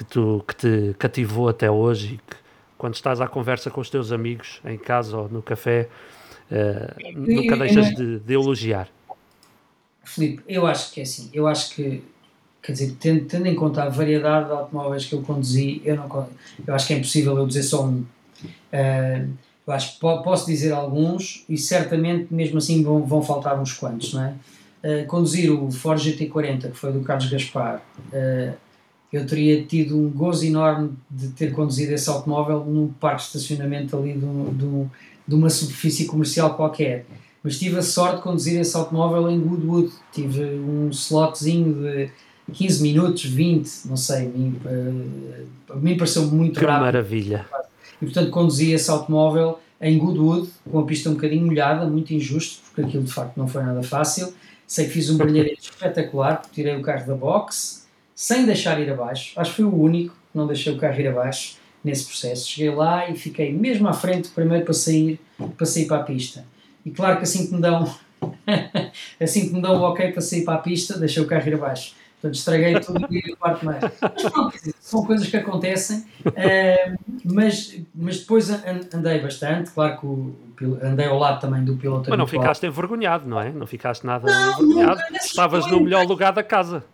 que, 0.00 0.04
tu, 0.04 0.42
que 0.48 0.56
te 0.56 0.94
cativou 0.98 1.50
até 1.50 1.70
hoje 1.70 2.14
e 2.14 2.16
que, 2.16 2.36
quando 2.78 2.94
estás 2.94 3.20
à 3.20 3.28
conversa 3.28 3.70
com 3.70 3.82
os 3.82 3.90
teus 3.90 4.12
amigos, 4.12 4.60
em 4.64 4.78
casa 4.78 5.14
ou 5.18 5.28
no 5.28 5.42
café, 5.42 5.88
uh, 6.50 7.18
nunca 7.18 7.54
deixas 7.54 7.90
de, 7.94 8.18
de 8.18 8.32
elogiar? 8.32 8.88
Filipe, 10.02 10.42
eu 10.48 10.66
acho 10.66 10.90
que 10.92 11.00
é 11.00 11.02
assim, 11.02 11.28
eu 11.34 11.46
acho 11.46 11.74
que 11.74 12.02
quer 12.62 12.72
dizer, 12.72 12.96
tendo, 12.98 13.26
tendo, 13.26 13.46
em 13.46 13.54
conta 13.54 13.82
a 13.82 13.88
variedade 13.90 14.46
de 14.46 14.52
automóveis 14.52 15.04
que 15.04 15.14
eu 15.14 15.20
conduzi, 15.20 15.82
eu, 15.84 15.96
não, 15.96 16.28
eu 16.66 16.74
acho 16.74 16.86
que 16.86 16.94
é 16.94 16.96
impossível 16.96 17.36
eu 17.36 17.46
dizer 17.46 17.62
só 17.62 17.84
um. 17.84 17.98
Uh, 18.72 19.28
eu 19.66 19.72
acho 19.74 19.92
que 19.92 20.00
posso 20.00 20.46
dizer 20.46 20.72
alguns 20.72 21.44
e 21.46 21.58
certamente 21.58 22.32
mesmo 22.32 22.56
assim 22.56 22.82
vão, 22.82 23.04
vão 23.04 23.22
faltar 23.22 23.60
uns 23.60 23.74
quantos, 23.74 24.14
não 24.14 24.24
é? 24.24 24.34
Uh, 24.82 25.06
conduzir 25.06 25.52
o 25.52 25.70
Ford 25.70 26.00
GT40, 26.00 26.70
que 26.70 26.76
foi 26.76 26.90
do 26.90 27.02
Carlos 27.02 27.30
Gaspar, 27.30 27.82
uh, 28.08 28.54
eu 29.12 29.26
teria 29.26 29.64
tido 29.64 29.96
um 29.98 30.08
gozo 30.08 30.46
enorme 30.46 30.92
de 31.10 31.28
ter 31.28 31.52
conduzido 31.52 31.92
esse 31.92 32.08
automóvel 32.08 32.64
num 32.64 32.88
parque 32.88 33.22
de 33.22 33.26
estacionamento 33.26 33.96
ali 33.96 34.12
de, 34.12 34.24
um, 34.24 34.88
de 35.26 35.34
uma 35.34 35.50
superfície 35.50 36.06
comercial 36.06 36.54
qualquer. 36.54 37.06
Mas 37.42 37.58
tive 37.58 37.78
a 37.78 37.82
sorte 37.82 38.16
de 38.16 38.22
conduzir 38.22 38.60
esse 38.60 38.76
automóvel 38.76 39.28
em 39.30 39.40
Goodwood. 39.40 39.90
Tive 40.12 40.44
um 40.44 40.90
slotzinho 40.90 41.74
de 41.74 42.10
15 42.52 42.82
minutos, 42.82 43.24
20, 43.24 43.70
não 43.86 43.96
sei. 43.96 44.26
Uh, 44.26 45.46
a 45.70 45.76
mim 45.76 45.96
pareceu 45.96 46.26
muito 46.26 46.60
que 46.60 46.66
rápido. 46.66 46.84
maravilha. 46.84 47.46
E 48.00 48.04
portanto 48.04 48.30
conduzi 48.30 48.72
esse 48.72 48.90
automóvel 48.90 49.58
em 49.80 49.98
Goodwood, 49.98 50.50
com 50.70 50.78
a 50.78 50.84
pista 50.84 51.08
um 51.08 51.14
bocadinho 51.14 51.46
molhada, 51.46 51.86
muito 51.86 52.12
injusto, 52.12 52.62
porque 52.66 52.82
aquilo 52.82 53.04
de 53.04 53.12
facto 53.12 53.36
não 53.36 53.48
foi 53.48 53.62
nada 53.62 53.82
fácil. 53.82 54.32
Sei 54.66 54.84
que 54.84 54.92
fiz 54.92 55.10
um 55.10 55.16
brilharete 55.16 55.62
espetacular, 55.72 56.42
tirei 56.52 56.76
o 56.76 56.82
carro 56.82 57.06
da 57.06 57.14
box 57.14 57.79
sem 58.20 58.44
deixar 58.44 58.78
ir 58.78 58.90
abaixo. 58.90 59.32
Acho 59.34 59.50
que 59.50 59.56
fui 59.56 59.64
o 59.64 59.74
único 59.74 60.14
que 60.14 60.36
não 60.36 60.46
deixei 60.46 60.70
o 60.70 60.76
carro 60.76 61.00
ir 61.00 61.08
abaixo 61.08 61.56
nesse 61.82 62.04
processo. 62.04 62.46
Cheguei 62.46 62.70
lá 62.70 63.08
e 63.08 63.16
fiquei 63.16 63.50
mesmo 63.50 63.88
à 63.88 63.94
frente, 63.94 64.28
primeiro 64.28 64.62
para 64.62 64.74
sair, 64.74 65.18
para 65.56 65.64
sair 65.64 65.86
para 65.86 65.96
a 65.96 66.02
pista. 66.02 66.44
E 66.84 66.90
claro 66.90 67.16
que 67.16 67.22
assim 67.22 67.46
que 67.46 67.54
me 67.54 67.62
dão, 67.62 67.90
assim 69.18 69.48
que 69.48 69.54
me 69.54 69.62
dão 69.62 69.74
o 69.74 69.80
ok 69.84 70.12
para 70.12 70.20
sair 70.20 70.44
para 70.44 70.56
a 70.56 70.58
pista, 70.58 70.98
deixei 70.98 71.22
o 71.22 71.26
carro 71.26 71.48
ir 71.48 71.54
abaixo. 71.54 71.94
Portanto, 72.20 72.34
estraguei 72.34 72.78
tudo 72.80 73.06
e 73.10 73.32
o 73.32 73.36
quarto 73.38 73.64
mais. 73.64 73.82
Mas, 73.82 74.74
são 74.80 75.02
coisas 75.06 75.26
que 75.26 75.38
acontecem, 75.38 76.04
uh, 76.26 76.98
mas, 77.24 77.80
mas 77.94 78.20
depois 78.20 78.50
andei 78.94 79.18
bastante, 79.20 79.70
claro 79.70 79.98
que 80.56 80.66
o, 80.66 80.78
andei 80.82 81.06
ao 81.06 81.18
lado 81.18 81.40
também 81.40 81.64
do 81.64 81.74
piloto 81.74 82.10
Mas 82.10 82.18
não 82.18 82.26
ficaste 82.26 82.66
envergonhado, 82.66 83.26
não 83.26 83.40
é? 83.40 83.50
Não 83.50 83.66
ficaste 83.66 84.04
nada 84.04 84.30
não, 84.30 84.62
envergonhado. 84.62 85.00
Estavas 85.14 85.66
no 85.70 85.80
melhor 85.80 86.06
lugar 86.06 86.34
da 86.34 86.42
casa 86.42 86.84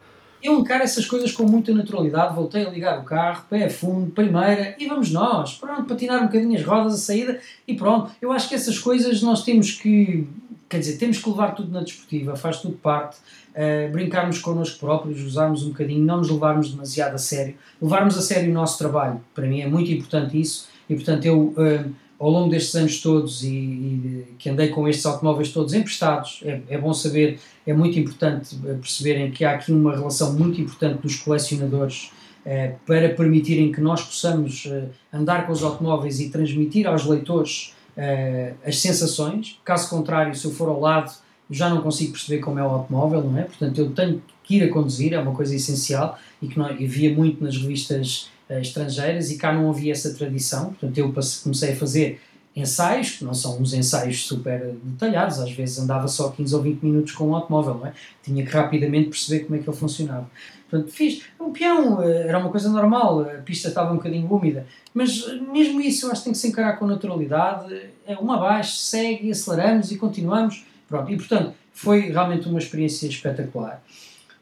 eu 0.43 0.59
encaro 0.59 0.83
essas 0.83 1.07
coisas 1.07 1.33
com 1.33 1.45
muita 1.45 1.73
naturalidade, 1.73 2.35
voltei 2.35 2.65
a 2.65 2.71
ligar 2.71 3.01
o 3.01 3.05
carro, 3.05 3.45
pé 3.49 3.65
a 3.65 3.71
fundo, 3.71 4.11
primeira, 4.11 4.77
e 4.79 4.87
vamos 4.87 5.11
nós, 5.11 5.55
pronto, 5.55 5.85
patinar 5.85 6.23
um 6.23 6.27
bocadinho 6.27 6.59
as 6.59 6.65
rodas, 6.65 6.95
a 6.95 6.99
saída, 6.99 7.41
e 7.67 7.75
pronto. 7.75 8.13
Eu 8.21 8.33
acho 8.33 8.49
que 8.49 8.55
essas 8.55 8.79
coisas 8.79 9.23
nós 9.23 9.43
temos 9.43 9.73
que, 9.73 10.27
quer 10.69 10.79
dizer, 10.79 10.99
temos 10.99 11.19
que 11.19 11.29
levar 11.29 11.55
tudo 11.55 11.73
na 11.73 11.81
desportiva, 11.81 12.37
faz 12.37 12.61
tudo 12.61 12.75
parte, 12.77 13.17
uh, 13.17 13.91
brincarmos 13.93 14.39
connosco 14.39 14.79
próprios, 14.79 15.23
usarmos 15.23 15.65
um 15.65 15.71
bocadinho, 15.71 16.05
não 16.05 16.19
nos 16.19 16.31
levarmos 16.31 16.71
demasiado 16.71 17.15
a 17.15 17.19
sério, 17.19 17.57
levarmos 17.81 18.17
a 18.17 18.23
sério 18.23 18.51
o 18.51 18.55
nosso 18.55 18.79
trabalho, 18.79 19.21
para 19.35 19.47
mim 19.47 19.61
é 19.61 19.67
muito 19.67 19.91
importante 19.91 20.41
isso, 20.41 20.69
e 20.89 20.95
portanto 20.95 21.25
eu... 21.25 21.55
Uh, 21.57 22.06
ao 22.19 22.31
longo 22.31 22.51
destes 22.51 22.75
anos 22.75 23.01
todos 23.01 23.43
e, 23.43 23.49
e, 23.49 24.27
que 24.39 24.49
andei 24.49 24.69
com 24.69 24.89
estes 24.89 25.05
automóveis 25.05 25.51
todos 25.51 25.75
emprestados, 25.75 26.41
é, 26.45 26.61
é, 26.69 26.79
bom 26.79 26.95
saber, 26.95 27.39
é 27.67 27.75
muito 27.75 27.99
importante 27.99 28.57
perceberem 28.57 29.31
que 29.31 29.45
há 29.45 29.53
aqui 29.53 29.73
uma 29.73 29.95
relação 29.95 30.33
muito 30.33 30.61
importante 30.61 31.03
dos 31.03 31.17
colecionadores 31.17 32.11
eh, 32.49 32.77
para 32.87 33.09
permitirem 33.09 33.73
que 33.73 33.81
nós 33.81 34.03
possamos 34.03 34.67
eh, 34.67 34.85
andar 35.13 35.47
com 35.47 35.53
os 35.53 35.65
automóveis 35.65 36.21
e 36.21 36.31
transmitir 36.31 36.87
aos 36.87 37.05
leitores 37.05 37.75
eh, 37.97 38.55
as 38.65 38.79
sensações. 38.79 39.59
Caso 39.65 39.91
contrário, 39.91 40.33
se 40.33 40.45
eu 40.45 40.53
for 40.53 40.69
ao 40.69 40.79
lado, 40.79 41.13
já 41.51 41.69
não 41.69 41.83
consigo 41.83 42.13
perceber 42.13 42.41
como 42.41 42.61
é 42.61 42.63
o 42.63 42.67
automóvel, 42.67 43.25
não 43.25 43.37
é? 43.37 43.43
Portanto, 43.43 43.77
eu 43.81 43.91
tenho 43.91 44.23
que 44.45 44.59
ir 44.59 44.63
a 44.63 44.73
conduzir, 44.73 45.13
é 45.13 45.19
uma 45.19 45.35
coisa 45.35 45.57
essencial 45.57 46.17
e 46.41 46.47
que 46.47 46.57
não, 46.57 46.69
eu 46.69 46.89
via 46.89 47.13
muito 47.13 47.43
nas 47.43 47.57
revistas 47.57 48.31
estrangeiras 48.51 49.31
e 49.31 49.37
cá 49.37 49.53
não 49.53 49.71
havia 49.71 49.93
essa 49.93 50.15
tradição. 50.15 50.67
Portanto, 50.67 50.99
eu 50.99 51.13
comecei 51.43 51.73
a 51.73 51.77
fazer 51.77 52.21
ensaios, 52.57 53.11
que 53.11 53.25
não 53.25 53.35
são 53.35 53.61
uns 53.61 53.75
ensaios 53.75 54.27
super 54.27 54.75
detalhados, 54.83 55.39
às 55.39 55.53
vezes 55.53 55.79
andava 55.79 56.09
só 56.09 56.31
15 56.31 56.55
ou 56.55 56.63
20 56.63 56.83
minutos 56.83 57.13
com 57.13 57.29
um 57.29 57.35
automóvel, 57.35 57.75
não 57.75 57.87
é? 57.87 57.93
Tinha 58.23 58.45
que 58.47 58.51
rapidamente 58.51 59.11
perceber 59.11 59.45
como 59.45 59.57
é 59.57 59.59
que 59.63 59.69
ele 59.69 59.77
funcionava. 59.77 60.31
Portanto, 60.71 60.91
fiz. 60.91 61.23
O 61.39 61.51
peão 61.51 62.03
eh, 62.03 62.29
era 62.29 62.39
uma 62.39 62.49
coisa 62.49 62.71
normal, 62.71 63.21
a 63.21 63.43
pista 63.43 63.69
estava 63.69 63.93
um 63.93 63.97
bocadinho 63.97 64.33
úmida, 64.33 64.67
mas 64.95 65.27
mesmo 65.43 65.81
isso 65.81 66.07
eu 66.07 66.13
acho 66.13 66.23
que 66.23 66.25
tem 66.25 66.33
que 66.33 66.39
se 66.39 66.49
encarar 66.49 66.79
com 66.79 66.87
naturalidade. 66.87 67.79
É 68.07 68.17
uma 68.17 68.37
abaixo, 68.37 68.77
segue, 68.77 69.31
aceleramos 69.31 69.93
e 69.93 69.97
continuamos. 69.97 70.65
Pronto, 70.89 71.13
e 71.13 71.17
portanto, 71.17 71.53
foi 71.75 72.11
realmente 72.11 72.49
uma 72.49 72.59
experiência 72.59 73.07
espetacular 73.07 73.83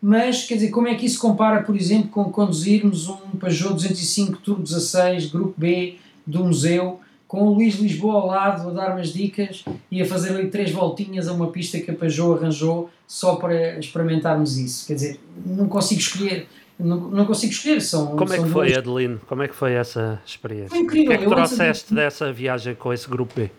mas 0.06 0.44
quer 0.46 0.56
dizer, 0.56 0.68
como 0.68 0.86
é 0.86 0.94
que 0.94 1.06
isso 1.06 1.18
compara, 1.18 1.62
por 1.62 1.74
exemplo, 1.74 2.08
com 2.10 2.24
conduzirmos 2.30 3.08
um 3.08 3.16
Peugeot 3.40 3.72
205 3.72 4.36
Turbo 4.38 4.62
16 4.62 5.30
Grupo 5.30 5.54
B 5.56 5.96
do 6.26 6.44
museu 6.44 7.00
com 7.26 7.44
o 7.44 7.54
Luís 7.54 7.76
Lisboa 7.76 8.14
ao 8.20 8.26
lado 8.26 8.68
a 8.68 8.72
dar 8.72 8.92
umas 8.92 9.12
dicas 9.14 9.64
e 9.90 10.02
a 10.02 10.06
fazer 10.06 10.36
ali 10.36 10.48
três 10.50 10.70
voltinhas 10.70 11.26
a 11.26 11.32
uma 11.32 11.46
pista 11.50 11.80
que 11.80 11.90
a 11.90 11.94
Peugeot 11.94 12.38
arranjou 12.38 12.90
só 13.08 13.36
para 13.36 13.78
experimentarmos 13.78 14.58
isso. 14.58 14.86
Quer 14.86 14.94
dizer, 14.94 15.20
não 15.46 15.66
consigo 15.68 16.00
escolher. 16.00 16.46
Não, 16.78 16.96
não 17.08 17.24
consigo 17.24 17.52
escolher. 17.52 17.80
São, 17.80 18.08
Como 18.16 18.30
é 18.32 18.36
são 18.36 18.44
que 18.44 18.50
foi, 18.52 18.66
duas- 18.72 18.78
Adelino? 18.78 19.20
Como 19.26 19.42
é 19.42 19.48
que 19.48 19.54
foi 19.54 19.72
essa 19.72 20.20
experiência? 20.26 20.68
Foi 20.68 20.80
incrível. 20.80 21.06
O 21.06 21.16
que 21.18 21.24
é 21.24 21.26
que 21.28 21.34
trouxeste 21.34 21.94
dessa 21.94 22.30
viagem 22.32 22.74
com 22.74 22.92
esse 22.92 23.08
grupo 23.08 23.32
B? 23.34 23.50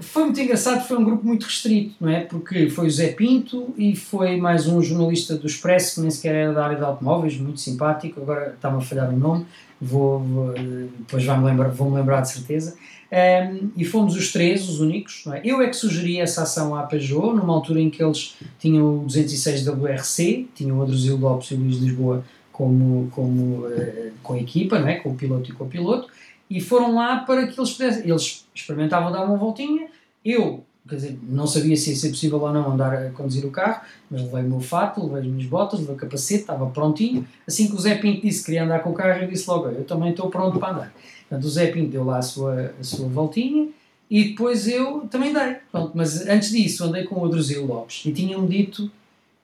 Foi 0.00 0.24
muito 0.24 0.40
engraçado, 0.40 0.86
foi 0.86 0.96
um 0.96 1.04
grupo 1.04 1.26
muito 1.26 1.44
restrito, 1.44 1.94
não 2.00 2.08
é? 2.08 2.20
Porque 2.20 2.70
foi 2.70 2.86
o 2.86 2.90
Zé 2.90 3.08
Pinto 3.08 3.74
e 3.76 3.96
foi 3.96 4.36
mais 4.36 4.68
um 4.68 4.80
jornalista 4.80 5.36
do 5.36 5.46
Expresso, 5.46 5.96
que 5.96 6.00
nem 6.02 6.10
sequer 6.10 6.34
era 6.34 6.52
da 6.52 6.64
área 6.64 6.76
de 6.76 6.84
automóveis, 6.84 7.36
muito 7.36 7.58
simpático, 7.58 8.20
agora 8.20 8.54
está-me 8.54 8.78
a 8.78 8.80
falhar 8.80 9.12
o 9.12 9.16
nome, 9.16 9.44
vou, 9.80 10.20
vou, 10.20 10.54
depois 10.98 11.24
vai-me 11.24 11.44
lembrar, 11.44 11.68
vou-me 11.70 11.96
lembrar 11.96 12.20
de 12.20 12.30
certeza. 12.30 12.76
Ehm, 13.10 13.70
e 13.76 13.84
fomos 13.84 14.14
os 14.14 14.30
três, 14.30 14.68
os 14.68 14.80
únicos, 14.80 15.22
não 15.24 15.34
é? 15.34 15.40
Eu 15.44 15.62
é 15.62 15.66
que 15.66 15.74
sugeri 15.74 16.20
essa 16.20 16.42
ação 16.42 16.76
à 16.76 16.82
Peugeot, 16.82 17.34
numa 17.34 17.54
altura 17.54 17.80
em 17.80 17.90
que 17.90 18.02
eles 18.02 18.36
tinham 18.60 19.00
o 19.00 19.04
206 19.06 19.66
WRC, 19.66 20.48
tinham 20.54 20.78
o 20.78 20.82
Adrosil 20.82 21.16
Lopes 21.16 21.50
e 21.50 21.54
o 21.54 21.58
Luís 21.58 21.78
Lisboa 21.78 22.22
como, 22.52 23.08
como, 23.12 23.66
eh, 23.68 24.10
com 24.22 24.34
a 24.34 24.38
equipa, 24.38 24.78
não 24.78 24.88
é? 24.88 24.96
com 24.96 25.10
o 25.10 25.14
piloto 25.14 25.50
e 25.50 25.52
com 25.54 25.64
o 25.64 25.68
piloto, 25.68 26.08
e 26.50 26.60
foram 26.60 26.94
lá 26.94 27.18
para 27.18 27.46
que 27.46 27.58
eles 27.58 27.72
pudessem. 27.72 28.08
Eles 28.08 28.46
experimentavam 28.54 29.12
dar 29.12 29.24
uma 29.24 29.36
voltinha. 29.36 29.88
Eu, 30.24 30.64
quer 30.88 30.96
dizer, 30.96 31.18
não 31.22 31.46
sabia 31.46 31.76
se 31.76 31.90
ia 31.90 31.96
ser 31.96 32.10
possível 32.10 32.40
ou 32.40 32.52
não 32.52 32.72
andar 32.72 32.94
a 32.94 33.10
conduzir 33.10 33.44
o 33.44 33.50
carro, 33.50 33.82
mas 34.10 34.22
levei 34.22 34.42
o 34.42 34.48
meu 34.48 34.60
fato, 34.60 35.04
levei 35.04 35.20
as 35.20 35.26
minhas 35.26 35.48
botas, 35.48 35.80
levei 35.80 35.94
o 35.94 35.98
capacete, 35.98 36.40
estava 36.40 36.66
prontinho. 36.66 37.26
Assim 37.46 37.68
que 37.68 37.74
o 37.74 37.78
Zé 37.78 37.96
Pinto 37.96 38.22
disse 38.22 38.40
que 38.40 38.46
queria 38.46 38.64
andar 38.64 38.80
com 38.80 38.90
o 38.90 38.94
carro, 38.94 39.22
eu 39.22 39.28
disse 39.28 39.48
logo: 39.48 39.68
Eu 39.68 39.84
também 39.84 40.10
estou 40.10 40.30
pronto 40.30 40.58
para 40.58 40.72
andar. 40.72 40.94
Portanto, 41.28 41.44
o 41.44 41.50
Zé 41.50 41.66
Pinto 41.66 41.90
deu 41.90 42.04
lá 42.04 42.18
a 42.18 42.22
sua, 42.22 42.74
a 42.80 42.84
sua 42.84 43.06
voltinha 43.08 43.68
e 44.10 44.30
depois 44.30 44.66
eu 44.66 45.06
também 45.10 45.32
dei. 45.32 45.56
Pronto, 45.70 45.92
mas 45.94 46.26
antes 46.26 46.50
disso, 46.50 46.84
andei 46.84 47.04
com 47.04 47.16
o 47.16 47.24
Adrosil 47.26 47.66
Lopes 47.66 48.04
e 48.06 48.12
tinham-me 48.12 48.48
dito, 48.48 48.90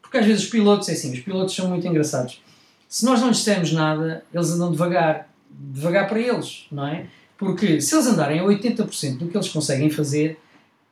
porque 0.01 0.17
às 0.17 0.27
vezes 0.27 0.45
os 0.45 0.51
pilotos, 0.51 0.89
é 0.89 0.93
assim, 0.93 1.13
os 1.13 1.21
pilotos 1.21 1.55
são 1.55 1.69
muito 1.69 1.87
engraçados. 1.87 2.41
Se 2.89 3.05
nós 3.05 3.21
não 3.21 3.31
dissermos 3.31 3.73
nada, 3.73 4.25
eles 4.33 4.51
andam 4.51 4.71
devagar 4.71 5.29
devagar 5.59 6.09
para 6.09 6.21
eles, 6.21 6.67
não 6.71 6.87
é? 6.87 7.07
Porque 7.37 7.81
se 7.81 7.95
eles 7.95 8.07
andarem 8.07 8.41
a 8.41 8.45
80% 8.45 9.19
do 9.19 9.29
que 9.29 9.37
eles 9.37 9.49
conseguem 9.49 9.91
fazer, 9.91 10.39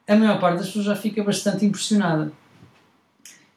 a 0.07 0.17
maior 0.17 0.41
parte 0.41 0.59
das 0.59 0.67
pessoas 0.67 0.87
já 0.87 0.97
fica 0.97 1.23
bastante 1.23 1.65
impressionada. 1.65 2.33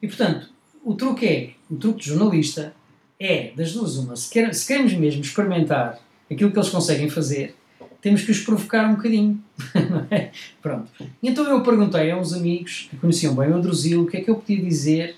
E 0.00 0.06
portanto, 0.06 0.48
o 0.84 0.94
truque 0.94 1.26
é, 1.26 1.50
o 1.70 1.76
truque 1.76 2.00
de 2.00 2.06
jornalista 2.10 2.74
é, 3.18 3.50
das 3.56 3.72
duas 3.72 3.96
uma, 3.96 4.14
se, 4.14 4.30
quer, 4.30 4.54
se 4.54 4.66
queremos 4.66 4.94
mesmo 4.94 5.22
experimentar 5.22 5.98
aquilo 6.30 6.50
que 6.50 6.58
eles 6.58 6.68
conseguem 6.68 7.08
fazer, 7.08 7.56
temos 8.00 8.22
que 8.22 8.30
os 8.30 8.40
provocar 8.40 8.86
um 8.86 8.94
bocadinho. 8.94 9.42
é? 10.10 10.30
Pronto. 10.62 10.88
Então 11.22 11.44
eu 11.44 11.62
perguntei 11.62 12.10
a 12.10 12.16
uns 12.16 12.32
amigos 12.32 12.88
que 12.90 12.96
conheciam 12.96 13.34
bem 13.34 13.52
o 13.52 13.60
Druzil 13.60 14.02
o 14.02 14.06
que 14.06 14.18
é 14.18 14.20
que 14.20 14.30
eu 14.30 14.36
podia 14.36 14.62
dizer 14.62 15.16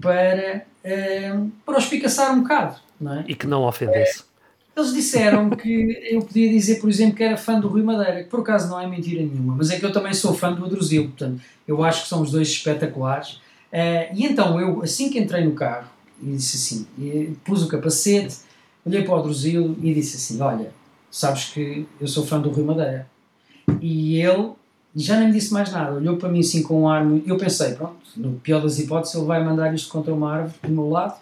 para, 0.00 0.64
eh, 0.84 1.36
para 1.66 1.78
os 1.78 1.86
picaçar 1.86 2.32
um 2.32 2.42
bocado, 2.42 2.76
não 3.00 3.14
é? 3.14 3.24
E 3.26 3.34
que 3.34 3.46
não 3.46 3.62
ofendesse. 3.64 4.29
Eles 4.76 4.92
disseram 4.94 5.50
que 5.50 6.08
eu 6.10 6.22
podia 6.22 6.48
dizer, 6.48 6.80
por 6.80 6.88
exemplo, 6.88 7.16
que 7.16 7.24
era 7.24 7.36
fã 7.36 7.58
do 7.58 7.68
Rui 7.68 7.82
Madeira, 7.82 8.22
que 8.22 8.30
por 8.30 8.40
acaso 8.40 8.68
não 8.68 8.80
é 8.80 8.86
mentira 8.86 9.20
nenhuma, 9.20 9.56
mas 9.56 9.70
é 9.70 9.78
que 9.78 9.84
eu 9.84 9.92
também 9.92 10.14
sou 10.14 10.32
fã 10.32 10.52
do 10.52 10.64
Adruzil, 10.64 11.04
portanto, 11.04 11.40
eu 11.66 11.82
acho 11.84 12.04
que 12.04 12.08
são 12.08 12.22
os 12.22 12.30
dois 12.30 12.48
espetaculares. 12.48 13.40
Eh, 13.72 14.10
e 14.14 14.24
então, 14.24 14.60
eu, 14.60 14.82
assim 14.82 15.10
que 15.10 15.18
entrei 15.18 15.44
no 15.44 15.52
carro, 15.52 15.88
e 16.22 16.32
disse 16.32 16.56
assim, 16.56 17.34
pus 17.44 17.62
o 17.62 17.68
capacete, 17.68 18.36
olhei 18.84 19.02
para 19.02 19.14
o 19.14 19.18
Adruzil 19.18 19.76
e 19.82 19.94
disse 19.94 20.16
assim: 20.16 20.40
Olha, 20.42 20.72
sabes 21.10 21.44
que 21.46 21.86
eu 22.00 22.06
sou 22.06 22.24
fã 22.26 22.40
do 22.40 22.50
Rui 22.50 22.64
Madeira. 22.64 23.08
E 23.80 24.20
ele 24.20 24.52
já 24.94 25.18
nem 25.18 25.28
me 25.28 25.34
disse 25.34 25.52
mais 25.52 25.70
nada, 25.70 25.94
olhou 25.94 26.16
para 26.16 26.28
mim 26.28 26.40
assim 26.40 26.62
com 26.62 26.82
um 26.82 26.88
ar. 26.88 27.06
Eu 27.26 27.36
pensei, 27.36 27.74
pronto, 27.74 27.96
no 28.16 28.32
pior 28.34 28.60
das 28.60 28.78
hipóteses, 28.78 29.14
ele 29.14 29.26
vai 29.26 29.42
mandar 29.44 29.72
isto 29.74 29.90
contra 29.90 30.12
uma 30.12 30.32
árvore 30.32 30.54
do 30.62 30.72
meu 30.72 30.88
lado, 30.88 31.14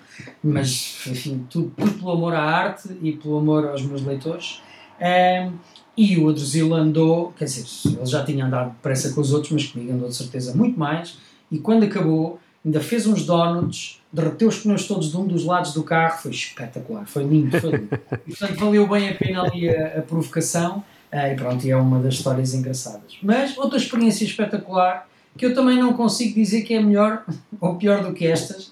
mas 0.43 1.01
enfim, 1.07 1.47
tudo, 1.51 1.73
tudo 1.77 1.93
pelo 1.93 2.13
amor 2.13 2.35
à 2.35 2.43
arte 2.43 2.89
e 3.03 3.13
pelo 3.13 3.39
amor 3.39 3.69
aos 3.69 3.83
meus 3.83 4.03
leitores. 4.05 4.63
Ahm, 5.01 5.53
e 5.97 6.17
o 6.17 6.29
Adruzil 6.29 6.73
andou, 6.75 7.33
quer 7.37 7.47
dizer, 7.47 7.67
ele 7.89 8.07
já 8.07 8.25
tinha 8.25 8.47
andado 8.47 8.71
depressa 8.71 9.13
com 9.13 9.21
os 9.21 9.33
outros, 9.33 9.53
mas 9.53 9.67
comigo 9.67 9.93
andou 9.93 10.09
de 10.09 10.15
certeza 10.15 10.55
muito 10.55 10.79
mais. 10.79 11.19
E 11.51 11.59
quando 11.59 11.85
acabou, 11.85 12.39
ainda 12.65 12.81
fez 12.81 13.07
uns 13.07 13.27
donuts, 13.27 14.01
derreteu 14.13 14.49
os 14.49 14.61
pneus 14.61 14.87
todos 14.87 15.11
de 15.11 15.17
um 15.17 15.27
dos 15.27 15.45
lados 15.45 15.75
do 15.75 15.83
carro, 15.83 16.23
foi 16.23 16.31
espetacular, 16.31 17.05
foi 17.07 17.25
lindo, 17.25 17.61
foi 17.61 17.71
lindo. 17.71 18.01
E, 18.27 18.31
portanto, 18.31 18.61
valeu 18.61 18.87
bem 18.87 19.09
a 19.09 19.15
pena 19.15 19.43
ali 19.43 19.69
a, 19.69 19.99
a 19.99 20.03
provocação. 20.03 20.85
Ah, 21.11 21.29
e 21.33 21.37
pronto, 21.37 21.65
e 21.67 21.71
é 21.71 21.77
uma 21.77 22.01
das 22.01 22.15
histórias 22.15 22.53
engraçadas. 22.55 23.17
Mas 23.23 23.57
outra 23.57 23.79
experiência 23.79 24.25
espetacular, 24.25 25.09
que 25.37 25.47
eu 25.47 25.55
também 25.55 25.79
não 25.79 25.93
consigo 25.95 26.35
dizer 26.35 26.63
que 26.63 26.75
é 26.75 26.81
melhor 26.83 27.25
ou 27.61 27.77
pior 27.77 28.03
do 28.03 28.13
que 28.13 28.27
estas. 28.27 28.71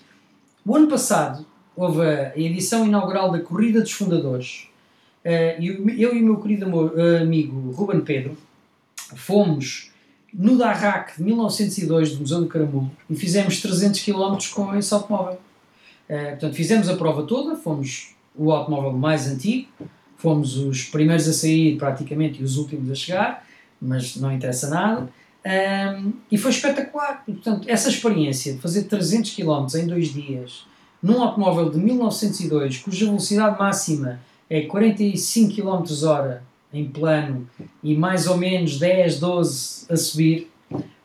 O 0.65 0.77
ano 0.77 0.89
passado 0.89 1.47
houve 1.75 2.03
a 2.03 2.33
edição 2.37 2.87
inaugural 2.87 3.31
da 3.31 3.41
Corrida 3.41 3.81
dos 3.81 3.93
Fundadores. 3.93 4.69
O- 5.25 5.91
eu 5.91 6.15
e 6.15 6.21
o 6.21 6.25
meu 6.25 6.37
querido 6.41 6.67
ah, 6.97 7.23
amigo 7.23 7.71
Ruben 7.73 8.01
Pedro 8.03 8.37
fomos 9.15 9.91
no 10.33 10.59
Darrac 10.59 11.17
de 11.17 11.23
1902 11.23 12.13
do 12.15 12.21
Museu 12.21 12.41
do 12.41 12.47
Caramulo 12.47 12.91
e 13.09 13.17
fizemos 13.17 13.61
300 13.61 14.01
km 14.03 14.37
com 14.55 14.75
esse 14.75 14.93
automóvel. 14.93 15.39
Ah, 16.11 16.31
portanto, 16.31 16.55
fizemos 16.55 16.89
a 16.89 16.97
prova 16.97 17.23
toda, 17.23 17.57
fomos 17.57 18.15
o 18.35 18.53
automóvel 18.53 18.93
mais 18.93 19.27
antigo, 19.27 19.69
fomos 20.27 20.57
os 20.57 20.83
primeiros 20.83 21.29
a 21.29 21.33
sair 21.33 21.77
praticamente 21.77 22.41
e 22.41 22.45
os 22.45 22.57
últimos 22.57 22.91
a 22.91 22.97
chegar, 22.97 23.47
mas 23.81 24.17
não 24.17 24.33
interessa 24.33 24.69
nada. 24.69 25.09
Ahm, 25.45 26.15
e 26.33 26.37
foi 26.37 26.51
espetacular. 26.51 27.23
E, 27.29 27.33
portanto, 27.33 27.69
essa 27.69 27.89
experiência 27.89 28.55
de 28.55 28.59
fazer 28.59 28.85
300 28.85 29.37
km 29.37 29.67
em 29.77 29.87
dois 29.87 30.13
dias 30.13 30.65
num 31.01 31.23
automóvel 31.23 31.71
de 31.71 31.79
1902, 31.79 32.79
cuja 32.79 33.07
velocidade 33.07 33.57
máxima 33.57 34.19
é 34.51 34.63
45 34.63 35.55
km 35.55 36.05
hora 36.05 36.43
em 36.73 36.89
plano 36.89 37.49
e 37.81 37.95
mais 37.95 38.27
ou 38.27 38.37
menos 38.37 38.81
10, 38.81 39.21
12 39.21 39.87
a 39.89 39.97
subir, 39.97 40.51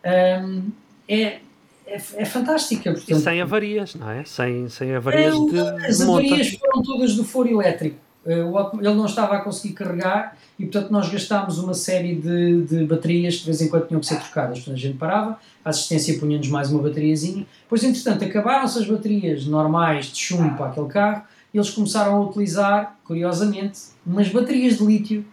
ahm, 0.03 0.69
é, 1.07 1.37
é, 1.85 2.01
é 2.15 2.25
fantástica. 2.25 2.89
E 2.89 2.93
Portanto, 2.93 3.19
sem 3.19 3.39
avarias, 3.39 3.93
não 3.93 4.09
é? 4.09 4.23
Sem, 4.25 4.67
sem 4.67 4.95
avarias 4.95 5.35
é, 5.35 5.37
de, 5.37 5.85
as 5.85 5.99
monta. 5.99 6.25
avarias 6.25 6.49
foram 6.55 6.81
todas 6.81 7.15
do 7.15 7.23
foro 7.23 7.47
elétrico. 7.47 7.97
Eh, 8.25 8.43
Ele 8.79 8.93
não 8.93 9.05
estava 9.05 9.35
a 9.35 9.41
conseguir 9.41 9.73
carregar 9.73 10.37
e, 10.59 10.65
portanto, 10.65 10.91
nós 10.91 11.09
gastámos 11.09 11.57
uma 11.57 11.73
série 11.73 12.15
de, 12.15 12.63
de 12.63 12.85
baterias 12.85 13.35
que 13.35 13.41
de 13.41 13.45
vez 13.47 13.61
em 13.61 13.69
quando 13.69 13.87
tinham 13.87 13.99
que 13.99 14.05
ser 14.05 14.19
trocadas. 14.19 14.59
Portanto, 14.59 14.75
a 14.75 14.79
gente 14.79 14.97
parava, 14.97 15.39
a 15.65 15.69
assistência 15.69 16.19
punha-nos 16.19 16.47
mais 16.49 16.71
uma 16.71 16.83
bateriazinha. 16.83 17.45
Depois, 17.63 17.83
entretanto, 17.83 18.23
acabaram-se 18.23 18.79
as 18.79 18.87
baterias 18.87 19.45
normais 19.45 20.05
de 20.07 20.17
chumbo 20.17 20.55
para 20.55 20.67
aquele 20.67 20.87
carro 20.87 21.23
e 21.53 21.57
eles 21.57 21.69
começaram 21.69 22.15
a 22.15 22.19
utilizar, 22.21 22.97
curiosamente, 23.03 23.79
umas 24.05 24.29
baterias 24.29 24.77
de 24.77 24.85
lítio 24.85 25.25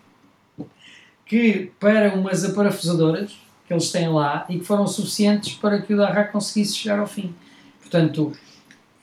que, 1.27 1.71
para 1.79 2.15
umas 2.15 2.45
aparafusadoras 2.45 3.39
que 3.67 3.75
eles 3.75 3.91
têm 3.93 4.09
lá 4.09 4.47
e 4.49 4.59
que 4.59 4.65
foram 4.65 4.87
suficientes 4.87 5.55
para 5.55 5.81
que 5.83 5.93
o 5.93 5.97
Darrac 5.99 6.33
conseguisse 6.33 6.75
chegar 6.75 6.99
ao 6.99 7.07
fim. 7.07 7.35
Portanto, 7.83 8.33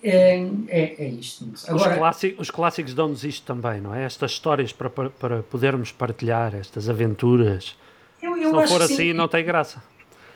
é, 0.07 0.47
é, 0.67 1.05
é 1.05 1.09
isto. 1.09 1.49
Os, 1.51 1.67
Agora, 1.67 1.97
clássicos, 1.97 2.39
os 2.39 2.51
clássicos 2.51 2.93
dão-nos 2.93 3.23
isto 3.23 3.43
também, 3.43 3.81
não 3.81 3.93
é? 3.93 4.03
Estas 4.05 4.31
histórias 4.31 4.71
para, 4.71 4.89
para, 4.89 5.41
podermos 5.41 5.91
partilhar, 5.91 6.53
estas 6.53 6.87
aventuras. 6.87 7.75
eu, 8.21 8.35
Se 8.35 8.43
eu 8.43 8.51
não 8.51 8.59
acho 8.59 8.71
for 8.71 8.83
assim, 8.83 8.95
sim. 8.95 9.13
não 9.13 9.27
tem 9.27 9.43
graça. 9.43 9.81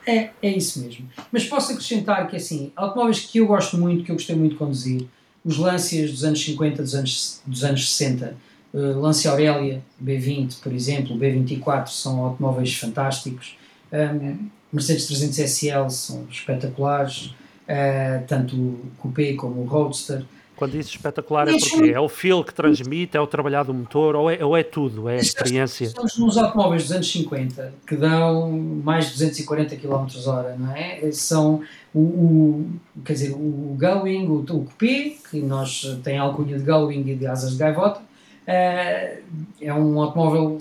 É, 0.08 0.32
é 0.42 0.50
isso 0.50 0.82
mesmo. 0.82 1.08
Mas 1.32 1.46
posso 1.46 1.72
acrescentar 1.72 2.28
que, 2.28 2.36
assim, 2.36 2.72
automóveis 2.76 3.20
que 3.20 3.38
eu 3.38 3.46
gosto 3.46 3.78
muito, 3.78 4.04
que 4.04 4.12
eu 4.12 4.16
gostei 4.16 4.36
muito 4.36 4.54
de 4.54 4.58
conduzir, 4.58 5.06
os 5.46 5.58
Lancias 5.58 6.10
dos 6.10 6.24
anos 6.24 6.44
50, 6.44 6.82
dos 6.82 6.96
anos, 6.96 7.42
dos 7.46 7.64
anos 7.64 7.92
60, 7.92 8.36
uh, 8.74 9.00
Lancia 9.00 9.30
Aurélia, 9.30 9.84
B20, 10.04 10.62
por 10.64 10.74
exemplo, 10.74 11.16
B24, 11.16 11.88
são 11.90 12.26
automóveis 12.26 12.74
fantásticos. 12.74 13.56
Um, 13.94 14.50
Mercedes 14.74 15.06
300 15.06 15.40
SL 15.40 15.90
são 15.90 16.28
espetaculares, 16.30 17.34
uh, 17.70 18.26
tanto 18.28 18.56
o 18.56 18.80
Coupé 18.98 19.34
como 19.34 19.62
o 19.62 19.66
Roadster. 19.66 20.24
Quando 20.56 20.72
diz 20.74 20.88
espetacular 20.88 21.48
é 21.48 21.58
porque 21.58 21.92
é 21.92 22.00
o 22.02 22.10
feel 22.10 22.44
que 22.44 22.54
transmite, 22.54 23.16
é 23.16 23.22
o 23.22 23.26
trabalhar 23.26 23.64
do 23.64 23.74
motor, 23.74 24.14
ou 24.14 24.30
é, 24.30 24.44
ou 24.44 24.58
é 24.58 24.62
tudo, 24.62 25.08
é 25.08 25.14
a 25.14 25.20
experiência. 25.22 25.86
Estamos 25.86 26.18
nos 26.18 26.38
automóveis 26.38 26.84
dos 26.84 26.92
anos 26.92 27.10
50 27.10 27.74
que 27.88 27.96
dão 27.96 28.52
mais 28.84 29.06
de 29.06 29.12
240 29.14 29.78
km 29.78 30.06
hora, 30.28 30.58
não 30.60 30.76
é? 30.76 31.10
São 31.14 31.62
o, 31.94 32.00
o- 32.00 32.70
quer 33.06 33.14
dizer, 33.14 33.32
o 33.36 33.78
Gullwing, 33.80 34.28
o, 34.28 34.40
o 34.40 34.44
Coupé, 34.44 35.14
que 35.32 35.40
nós 35.40 35.98
tem 36.04 36.18
a 36.18 36.24
alcunha 36.24 36.58
de 36.60 36.66
Gullwing 36.66 37.08
e 37.10 37.16
de 37.16 37.26
asas 37.26 37.52
de 37.54 37.58
gaivota, 37.58 38.02
eh, 38.46 39.20
é 39.62 39.74
um 39.74 40.02
automóvel, 40.02 40.58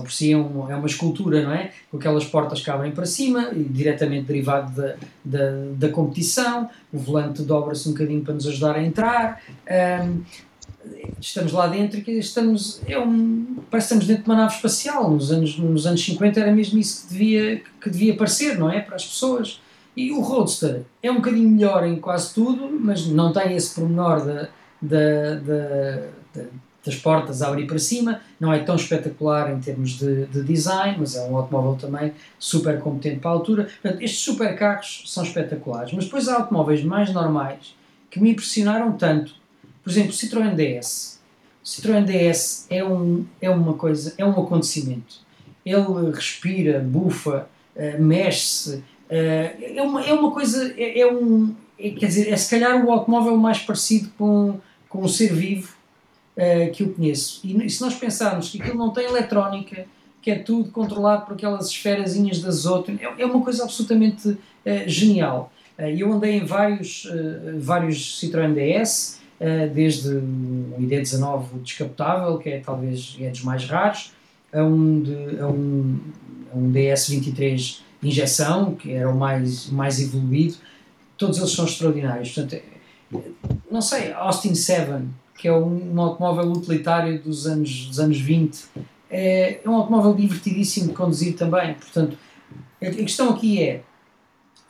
por 0.00 0.10
si 0.12 0.32
é, 0.32 0.36
um- 0.36 0.70
é 0.70 0.74
uma 0.74 0.86
escultura, 0.86 1.42
não 1.42 1.52
é? 1.52 1.72
Com 1.90 1.96
aquelas 1.98 2.24
portas 2.24 2.60
que 2.60 2.70
abrem 2.70 2.92
para 2.92 3.04
cima 3.06 3.50
e 3.52 3.62
diretamente 3.62 4.26
derivado 4.26 4.74
da, 4.80 4.94
da, 5.24 5.50
da 5.76 5.88
competição, 5.90 6.70
o 6.92 6.98
volante 6.98 7.42
dobra-se 7.42 7.88
um 7.88 7.92
bocadinho 7.92 8.22
para 8.22 8.34
nos 8.34 8.46
ajudar 8.46 8.76
a 8.76 8.82
entrar. 8.82 9.42
Ahm, 9.68 10.20
estamos 11.20 11.52
lá 11.52 11.66
dentro 11.68 12.02
e 12.08 12.18
estamos, 12.18 12.80
é 12.88 12.98
um, 12.98 13.58
parece 13.70 13.86
estamos 13.86 14.06
dentro 14.06 14.24
de 14.24 14.30
uma 14.30 14.36
nave 14.36 14.54
espacial. 14.56 15.10
Nos 15.10 15.30
anos, 15.30 15.58
nos 15.58 15.86
anos 15.86 16.04
50 16.04 16.40
era 16.40 16.52
mesmo 16.52 16.78
isso 16.78 17.02
que 17.06 17.12
devia, 17.12 17.62
que 17.80 17.90
devia 17.90 18.16
parecer, 18.16 18.58
não 18.58 18.70
é? 18.70 18.80
Para 18.80 18.96
as 18.96 19.04
pessoas. 19.04 19.60
E 19.96 20.10
o 20.10 20.20
Roadster 20.20 20.82
é 21.02 21.10
um 21.10 21.16
bocadinho 21.16 21.48
melhor 21.50 21.86
em 21.86 21.96
quase 22.00 22.32
tudo, 22.34 22.68
mas 22.80 23.06
não 23.06 23.32
tem 23.32 23.54
esse 23.54 23.74
pormenor 23.74 24.24
da, 24.24 24.48
da, 24.80 25.34
da, 25.34 25.96
da 26.34 26.42
das 26.84 26.96
portas 26.96 27.42
a 27.42 27.48
abrir 27.48 27.66
para 27.66 27.78
cima, 27.78 28.20
não 28.40 28.52
é 28.52 28.58
tão 28.58 28.74
espetacular 28.74 29.52
em 29.52 29.60
termos 29.60 29.98
de, 29.98 30.26
de, 30.26 30.42
design, 30.42 30.96
mas 30.98 31.14
é 31.14 31.22
um 31.22 31.36
automóvel 31.36 31.76
também 31.76 32.12
super 32.38 32.80
competente 32.80 33.20
para 33.20 33.30
a 33.30 33.34
altura. 33.34 33.64
Portanto, 33.64 34.02
estes 34.02 34.20
supercarros 34.20 35.04
são 35.06 35.22
espetaculares, 35.22 35.92
mas 35.92 36.06
depois 36.06 36.28
há 36.28 36.36
automóveis 36.36 36.82
mais 36.82 37.12
normais 37.12 37.76
que 38.10 38.20
me 38.20 38.30
impressionaram 38.30 38.92
tanto 38.92 39.42
por 39.82 39.90
exemplo, 39.90 40.10
o 40.10 40.14
Citroën 40.14 40.54
DS. 40.54 41.20
O 41.62 41.66
Citroën 41.66 42.04
DS 42.04 42.66
é, 42.70 42.84
um, 42.84 43.24
é 43.40 43.50
uma 43.50 43.74
coisa, 43.74 44.14
é 44.16 44.24
um 44.24 44.30
acontecimento. 44.30 45.20
Ele 45.64 46.10
respira, 46.12 46.78
bufa, 46.80 47.48
uh, 47.76 48.02
mexe-se. 48.02 48.76
Uh, 48.76 48.82
é, 49.10 49.82
uma, 49.82 50.04
é 50.04 50.12
uma 50.12 50.30
coisa, 50.30 50.72
é, 50.76 51.00
é 51.00 51.12
um, 51.12 51.54
é, 51.78 51.90
quer 51.90 52.06
dizer, 52.06 52.32
é 52.32 52.36
se 52.36 52.50
calhar 52.50 52.84
o 52.84 52.90
automóvel 52.90 53.36
mais 53.36 53.58
parecido 53.58 54.10
com, 54.16 54.58
com 54.88 55.02
um 55.02 55.08
ser 55.08 55.32
vivo 55.32 55.74
uh, 56.36 56.72
que 56.72 56.82
eu 56.82 56.92
conheço. 56.92 57.40
E, 57.44 57.68
se 57.70 57.80
nós 57.80 57.94
pensarmos 57.94 58.50
que 58.50 58.60
aquilo 58.60 58.76
não 58.76 58.90
tem 58.90 59.04
eletrónica, 59.04 59.86
que 60.20 60.30
é 60.30 60.38
tudo 60.38 60.70
controlado 60.70 61.26
por 61.26 61.34
aquelas 61.34 61.68
esferazinhas 61.68 62.40
da 62.40 62.50
Zoto, 62.50 62.90
é, 62.92 63.22
é 63.22 63.26
uma 63.26 63.42
coisa 63.42 63.64
absolutamente 63.64 64.38
genial. 64.86 65.52
eu 65.98 66.12
andei 66.12 66.36
em 66.36 66.44
vários, 66.44 67.08
vários 67.58 68.20
Citroën 68.20 68.54
DS, 68.54 69.20
eh, 69.44 69.66
desde 69.66 70.08
um 70.08 70.76
ID19 70.78 71.62
descapotável, 71.64 72.38
que 72.38 72.48
é 72.48 72.60
talvez 72.60 73.16
é 73.20 73.28
dos 73.28 73.42
mais 73.42 73.64
raros, 73.64 74.12
a 74.52 74.62
um, 74.62 75.02
de, 75.02 75.40
a 75.40 75.48
um, 75.48 75.98
a 76.54 76.56
um 76.56 76.72
DS23 76.72 77.80
injeção, 78.04 78.76
que 78.76 78.92
era 78.92 79.10
o 79.10 79.18
mais, 79.18 79.68
mais 79.68 80.00
evoluído, 80.00 80.58
todos 81.18 81.38
eles 81.38 81.50
são 81.50 81.64
extraordinários. 81.64 82.32
Portanto, 82.32 82.62
não 83.68 83.82
sei, 83.82 84.12
Austin 84.12 84.54
7, 84.54 85.06
que 85.42 85.48
é 85.48 85.52
um, 85.52 86.00
automóvel 86.00 86.52
utilitário 86.52 87.20
dos 87.20 87.48
anos, 87.48 87.86
dos 87.86 87.98
anos 87.98 88.16
20, 88.16 88.64
é, 89.10 89.60
é 89.64 89.68
um 89.68 89.74
automóvel 89.74 90.14
divertidíssimo 90.14 90.90
de 90.90 90.94
conduzir 90.94 91.34
também. 91.34 91.74
Portanto, 91.74 92.16
a 92.80 92.90
questão 92.90 93.30
aqui 93.30 93.60
é, 93.60 93.82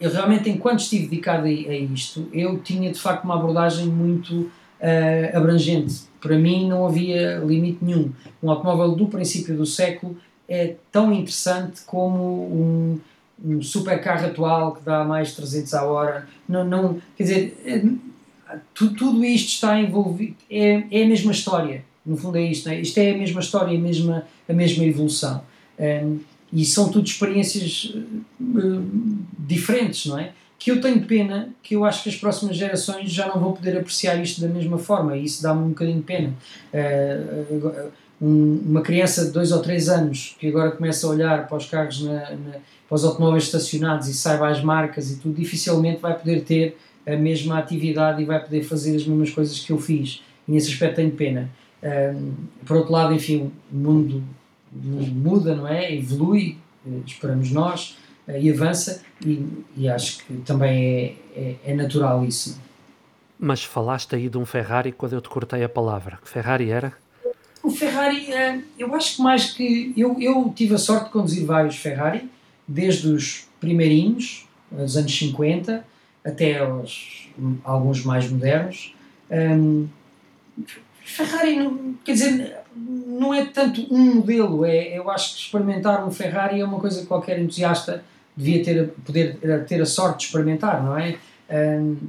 eu 0.01 0.11
realmente, 0.11 0.49
enquanto 0.49 0.81
estive 0.81 1.09
dedicado 1.09 1.45
a, 1.45 1.49
a 1.49 1.51
isto, 1.51 2.27
eu 2.33 2.59
tinha 2.59 2.91
de 2.91 2.99
facto 2.99 3.25
uma 3.25 3.35
abordagem 3.35 3.87
muito 3.87 4.51
uh, 4.81 5.37
abrangente. 5.37 6.05
Para 6.19 6.39
mim 6.39 6.71
não 6.71 6.87
havia 6.87 7.37
limite 7.41 7.85
nenhum. 7.85 8.11
Um 8.43 8.51
automóvel 8.51 8.93
do 8.93 9.09
princípio 9.09 9.55
do 9.55 9.67
século 9.67 10.17
é 10.49 10.77
tão 10.91 11.13
interessante 11.13 11.83
como 11.83 12.19
um, 12.25 13.01
um 13.45 13.61
supercarro 13.61 14.25
atual 14.25 14.73
que 14.73 14.83
dá 14.83 15.05
mais 15.05 15.35
300 15.35 15.75
a 15.75 15.85
hora. 15.85 16.27
Não, 16.49 16.65
não, 16.65 16.99
quer 17.15 17.25
dizer, 17.25 18.03
é, 18.55 18.59
tu, 18.75 18.95
tudo 18.95 19.25
isto 19.25 19.49
está 19.49 19.79
envolvido, 19.79 20.37
é, 20.51 20.85
é 20.91 21.05
a 21.05 21.07
mesma 21.07 21.33
história. 21.33 21.85
No 22.05 22.17
fundo 22.17 22.37
é 22.37 22.43
isto, 22.43 22.69
é? 22.69 22.81
isto 22.81 22.99
é 22.99 23.13
a 23.13 23.17
mesma 23.17 23.41
história, 23.41 23.77
a 23.77 23.81
mesma, 23.81 24.27
a 24.49 24.53
mesma 24.53 24.85
evolução. 24.85 25.43
Um, 25.79 26.19
e 26.53 26.65
são 26.65 26.91
tudo 26.91 27.07
experiências 27.07 27.95
uh, 28.41 28.89
diferentes, 29.39 30.07
não 30.07 30.19
é? 30.19 30.33
que 30.63 30.71
eu 30.71 30.81
tenho 30.81 31.03
pena 31.03 31.49
que 31.61 31.75
eu 31.75 31.85
acho 31.85 32.05
que 32.05 32.09
as 32.09 32.15
próximas 32.15 32.57
gerações 32.57 33.11
já 33.11 33.27
não 33.27 33.41
vão 33.41 33.53
poder 33.53 33.77
apreciar 33.77 34.15
isto 34.23 34.41
da 34.41 34.47
mesma 34.47 34.79
forma 34.79 35.17
e 35.17 35.25
isso 35.25 35.43
dá-me 35.43 35.61
um 35.61 35.69
bocadinho 35.71 35.97
de 35.97 36.05
pena. 36.05 36.33
Uh, 36.73 37.91
um, 38.21 38.63
uma 38.67 38.81
criança 38.81 39.25
de 39.25 39.33
2 39.33 39.51
ou 39.51 39.61
3 39.61 39.89
anos 39.89 40.37
que 40.39 40.47
agora 40.47 40.71
começa 40.71 41.05
a 41.05 41.11
olhar 41.11 41.49
para 41.49 41.57
os 41.57 41.67
carros, 41.67 42.05
na, 42.05 42.31
na, 42.31 42.53
para 42.89 42.95
os 42.95 43.05
automóveis 43.05 43.43
estacionados 43.43 44.07
e 44.07 44.15
saiba 44.15 44.49
as 44.49 44.63
marcas 44.63 45.11
e 45.11 45.17
tudo, 45.17 45.35
dificilmente 45.35 46.01
vai 46.01 46.17
poder 46.17 46.45
ter 46.45 46.77
a 47.07 47.17
mesma 47.17 47.59
atividade 47.59 48.23
e 48.23 48.25
vai 48.25 48.41
poder 48.41 48.63
fazer 48.63 48.97
as 48.97 49.07
mesmas 49.07 49.31
coisas 49.31 49.59
que 49.59 49.73
eu 49.73 49.79
fiz. 49.79 50.23
E 50.47 50.53
nesse 50.53 50.73
aspecto 50.73 50.97
tenho 50.97 51.11
pena. 51.13 51.51
Uh, 51.83 52.33
por 52.65 52.77
outro 52.77 52.93
lado, 52.93 53.13
enfim, 53.13 53.51
o 53.73 53.77
mundo, 53.77 54.23
o 54.73 54.87
mundo 54.87 55.13
muda, 55.13 55.55
não 55.55 55.67
é? 55.67 55.95
Evolui, 55.95 56.57
eh, 56.87 57.01
esperamos 57.07 57.51
nós 57.51 57.97
e 58.29 58.51
avança, 58.51 59.03
e, 59.25 59.45
e, 59.77 59.89
acho 59.89 60.25
que 60.25 60.35
também 60.39 61.17
é, 61.35 61.41
é, 61.41 61.57
é, 61.67 61.75
natural 61.75 62.25
isso. 62.25 62.61
Mas 63.39 63.65
falaste 63.65 64.15
aí 64.15 64.29
de 64.29 64.39
um 64.39 64.47
Ferrari 64.47 64.93
quando 64.93 65.15
eu 65.15 65.21
te 65.21 65.29
cortei 65.29 65.65
a 65.65 65.69
palavra. 65.69 66.19
Que 66.23 66.29
Ferrari 66.29 66.71
era? 66.71 66.93
O 67.63 67.71
Ferrari, 67.71 68.33
eh, 68.33 68.61
eu 68.79 68.95
acho 68.95 69.17
que 69.17 69.23
mais 69.23 69.53
que. 69.53 69.93
Eu, 69.97 70.21
eu 70.21 70.53
tive 70.55 70.75
a 70.75 70.79
sorte 70.79 71.07
de 71.07 71.11
conduzir 71.11 71.45
vários 71.45 71.77
Ferrari, 71.77 72.29
desde 72.67 73.09
os 73.09 73.49
primeirinhos, 73.61 74.47
dos 74.71 74.97
anos 74.97 75.17
50, 75.17 75.85
até 76.25 76.59
aos, 76.59 77.29
alguns 77.65 78.05
mais 78.05 78.31
modernos. 78.31 78.95
Um, 79.31 79.89
Ferrari, 81.05 81.97
quer 82.05 82.13
dizer, 82.13 82.57
não 82.75 83.35
é 83.35 83.47
tanto 83.47 83.87
um 83.93 84.17
modelo, 84.17 84.65
é, 84.65 84.97
eu 84.97 85.11
acho 85.11 85.35
que 85.35 85.41
experimentar 85.43 86.07
um 86.07 86.11
Ferrari 86.11 86.61
é 86.61 86.65
uma 86.65 86.79
coisa 86.79 87.01
que 87.01 87.07
qualquer 87.07 87.39
entusiasta 87.39 88.05
devia 88.37 88.65
ter, 88.65 88.89
poder 89.05 89.65
ter 89.67 89.81
a 89.81 89.87
sorte 89.87 90.21
de 90.21 90.25
experimentar, 90.27 90.83
não 90.83 90.97
é? 90.97 91.17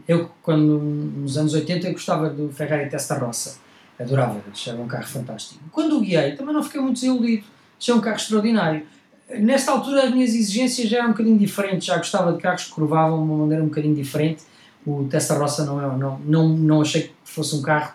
Eu, 0.07 0.31
quando 0.41 0.79
nos 0.79 1.37
anos 1.37 1.53
80, 1.53 1.87
eu 1.87 1.91
gostava 1.91 2.29
do 2.29 2.49
Ferrari 2.49 2.89
Testarossa, 2.89 3.57
adorava, 3.99 4.41
era 4.65 4.77
um 4.77 4.87
carro 4.87 5.05
fantástico. 5.05 5.61
Quando 5.69 5.97
o 5.97 6.01
guiei, 6.01 6.31
também 6.33 6.53
não 6.53 6.63
fiquei 6.63 6.79
muito 6.79 6.95
desiludido, 6.95 7.43
achei 7.77 7.93
um 7.93 7.99
carro 7.99 8.15
extraordinário. 8.15 8.85
Nesta 9.29 9.71
altura, 9.71 10.03
as 10.03 10.11
minhas 10.11 10.33
exigências 10.33 10.89
já 10.89 10.97
eram 10.97 11.09
um 11.09 11.11
bocadinho 11.11 11.37
diferentes, 11.37 11.85
já 11.85 11.97
gostava 11.97 12.33
de 12.33 12.39
carros 12.39 12.65
que 12.65 12.71
curvavam 12.71 13.17
de 13.17 13.23
uma 13.23 13.37
maneira 13.37 13.63
um 13.63 13.67
bocadinho 13.67 13.95
diferente. 13.95 14.43
O 14.85 15.05
Testarossa 15.05 15.65
não, 15.65 15.81
é, 15.81 15.97
não, 15.97 16.19
não, 16.19 16.49
não 16.49 16.81
achei 16.81 17.03
que 17.03 17.13
fosse 17.23 17.55
um 17.55 17.61
carro 17.61 17.93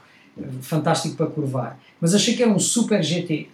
fantástico 0.63 1.17
para 1.17 1.27
curvar, 1.27 1.79
mas 2.01 2.15
achei 2.15 2.35
que 2.35 2.43
era 2.43 2.51
um 2.51 2.59
super 2.59 3.03
GT 3.03 3.49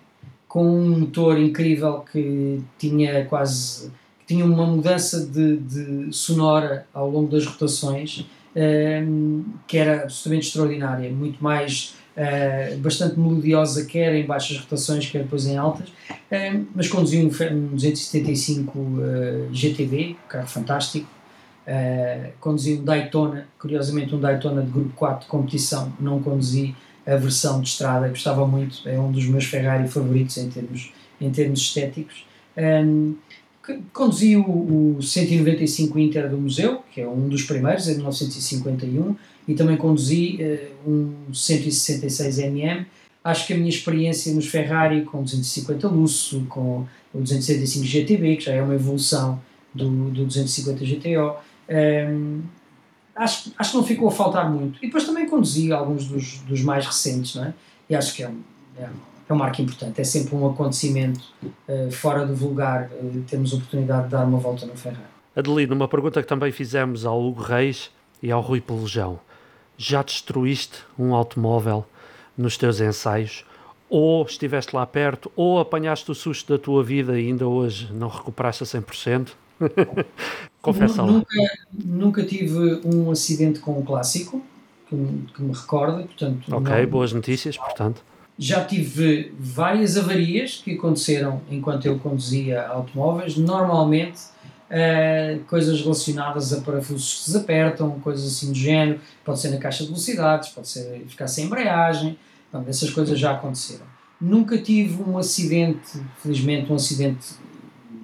com 0.46 0.64
um 0.64 1.00
motor 1.00 1.38
incrível 1.38 2.04
que 2.12 2.60
tinha 2.78 3.24
quase 3.24 3.90
tinha 4.26 4.44
uma 4.44 4.66
mudança 4.66 5.26
de, 5.26 5.56
de 5.56 6.12
sonora 6.12 6.86
ao 6.94 7.10
longo 7.10 7.30
das 7.30 7.44
rotações 7.44 8.20
um, 8.20 8.24
ehm, 8.56 9.42
que 9.66 9.76
era 9.76 10.02
absolutamente 10.04 10.46
extraordinária, 10.46 11.10
muito 11.10 11.42
mais 11.42 11.94
uh, 12.16 12.78
bastante 12.78 13.18
melodiosa, 13.18 13.84
quer 13.84 14.14
em 14.14 14.24
baixas 14.24 14.58
rotações, 14.58 15.08
quer 15.08 15.22
depois 15.22 15.46
em 15.46 15.56
altas, 15.56 15.88
um, 15.88 16.14
ehm, 16.30 16.66
mas 16.74 16.88
conduzia 16.88 17.20
um, 17.20 17.26
um 17.26 17.74
275 17.74 18.78
uh, 18.78 19.48
GTB, 19.52 20.16
um 20.24 20.28
carro 20.28 20.48
fantástico, 20.48 21.08
uh, 21.66 22.32
conduzi 22.40 22.74
um 22.74 22.84
Daytona, 22.84 23.46
curiosamente 23.58 24.14
um 24.14 24.20
Daytona 24.20 24.62
de 24.62 24.70
grupo 24.70 24.92
4 24.94 25.24
de 25.24 25.26
competição, 25.26 25.92
não 26.00 26.22
conduzi 26.22 26.74
a 27.06 27.16
versão 27.16 27.60
de 27.60 27.68
estrada, 27.68 28.08
gostava 28.08 28.46
muito, 28.46 28.88
é 28.88 28.98
um 28.98 29.12
dos 29.12 29.26
meus 29.26 29.44
Ferrari 29.44 29.88
favoritos 29.88 30.36
em 30.38 30.48
termos, 30.48 30.92
em 31.20 31.30
termos 31.30 31.60
estéticos. 31.60 32.24
Um, 32.56 32.62
ehm, 32.62 33.14
Conduzi 33.94 34.36
o, 34.36 34.96
o 34.98 35.02
195 35.02 35.98
Inter 35.98 36.28
do 36.28 36.36
Museu, 36.36 36.82
que 36.92 37.00
é 37.00 37.08
um 37.08 37.28
dos 37.28 37.44
primeiros, 37.44 37.88
em 37.88 37.94
1951, 37.94 39.16
e 39.46 39.54
também 39.54 39.76
conduzi 39.76 40.38
uh, 40.86 40.90
um 40.90 41.32
166 41.32 42.38
MM. 42.38 42.86
Acho 43.22 43.46
que 43.46 43.54
a 43.54 43.56
minha 43.56 43.68
experiência 43.68 44.32
nos 44.34 44.46
Ferrari 44.46 45.02
com 45.02 45.22
250 45.22 45.88
Lusso, 45.88 46.44
com 46.48 46.86
o 47.12 47.20
275 47.20 47.86
GTB, 47.86 48.36
que 48.36 48.44
já 48.44 48.52
é 48.52 48.62
uma 48.62 48.74
evolução 48.74 49.40
do, 49.74 49.88
do 50.10 50.24
250 50.26 50.84
GTO, 50.84 51.36
um, 52.10 52.42
acho, 53.16 53.52
acho 53.58 53.70
que 53.70 53.76
não 53.76 53.84
ficou 53.84 54.08
a 54.08 54.10
faltar 54.10 54.50
muito. 54.50 54.78
E 54.82 54.86
depois 54.86 55.04
também 55.04 55.26
conduzi 55.26 55.72
alguns 55.72 56.06
dos, 56.06 56.38
dos 56.40 56.60
mais 56.62 56.84
recentes, 56.84 57.34
não 57.34 57.44
é? 57.44 57.54
E 57.88 57.94
acho 57.94 58.14
que 58.14 58.22
é, 58.22 58.30
é 58.78 58.88
é 59.28 59.32
uma 59.32 59.44
marca 59.44 59.62
importante, 59.62 60.00
é 60.00 60.04
sempre 60.04 60.34
um 60.34 60.46
acontecimento 60.46 61.24
uh, 61.42 61.90
fora 61.90 62.26
do 62.26 62.34
vulgar 62.34 62.90
uh, 62.92 63.22
termos 63.22 63.52
a 63.52 63.56
oportunidade 63.56 64.04
de 64.04 64.10
dar 64.10 64.24
uma 64.24 64.38
volta 64.38 64.66
no 64.66 64.76
Ferrari. 64.76 65.04
Adelino, 65.34 65.74
uma 65.74 65.88
pergunta 65.88 66.22
que 66.22 66.28
também 66.28 66.52
fizemos 66.52 67.06
ao 67.06 67.22
Hugo 67.22 67.42
Reis 67.42 67.90
e 68.22 68.30
ao 68.30 68.40
Rui 68.40 68.60
Pelejão. 68.60 69.18
Já 69.76 70.02
destruíste 70.02 70.78
um 70.98 71.14
automóvel 71.14 71.86
nos 72.36 72.56
teus 72.56 72.80
ensaios? 72.80 73.44
Ou 73.88 74.24
estiveste 74.24 74.74
lá 74.74 74.86
perto, 74.86 75.30
ou 75.36 75.58
apanhaste 75.60 76.10
o 76.10 76.14
susto 76.14 76.52
da 76.52 76.58
tua 76.58 76.82
vida 76.82 77.18
e 77.20 77.28
ainda 77.28 77.46
hoje 77.46 77.92
não 77.92 78.08
recuperaste 78.08 78.62
a 78.62 78.66
100%? 78.66 79.30
Confessa 80.60 81.02
lá. 81.02 81.12
Nunca, 81.12 81.36
nunca 81.72 82.22
tive 82.24 82.80
um 82.84 83.10
acidente 83.10 83.60
com 83.60 83.78
um 83.78 83.82
clássico, 83.82 84.42
que, 84.88 84.96
que 85.34 85.42
me 85.42 85.52
recorda, 85.52 86.02
portanto... 86.02 86.54
Ok, 86.54 86.82
não... 86.82 86.86
boas 86.86 87.12
notícias, 87.12 87.56
portanto 87.56 88.02
já 88.38 88.64
tive 88.64 89.32
várias 89.38 89.96
avarias 89.96 90.60
que 90.64 90.74
aconteceram 90.74 91.40
enquanto 91.50 91.86
eu 91.86 91.98
conduzia 91.98 92.66
automóveis, 92.66 93.36
normalmente 93.36 94.20
uh, 94.70 95.44
coisas 95.44 95.80
relacionadas 95.80 96.52
a 96.52 96.60
parafusos 96.60 97.20
que 97.20 97.26
desapertam, 97.26 98.00
coisas 98.00 98.26
assim 98.26 98.52
do 98.52 98.58
género, 98.58 99.00
pode 99.24 99.40
ser 99.40 99.50
na 99.50 99.58
caixa 99.58 99.84
de 99.84 99.90
velocidades, 99.90 100.48
pode 100.50 100.68
ser 100.68 101.04
ficar 101.08 101.26
sem 101.26 101.46
embreagem, 101.46 102.18
Pronto, 102.54 102.70
essas 102.70 102.90
coisas 102.90 103.18
já 103.18 103.32
aconteceram. 103.32 103.84
Nunca 104.20 104.56
tive 104.56 105.02
um 105.02 105.18
acidente, 105.18 106.00
felizmente, 106.22 106.70
um 106.70 106.76
acidente 106.76 107.34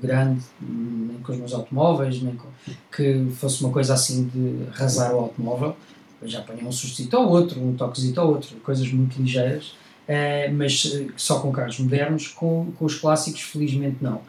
grande, 0.02 0.42
nem 0.60 1.20
com 1.20 1.30
os 1.30 1.38
meus 1.38 1.52
automóveis, 1.52 2.20
nem 2.20 2.34
com, 2.34 2.48
que 2.90 3.30
fosse 3.36 3.62
uma 3.62 3.72
coisa 3.72 3.94
assim 3.94 4.26
de 4.26 4.68
arrasar 4.72 5.14
o 5.14 5.20
automóvel. 5.20 5.76
Eu 6.20 6.26
já 6.26 6.40
apanhei 6.40 6.64
um 6.64 6.72
sustito 6.72 7.16
ou 7.16 7.28
outro, 7.28 7.62
um 7.62 7.76
toquezito 7.76 8.20
ou 8.20 8.30
outro, 8.30 8.56
coisas 8.56 8.92
muito 8.92 9.22
ligeiras, 9.22 9.68
uh, 10.08 10.52
mas 10.52 10.84
uh, 10.84 11.12
só 11.16 11.38
com 11.38 11.52
carros 11.52 11.78
modernos, 11.78 12.26
com, 12.26 12.72
com 12.76 12.84
os 12.84 12.96
clássicos, 12.96 13.42
felizmente 13.42 13.98
não. 14.00 14.20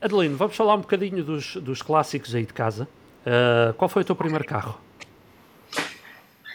Adelino, 0.00 0.36
vamos 0.36 0.54
falar 0.54 0.76
um 0.76 0.80
bocadinho 0.80 1.24
dos, 1.24 1.56
dos 1.56 1.82
clássicos 1.82 2.34
aí 2.34 2.46
de 2.46 2.52
casa. 2.52 2.88
Uh, 3.26 3.72
qual 3.74 3.88
foi 3.88 4.02
o 4.02 4.04
teu 4.04 4.14
primeiro 4.14 4.44
carro? 4.44 4.78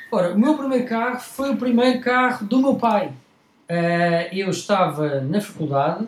Ora, 0.10 0.34
o 0.34 0.40
meu 0.40 0.58
primeiro 0.58 0.88
carro 0.88 1.20
foi 1.20 1.52
o 1.52 1.58
primeiro 1.58 2.00
carro 2.00 2.46
do 2.46 2.60
meu 2.60 2.76
pai. 2.76 3.08
Uh, 3.70 4.34
eu 4.34 4.50
estava 4.50 5.20
na 5.22 5.42
faculdade, 5.42 6.08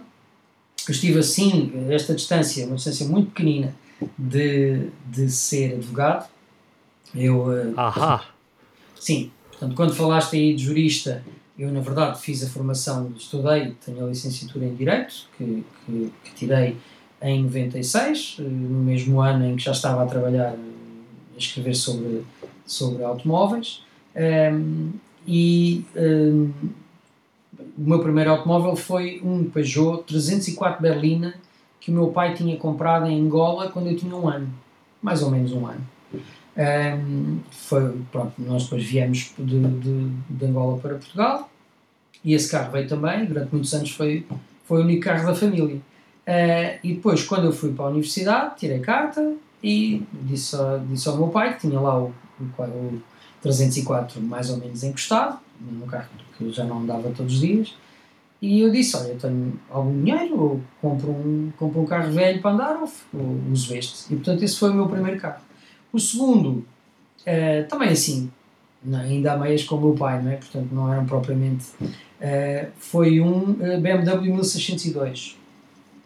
estive 0.87 1.19
assim, 1.19 1.73
esta 1.89 2.15
distância, 2.15 2.65
uma 2.65 2.77
distância 2.77 3.05
muito 3.05 3.31
pequenina, 3.31 3.75
de, 4.17 4.89
de 5.05 5.29
ser 5.29 5.73
advogado. 5.73 6.29
Eu. 7.13 7.47
Uh, 7.47 7.73
Ahá! 7.75 8.25
Sim, 8.97 9.29
portanto, 9.49 9.75
quando 9.75 9.93
falaste 9.93 10.37
aí 10.37 10.55
de 10.55 10.63
jurista, 10.63 11.21
eu 11.59 11.69
na 11.69 11.81
verdade 11.81 12.21
fiz 12.21 12.41
a 12.43 12.47
formação, 12.47 13.11
estudei, 13.17 13.75
tenho 13.85 14.05
a 14.05 14.07
licenciatura 14.07 14.65
em 14.65 14.73
Direito, 14.73 15.27
que, 15.37 15.65
que, 15.85 16.13
que 16.23 16.33
tirei 16.33 16.77
em 17.21 17.43
96, 17.43 18.37
no 18.39 18.83
mesmo 18.83 19.21
ano 19.21 19.45
em 19.45 19.55
que 19.55 19.63
já 19.63 19.71
estava 19.71 20.03
a 20.03 20.05
trabalhar, 20.05 20.53
a 20.53 21.37
escrever 21.37 21.75
sobre, 21.75 22.23
sobre 22.65 23.03
automóveis. 23.03 23.83
Um, 24.15 24.91
e 25.27 25.83
um, 25.95 26.51
o 27.77 27.81
meu 27.81 27.99
primeiro 27.99 28.31
automóvel 28.31 28.75
foi 28.75 29.21
um 29.23 29.49
Peugeot 29.49 30.03
304 30.03 30.81
Berlina 30.81 31.35
que 31.79 31.91
o 31.91 31.93
meu 31.93 32.07
pai 32.07 32.33
tinha 32.33 32.57
comprado 32.57 33.05
em 33.05 33.21
Angola 33.21 33.69
quando 33.69 33.87
eu 33.87 33.95
tinha 33.95 34.15
um 34.15 34.27
ano, 34.27 34.49
mais 35.01 35.21
ou 35.21 35.29
menos 35.29 35.51
um 35.51 35.67
ano. 35.67 35.81
Um, 36.57 37.39
foi, 37.51 37.93
pronto, 38.11 38.33
nós 38.39 38.63
depois 38.63 38.83
viemos 38.83 39.33
de, 39.37 39.59
de, 39.59 40.09
de, 40.29 40.45
Angola 40.45 40.79
para 40.79 40.95
Portugal 40.95 41.49
e 42.23 42.33
esse 42.33 42.49
carro 42.49 42.71
veio 42.71 42.87
também, 42.87 43.25
durante 43.25 43.51
muitos 43.51 43.73
anos 43.73 43.91
foi, 43.91 44.25
foi 44.63 44.81
o 44.81 44.83
único 44.83 45.03
carro 45.03 45.27
da 45.27 45.35
família. 45.35 45.79
Uh, 46.27 46.79
e 46.83 46.93
depois, 46.95 47.23
quando 47.23 47.45
eu 47.45 47.53
fui 47.53 47.71
para 47.71 47.85
a 47.85 47.89
universidade, 47.89 48.55
tirei 48.57 48.79
carta 48.79 49.35
e 49.63 50.03
disse, 50.23 50.57
disse 50.89 51.07
ao 51.07 51.17
meu 51.17 51.27
pai 51.27 51.53
que 51.53 51.67
tinha 51.67 51.79
lá 51.79 51.99
o, 51.99 52.13
o, 52.39 52.61
o 52.63 53.01
304 53.41 54.19
mais 54.21 54.49
ou 54.49 54.57
menos 54.57 54.83
encostado, 54.83 55.39
num 55.61 55.85
carro 55.85 56.09
que 56.37 56.51
já 56.51 56.63
não 56.63 56.79
andava 56.79 57.11
todos 57.11 57.35
os 57.35 57.39
dias. 57.39 57.75
E 58.41 58.59
eu 58.59 58.71
disse: 58.71 58.97
Olha, 58.97 59.09
eu 59.09 59.17
tenho 59.17 59.59
algum 59.69 60.03
dinheiro, 60.03 60.39
ou 60.39 60.61
compro 60.81 61.11
um, 61.11 61.51
compro 61.57 61.81
um 61.81 61.85
carro 61.85 62.11
velho 62.11 62.41
para 62.41 62.51
andar, 62.51 62.75
ou, 62.75 62.91
ou 63.13 63.41
uso 63.51 63.73
este. 63.75 64.13
E 64.13 64.15
portanto, 64.15 64.43
esse 64.43 64.57
foi 64.57 64.71
o 64.71 64.73
meu 64.73 64.87
primeiro 64.87 65.19
carro. 65.19 65.41
O 65.93 65.99
segundo, 65.99 66.49
uh, 67.21 67.67
também 67.69 67.89
assim, 67.89 68.29
ainda 68.93 69.33
há 69.33 69.37
meias 69.37 69.63
com 69.63 69.75
o 69.75 69.81
meu 69.81 69.93
pai, 69.93 70.21
não 70.21 70.31
é? 70.31 70.35
Portanto, 70.35 70.67
não 70.71 70.91
eram 70.91 71.05
propriamente. 71.05 71.65
Uh, 71.81 72.71
foi 72.77 73.21
um 73.21 73.53
BMW 73.53 74.21
1602, 74.33 75.37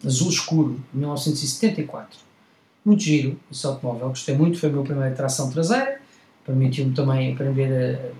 azul 0.06 0.30
escuro, 0.30 0.80
1974. 0.94 2.20
Muito 2.86 3.04
giro 3.04 3.38
esse 3.52 3.66
automóvel, 3.66 4.10
gostei 4.10 4.36
muito, 4.36 4.58
foi 4.58 4.70
a 4.70 4.72
minha 4.72 4.84
primeira 4.84 5.16
tração 5.16 5.50
traseira 5.50 6.00
permitiu-me 6.50 6.94
também 6.94 7.34
aprender 7.34 8.12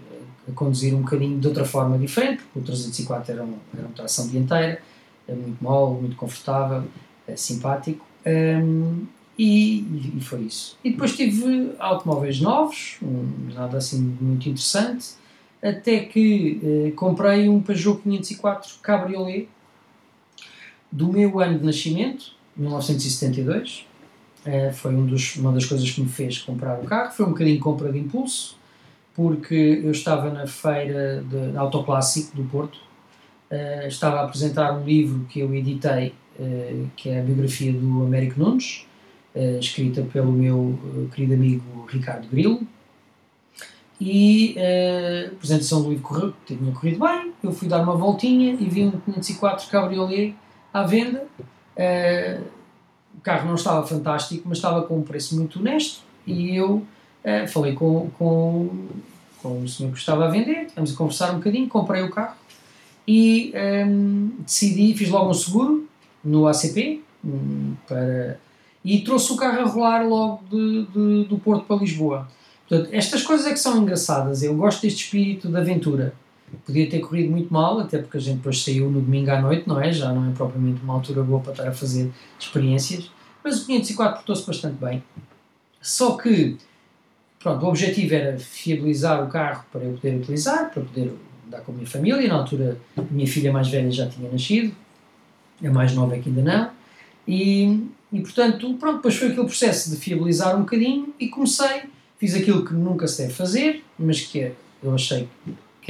a, 0.48 0.52
a, 0.52 0.54
conduzir 0.54 0.94
um 0.94 1.02
bocadinho 1.02 1.40
de 1.40 1.48
outra 1.48 1.66
forma 1.66 1.98
diferente, 1.98 2.44
porque 2.44 2.60
o 2.60 2.62
304 2.62 3.34
era, 3.34 3.44
um, 3.44 3.56
era 3.74 3.88
uma 3.88 3.96
tração 3.96 4.28
dianteira, 4.28 4.82
é 5.28 5.34
muito 5.34 5.64
mole, 5.64 6.02
muito 6.02 6.16
confortável, 6.16 6.84
é 7.28 7.36
simpático, 7.36 8.06
um, 8.26 9.06
e, 9.38 9.80
e, 10.18 10.22
foi 10.22 10.42
isso. 10.42 10.78
E 10.84 10.92
depois 10.92 11.16
tive 11.16 11.72
automóveis 11.80 12.40
novos, 12.40 12.98
um, 13.02 13.54
nada 13.56 13.78
assim 13.78 14.00
muito 14.20 14.48
interessante, 14.50 15.12
até 15.64 16.02
que 16.02 16.60
uh, 16.62 16.96
comprei 16.96 17.50
um 17.50 17.62
Peugeot 17.62 18.02
504 18.02 18.80
Cabriolet 18.82 19.48
do 20.92 21.12
meu 21.12 21.40
ano 21.40 21.60
de 21.60 21.66
nascimento, 21.66 22.32
1972, 22.58 23.86
é, 24.46 24.72
foi 24.72 24.96
um 24.96 25.06
dos, 25.06 25.36
uma 25.36 25.52
das 25.52 25.66
coisas 25.66 25.90
que 25.90 26.02
me 26.02 26.10
fez 26.10 26.40
comprar 26.40 26.80
o 26.80 26.84
carro. 26.84 27.12
Foi 27.12 27.26
um 27.26 27.30
bocadinho 27.30 27.60
compra 27.60 27.92
de 27.92 28.00
impulso, 28.00 28.58
porque 29.14 29.82
eu 29.84 29.92
estava 29.92 30.32
na 30.32 30.48
feira 30.48 31.24
de, 31.28 31.52
de 31.52 31.58
autoclássico 31.58 32.36
do 32.36 32.44
Porto, 32.44 32.80
uh, 33.52 33.88
estava 33.88 34.22
a 34.22 34.24
apresentar 34.24 34.74
um 34.74 34.84
livro 34.84 35.26
que 35.30 35.40
eu 35.42 35.54
editei, 35.54 36.14
uh, 36.40 36.90
que 36.96 37.10
é 37.10 37.20
a 37.20 37.24
biografia 37.24 37.74
do 37.74 38.04
Américo 38.04 38.40
Nunes, 38.40 38.86
escrita 39.62 40.02
pelo 40.02 40.32
meu 40.32 40.78
querido 41.14 41.36
amigo 41.36 41.86
Ricardo 41.88 42.28
Grilo. 42.28 42.62
E 44.02 44.56
a 44.58 45.28
apresentação 45.28 45.84
do 45.84 45.90
livro 45.90 46.04
correu, 46.04 46.34
tinha 46.46 46.72
corrido 46.74 47.00
bem. 47.00 47.32
Eu 47.42 47.52
fui 47.52 47.68
dar 47.68 47.82
uma 47.82 47.96
voltinha 47.96 48.54
e 48.60 48.66
vi 48.68 48.84
um 48.84 48.92
504 48.92 49.70
Cabriolet 49.70 50.36
à 50.74 50.84
venda 50.84 51.28
o 53.20 53.22
carro 53.22 53.48
não 53.48 53.56
estava 53.56 53.86
fantástico, 53.86 54.44
mas 54.48 54.58
estava 54.58 54.82
com 54.84 54.98
um 54.98 55.04
preço 55.04 55.36
muito 55.36 55.60
honesto 55.60 56.02
e 56.26 56.56
eu 56.56 56.76
uh, 57.26 57.48
falei 57.50 57.74
com, 57.74 58.10
com, 58.18 58.88
com 59.42 59.62
o 59.62 59.68
senhor 59.68 59.92
que 59.92 60.00
estava 60.00 60.26
a 60.26 60.30
vender, 60.30 60.68
tivemos 60.68 60.94
a 60.94 60.96
conversar 60.96 61.32
um 61.32 61.36
bocadinho, 61.36 61.68
comprei 61.68 62.02
o 62.02 62.10
carro 62.10 62.36
e 63.06 63.52
um, 63.54 63.58
ehm, 63.58 64.28
decidi, 64.40 64.94
fiz 64.94 65.10
logo 65.10 65.30
um 65.30 65.34
seguro 65.34 65.88
no 66.24 66.48
ACP 66.48 67.02
um, 67.26 67.76
para, 67.86 68.40
e 68.86 69.02
trouxe 69.02 69.34
o 69.34 69.36
carro 69.36 69.60
a 69.60 69.64
rolar 69.66 70.08
logo 70.08 70.44
de, 70.50 70.86
de, 70.86 71.24
do 71.26 71.38
Porto 71.40 71.66
para 71.66 71.76
Lisboa. 71.76 72.28
Portanto, 72.68 72.90
estas 72.94 73.24
coisas 73.24 73.48
é 73.48 73.52
que 73.52 73.60
são 73.60 73.82
engraçadas, 73.82 74.44
eu 74.44 74.56
gosto 74.56 74.84
deste 74.84 75.04
espírito 75.04 75.50
de 75.50 75.58
aventura. 75.58 76.14
Podia 76.66 76.90
ter 76.90 77.00
corrido 77.00 77.32
muito 77.32 77.52
mal, 77.52 77.80
até 77.80 78.00
porque 78.00 78.18
a 78.18 78.20
gente 78.20 78.38
depois 78.38 78.64
saiu 78.64 78.90
no 78.90 79.02
domingo 79.02 79.32
à 79.32 79.42
noite, 79.42 79.68
não 79.68 79.80
é? 79.80 79.92
Já 79.92 80.14
não 80.14 80.30
é 80.30 80.34
propriamente 80.34 80.82
uma 80.82 80.94
altura 80.94 81.24
boa 81.24 81.42
para 81.42 81.52
estar 81.52 81.68
a 81.68 81.72
fazer 81.72 82.12
experiências. 82.40 83.12
Mas 83.44 83.62
o 83.62 83.66
504 83.66 84.18
portou-se 84.18 84.46
bastante 84.46 84.76
bem. 84.76 85.04
Só 85.82 86.18
que, 86.18 86.58
pronto, 87.40 87.66
o 87.66 87.70
objetivo 87.70 88.14
era 88.14 88.38
fiabilizar 88.38 89.24
o 89.24 89.28
carro 89.28 89.66
para 89.72 89.82
eu 89.82 89.94
poder 89.94 90.18
utilizar, 90.18 90.72
para 90.72 90.84
poder 90.84 91.14
andar 91.48 91.62
com 91.62 91.72
a 91.72 91.76
minha 91.76 91.88
família. 91.88 92.28
Na 92.28 92.36
altura, 92.36 92.78
a 92.98 93.02
minha 93.02 93.28
filha 93.28 93.52
mais 93.52 93.68
velha 93.70 93.92
já 93.92 94.08
tinha 94.08 94.30
nascido, 94.30 94.76
a 95.64 95.70
mais 95.70 95.94
nova 95.94 96.16
é 96.16 96.20
que 96.20 96.30
ainda 96.30 96.42
não. 96.42 96.72
E, 97.28 97.88
e 98.12 98.22
portanto, 98.22 98.74
pronto, 98.76 98.98
depois 98.98 99.16
foi 99.16 99.30
aquele 99.30 99.46
processo 99.46 99.90
de 99.92 99.98
fiabilizar 99.98 100.56
um 100.56 100.62
bocadinho 100.62 101.14
e 101.20 101.28
comecei, 101.28 101.84
fiz 102.18 102.34
aquilo 102.36 102.66
que 102.66 102.74
nunca 102.74 103.08
se 103.08 103.22
deve 103.22 103.34
fazer, 103.34 103.84
mas 103.98 104.22
que 104.22 104.40
é, 104.42 104.54
eu 104.82 104.94
achei 104.94 105.28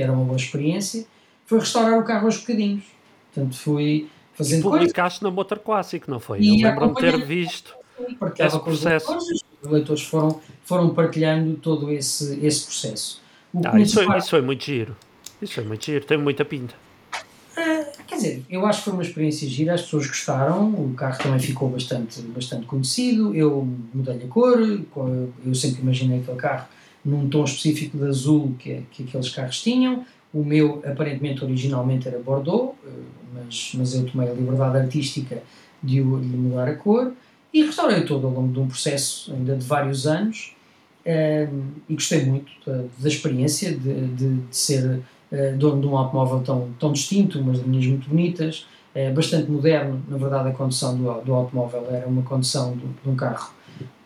era 0.02 0.12
uma 0.12 0.24
boa 0.24 0.38
experiência, 0.38 1.06
foi 1.46 1.60
restaurar 1.60 2.00
o 2.00 2.04
carro 2.04 2.26
aos 2.26 2.38
bocadinhos. 2.38 2.84
Portanto, 3.34 3.58
fui 3.58 4.08
fazendo 4.34 4.60
e 4.60 4.64
publicaste 4.64 5.24
na 5.24 5.32
Motor 5.32 5.60
Clássico, 5.60 6.10
não 6.10 6.20
foi? 6.20 6.40
E 6.42 6.62
eu 6.62 6.70
lembro-me 6.70 6.96
ter 6.96 7.26
visto 7.26 7.76
esse 8.40 8.60
processo. 8.60 9.18
Os 9.62 9.70
leitores 9.70 10.04
foram, 10.04 10.40
foram 10.64 10.94
partilhando 10.94 11.56
todo 11.56 11.92
esse, 11.92 12.40
esse 12.46 12.66
processo. 12.66 13.22
Ah, 13.66 13.80
isso, 13.80 14.04
foi, 14.04 14.18
isso 14.18 14.42
muito 14.44 14.64
giro. 14.64 14.96
Isso 15.42 15.54
foi 15.54 15.64
muito 15.64 15.86
giro, 15.86 16.06
tem 16.06 16.18
muita 16.18 16.46
pinta. 16.46 16.76
Uh, 17.58 18.04
quer 18.08 18.16
dizer, 18.16 18.46
eu 18.50 18.66
acho 18.66 18.80
que 18.80 18.86
foi 18.86 18.94
uma 18.94 19.04
experiência 19.04 19.48
gira, 19.48 19.74
as 19.74 19.82
pessoas 19.82 20.08
gostaram, 20.08 20.70
o 20.70 20.94
carro 20.96 21.18
também 21.18 21.40
ficou 21.40 21.70
bastante, 21.70 22.22
bastante 22.22 22.66
conhecido, 22.66 23.36
eu 23.36 23.68
mudei 23.94 24.24
a 24.24 24.28
cor, 24.28 24.60
eu 24.62 25.56
sempre 25.56 25.82
imaginei 25.82 26.20
aquele 26.20 26.38
carro 26.38 26.68
num 27.04 27.30
tom 27.30 27.44
específico 27.44 27.98
de 27.98 28.06
azul 28.06 28.56
que, 28.60 28.84
que 28.92 29.04
aqueles 29.04 29.30
carros 29.30 29.62
tinham. 29.62 30.06
O 30.34 30.44
meu, 30.44 30.82
aparentemente, 30.86 31.44
originalmente 31.44 32.08
era 32.08 32.20
Bordeaux, 32.20 32.76
eh, 32.86 32.90
mas, 33.34 33.72
mas 33.76 33.94
eu 33.96 34.06
tomei 34.06 34.30
a 34.30 34.34
liberdade 34.34 34.78
artística 34.78 35.42
de, 35.82 36.02
o, 36.02 36.20
de 36.20 36.28
mudar 36.28 36.68
a 36.68 36.76
cor 36.76 37.14
e 37.54 37.64
restaurei 37.64 38.02
todo 38.02 38.28
ao 38.28 38.34
longo 38.34 38.54
de 38.54 38.60
um 38.60 38.68
processo 38.68 39.34
ainda 39.34 39.56
de 39.56 39.66
vários 39.66 40.06
anos 40.06 40.56
ehm, 41.04 41.50
e 41.88 41.94
gostei 41.96 42.26
muito 42.26 42.52
da, 42.66 42.84
da 42.98 43.08
experiência 43.08 43.72
de, 43.72 44.08
de, 44.08 44.36
de 44.36 44.56
ser 44.56 45.02
uh, 45.32 45.58
dono 45.58 45.82
de 45.82 45.88
um 45.88 45.98
automóvel 45.98 46.42
tão, 46.42 46.70
tão 46.80 46.92
distinto, 46.92 47.40
umas 47.40 47.60
linhas 47.60 47.88
muito 47.88 48.10
bonitas, 48.10 48.68
uh, 48.96 49.14
bastante 49.14 49.50
moderno. 49.50 50.02
Na 50.08 50.18
verdade, 50.18 50.50
a 50.50 50.52
condução 50.52 50.96
do, 50.96 51.22
do 51.22 51.34
automóvel 51.34 51.88
era 51.90 52.08
uma 52.08 52.22
condução 52.22 52.74
de, 52.74 52.86
de 52.86 53.10
um 53.10 53.16
carro, 53.16 53.52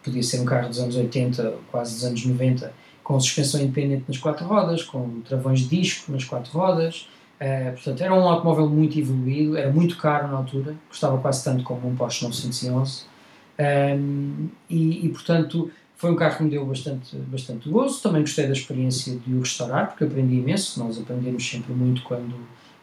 podia 0.04 0.24
ser 0.24 0.42
um 0.42 0.46
carro 0.46 0.70
dos 0.70 0.80
anos 0.80 0.96
80, 0.96 1.56
quase 1.72 1.96
dos 1.96 2.04
anos 2.06 2.26
90, 2.26 2.74
com 3.04 3.20
suspensão 3.20 3.62
independente 3.62 4.06
nas 4.08 4.18
quatro 4.18 4.46
rodas, 4.46 4.84
com 4.84 5.22
travões 5.22 5.62
de 5.62 5.82
disco 5.82 6.12
nas 6.12 6.24
quatro 6.24 6.52
rodas. 6.52 7.08
Uh, 7.42 7.74
portanto, 7.74 8.02
era 8.02 8.14
um 8.14 8.28
automóvel 8.28 8.70
muito 8.70 8.98
evoluído, 8.98 9.58
era 9.58 9.72
muito 9.72 9.98
caro 9.98 10.28
na 10.28 10.38
altura, 10.38 10.76
custava 10.88 11.18
quase 11.18 11.44
tanto 11.44 11.64
como 11.64 11.88
um 11.88 11.96
Porsche 11.96 12.24
911. 12.24 13.04
Um, 13.04 13.64
ehm, 13.64 14.48
e, 14.70 15.06
e, 15.06 15.10
portanto, 15.10 15.70
foi 15.96 16.12
um 16.12 16.16
carro 16.16 16.38
que 16.38 16.44
me 16.44 16.50
deu 16.50 16.66
bastante, 16.66 17.16
bastante 17.16 17.70
gozo. 17.70 18.02
Também 18.02 18.22
gostei 18.22 18.46
da 18.46 18.54
experiência 18.54 19.16
de 19.16 19.34
o 19.34 19.40
restaurar, 19.40 19.88
porque 19.88 20.04
aprendi 20.04 20.36
imenso. 20.36 20.80
Nós 20.84 21.00
aprendemos 21.00 21.48
sempre 21.48 21.74
muito 21.74 22.04
quando, 22.04 22.36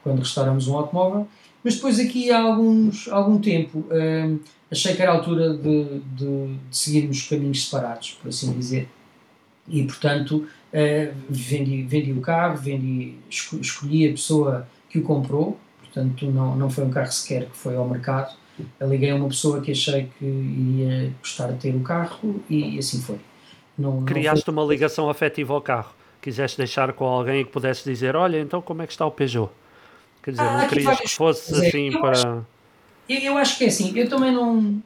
quando 0.03 0.21
restauramos 0.21 0.69
um 0.69 0.77
automóvel. 0.77 1.29
Mas 1.63 1.75
depois 1.75 2.01
aqui 2.01 2.31
há 2.31 2.41
alguns, 2.41 3.09
algum 3.09 3.39
tempo 3.39 3.85
hum, 3.91 4.39
achei 4.71 4.95
que 4.95 5.03
era 5.03 5.13
a 5.13 5.15
altura 5.15 5.55
de, 5.55 5.85
de, 6.01 6.01
de, 6.17 6.59
seguirmos 6.71 7.29
caminhos 7.29 7.65
separados, 7.65 8.19
por 8.21 8.29
assim 8.29 8.53
dizer. 8.53 8.89
E 9.69 9.83
portanto 9.85 10.47
uh, 10.73 11.15
vendi, 11.29 11.83
vendi 11.83 12.13
o 12.13 12.21
carro, 12.21 12.57
vendi, 12.57 13.15
escolhi 13.29 14.09
a 14.09 14.11
pessoa 14.13 14.69
que 14.89 14.99
o 14.99 15.03
comprou, 15.03 15.59
portanto 15.79 16.27
não, 16.27 16.57
não 16.57 16.71
foi 16.71 16.85
um 16.85 16.91
carro 16.91 17.13
sequer 17.13 17.47
que 17.47 17.57
foi 17.57 17.77
ao 17.77 17.89
mercado. 17.89 18.35
Liguei 18.81 19.11
a 19.11 19.15
uma 19.15 19.29
pessoa 19.29 19.61
que 19.61 19.73
achei 19.73 20.11
que 20.19 20.25
iria 20.25 21.13
gostar 21.19 21.49
de 21.49 21.59
ter 21.59 21.75
o 21.75 21.81
carro 21.81 22.43
e 22.49 22.79
assim 22.79 23.01
foi. 23.01 23.19
Não, 23.79 24.05
Criaste 24.05 24.47
não 24.47 24.55
foi... 24.55 24.65
uma 24.65 24.71
ligação 24.71 25.09
afetiva 25.09 25.55
ao 25.55 25.63
carro. 25.63 25.95
Quiseste 26.21 26.59
deixar 26.59 26.93
com 26.93 27.07
alguém 27.07 27.45
que 27.45 27.51
pudesse 27.51 27.89
dizer: 27.89 28.15
Olha, 28.15 28.39
então 28.39 28.61
como 28.61 28.83
é 28.83 28.87
que 28.87 28.93
está 28.93 29.07
o 29.07 29.11
Peugeot? 29.11 29.51
Quer 30.23 30.33
dizer, 30.33 30.43
ah, 30.43 30.59
não 30.59 30.69
querias 30.69 31.01
que 31.01 31.09
fosse 31.09 31.53
dizer, 31.53 31.69
assim 31.69 31.91
para. 31.93 32.11
Acho, 32.11 32.47
eu 33.13 33.37
acho 33.37 33.59
que 33.59 33.65
é 33.65 33.69
assim, 33.69 33.97
eu 33.97 34.09
também 34.09 34.33
não. 34.33 34.83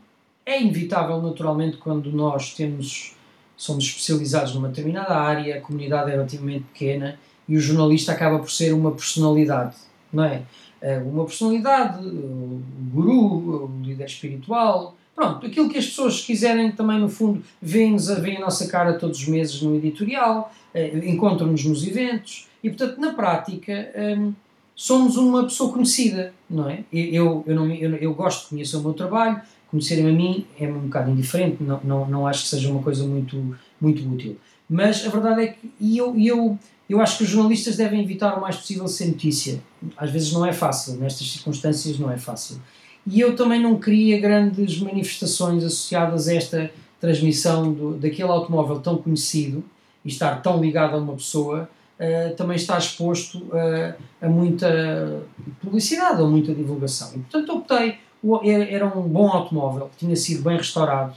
É 0.47 0.61
inevitável, 0.61 1.21
naturalmente, 1.23 1.77
quando 1.79 2.13
nós 2.13 2.55
temos. 2.55 3.15
somos 3.57 3.85
especializados 3.85 4.55
numa 4.55 4.69
determinada 4.69 5.15
área, 5.15 5.57
a 5.57 5.61
comunidade 5.61 6.11
é 6.11 6.15
relativamente 6.15 6.65
pequena 6.65 7.19
e 7.49 7.57
o 7.57 7.61
jornalista 7.61 8.13
acaba 8.13 8.39
por 8.39 8.51
ser 8.51 8.73
uma 8.73 8.93
personalidade, 8.93 9.77
não 10.13 10.25
é? 10.25 10.43
é 10.85 10.99
uma 10.99 11.25
personalidade, 11.25 12.07
o 12.07 12.63
guru, 12.93 13.65
o 13.65 13.83
líder 13.83 14.05
espiritual, 14.05 14.95
pronto, 15.17 15.47
aquilo 15.47 15.71
que 15.71 15.79
as 15.79 15.87
pessoas 15.87 16.21
quiserem 16.21 16.73
também, 16.73 16.99
no 16.99 17.09
fundo, 17.09 17.43
veem-nos, 17.61 18.09
veem 18.19 18.37
a 18.37 18.41
nossa 18.41 18.69
cara 18.69 18.93
todos 18.93 19.19
os 19.21 19.27
meses 19.27 19.63
no 19.63 19.75
editorial, 19.77 20.53
eh, 20.75 21.09
encontram-nos 21.09 21.65
nos 21.65 21.87
eventos 21.87 22.49
e, 22.63 22.69
portanto, 22.69 23.01
na 23.01 23.15
prática. 23.15 23.91
Hum, 23.97 24.35
somos 24.75 25.17
uma 25.17 25.45
pessoa 25.45 25.73
conhecida, 25.73 26.33
não 26.49 26.69
é? 26.69 26.85
Eu, 26.93 27.45
eu, 27.47 27.55
não, 27.55 27.71
eu, 27.71 27.95
eu 27.97 28.15
gosto 28.15 28.45
de 28.45 28.49
conhecer 28.51 28.77
o 28.77 28.81
meu 28.81 28.93
trabalho, 28.93 29.41
conhecerem 29.71 30.09
a 30.09 30.13
mim 30.13 30.47
é 30.59 30.69
um 30.69 30.81
bocado 30.81 31.11
indiferente, 31.11 31.63
não, 31.63 31.81
não, 31.83 32.07
não 32.07 32.27
acho 32.27 32.43
que 32.43 32.49
seja 32.49 32.71
uma 32.71 32.83
coisa 32.83 33.05
muito, 33.05 33.57
muito 33.81 34.09
útil. 34.13 34.37
Mas 34.69 35.07
a 35.07 35.11
verdade 35.11 35.43
é 35.43 35.47
que 35.49 35.73
e 35.81 35.99
eu, 35.99 36.19
eu, 36.19 36.59
eu 36.89 37.01
acho 37.01 37.19
que 37.19 37.25
os 37.25 37.31
jornalistas 37.31 37.77
devem 37.77 38.03
evitar 38.03 38.37
o 38.37 38.41
mais 38.41 38.57
possível 38.57 38.89
ser 38.89 39.07
notícia. 39.07 39.61
Às 39.97 40.11
vezes 40.11 40.33
não 40.33 40.45
é 40.45 40.53
fácil, 40.53 40.95
nestas 40.95 41.31
circunstâncias 41.31 41.99
não 41.99 42.11
é 42.11 42.17
fácil. 42.17 42.61
E 43.07 43.21
eu 43.21 43.37
também 43.37 43.61
não 43.61 43.79
queria 43.79 44.19
grandes 44.19 44.81
manifestações 44.81 45.63
associadas 45.63 46.29
a 46.29 46.35
esta 46.35 46.71
transmissão 47.01 47.73
do, 47.73 47.95
daquele 47.95 48.31
automóvel 48.31 48.81
tão 48.81 48.97
conhecido 48.97 49.63
e 50.05 50.09
estar 50.09 50.41
tão 50.43 50.61
ligado 50.61 50.95
a 50.95 50.99
uma 50.99 51.15
pessoa 51.15 51.69
uh, 51.99 52.35
também 52.37 52.57
está 52.57 52.79
exposto 52.79 53.39
uh, 53.39 53.95
a 54.21 54.29
muita 54.29 55.23
publicidade 55.61 56.21
ou 56.21 56.31
muita 56.31 56.55
divulgação. 56.55 57.11
E, 57.15 57.19
portanto, 57.19 57.53
optei, 57.53 57.99
era 58.71 58.87
um 58.87 59.03
bom 59.03 59.29
automóvel, 59.29 59.91
tinha 59.99 60.17
sido 60.17 60.43
bem 60.43 60.57
restaurado, 60.57 61.15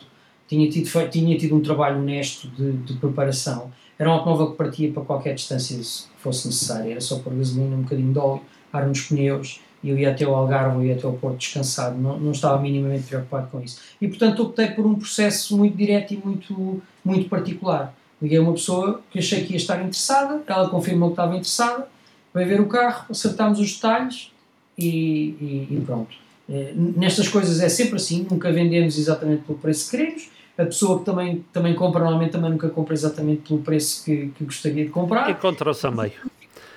tinha 0.48 0.70
tido, 0.70 1.10
tinha 1.10 1.38
tido 1.38 1.56
um 1.56 1.62
trabalho 1.62 2.00
honesto 2.00 2.48
de, 2.50 2.72
de 2.74 2.94
preparação. 2.94 3.72
Era 3.98 4.10
um 4.10 4.14
automóvel 4.14 4.52
que 4.52 4.58
partia 4.58 4.92
para 4.92 5.04
qualquer 5.04 5.34
distância 5.34 5.78
que 5.78 6.22
fosse 6.22 6.48
necessária, 6.48 6.92
era 6.92 7.02
só 7.02 7.20
por 7.20 7.34
gasolina, 7.34 7.76
um 7.76 7.82
bocadinho 7.82 8.14
de 8.14 8.20
óleo, 8.20 8.42
ar 8.72 8.88
nos 8.88 9.02
pneus, 9.02 9.62
e 9.84 9.90
eu 9.90 9.98
ia 9.98 10.12
até 10.12 10.28
o 10.28 10.34
Algarve, 10.34 10.78
eu 10.78 10.86
ia 10.86 10.96
até 10.96 11.08
o 11.08 11.14
Porto 11.14 11.38
descansado, 11.38 11.98
não, 11.98 12.20
não 12.20 12.32
estava 12.32 12.62
minimamente 12.62 13.04
preocupado 13.04 13.48
com 13.50 13.62
isso. 13.62 13.80
E 14.02 14.08
portanto 14.08 14.44
optei 14.44 14.68
por 14.68 14.86
um 14.86 14.96
processo 14.96 15.56
muito 15.58 15.78
direto 15.78 16.14
e 16.14 16.18
muito, 16.18 16.82
muito 17.04 17.30
particular. 17.30 17.94
Liguei 18.22 18.38
a 18.38 18.42
uma 18.42 18.54
pessoa 18.54 19.02
que 19.12 19.20
achei 19.20 19.44
que 19.44 19.54
ia 19.54 19.58
estar 19.58 19.78
interessada, 19.78 20.42
ela 20.48 20.70
confirmou 20.70 21.10
que 21.10 21.14
estava 21.14 21.34
interessada, 21.34 21.88
veio 22.34 22.48
ver 22.48 22.62
o 22.62 22.68
carro, 22.68 23.06
acertámos 23.10 23.60
os 23.60 23.74
detalhes 23.74 24.32
e, 24.78 25.36
e, 25.40 25.68
e 25.72 25.84
pronto. 25.86 26.16
Eh, 26.50 26.74
nestas 26.76 27.28
coisas 27.28 27.60
é 27.60 27.70
sempre 27.70 27.96
assim, 27.98 28.26
nunca 28.30 28.52
vendemos 28.52 28.98
exatamente 28.98 29.44
pelo 29.44 29.58
preço 29.58 29.90
que 29.90 29.98
queremos. 29.98 30.30
A 30.58 30.66
pessoa 30.66 31.00
que 31.00 31.06
também, 31.06 31.46
também 31.54 31.76
compra 31.76 32.02
normalmente 32.02 32.32
também 32.32 32.50
nunca 32.50 32.70
compra 32.70 32.94
exatamente 32.94 33.48
pelo 33.48 33.60
preço 33.60 34.04
que, 34.04 34.32
que 34.36 34.44
gostaria 34.44 34.86
de 34.86 34.90
comprar. 34.90 35.30
Encontrou-se 35.30 35.86
a 35.86 35.92
meio. 35.92 36.14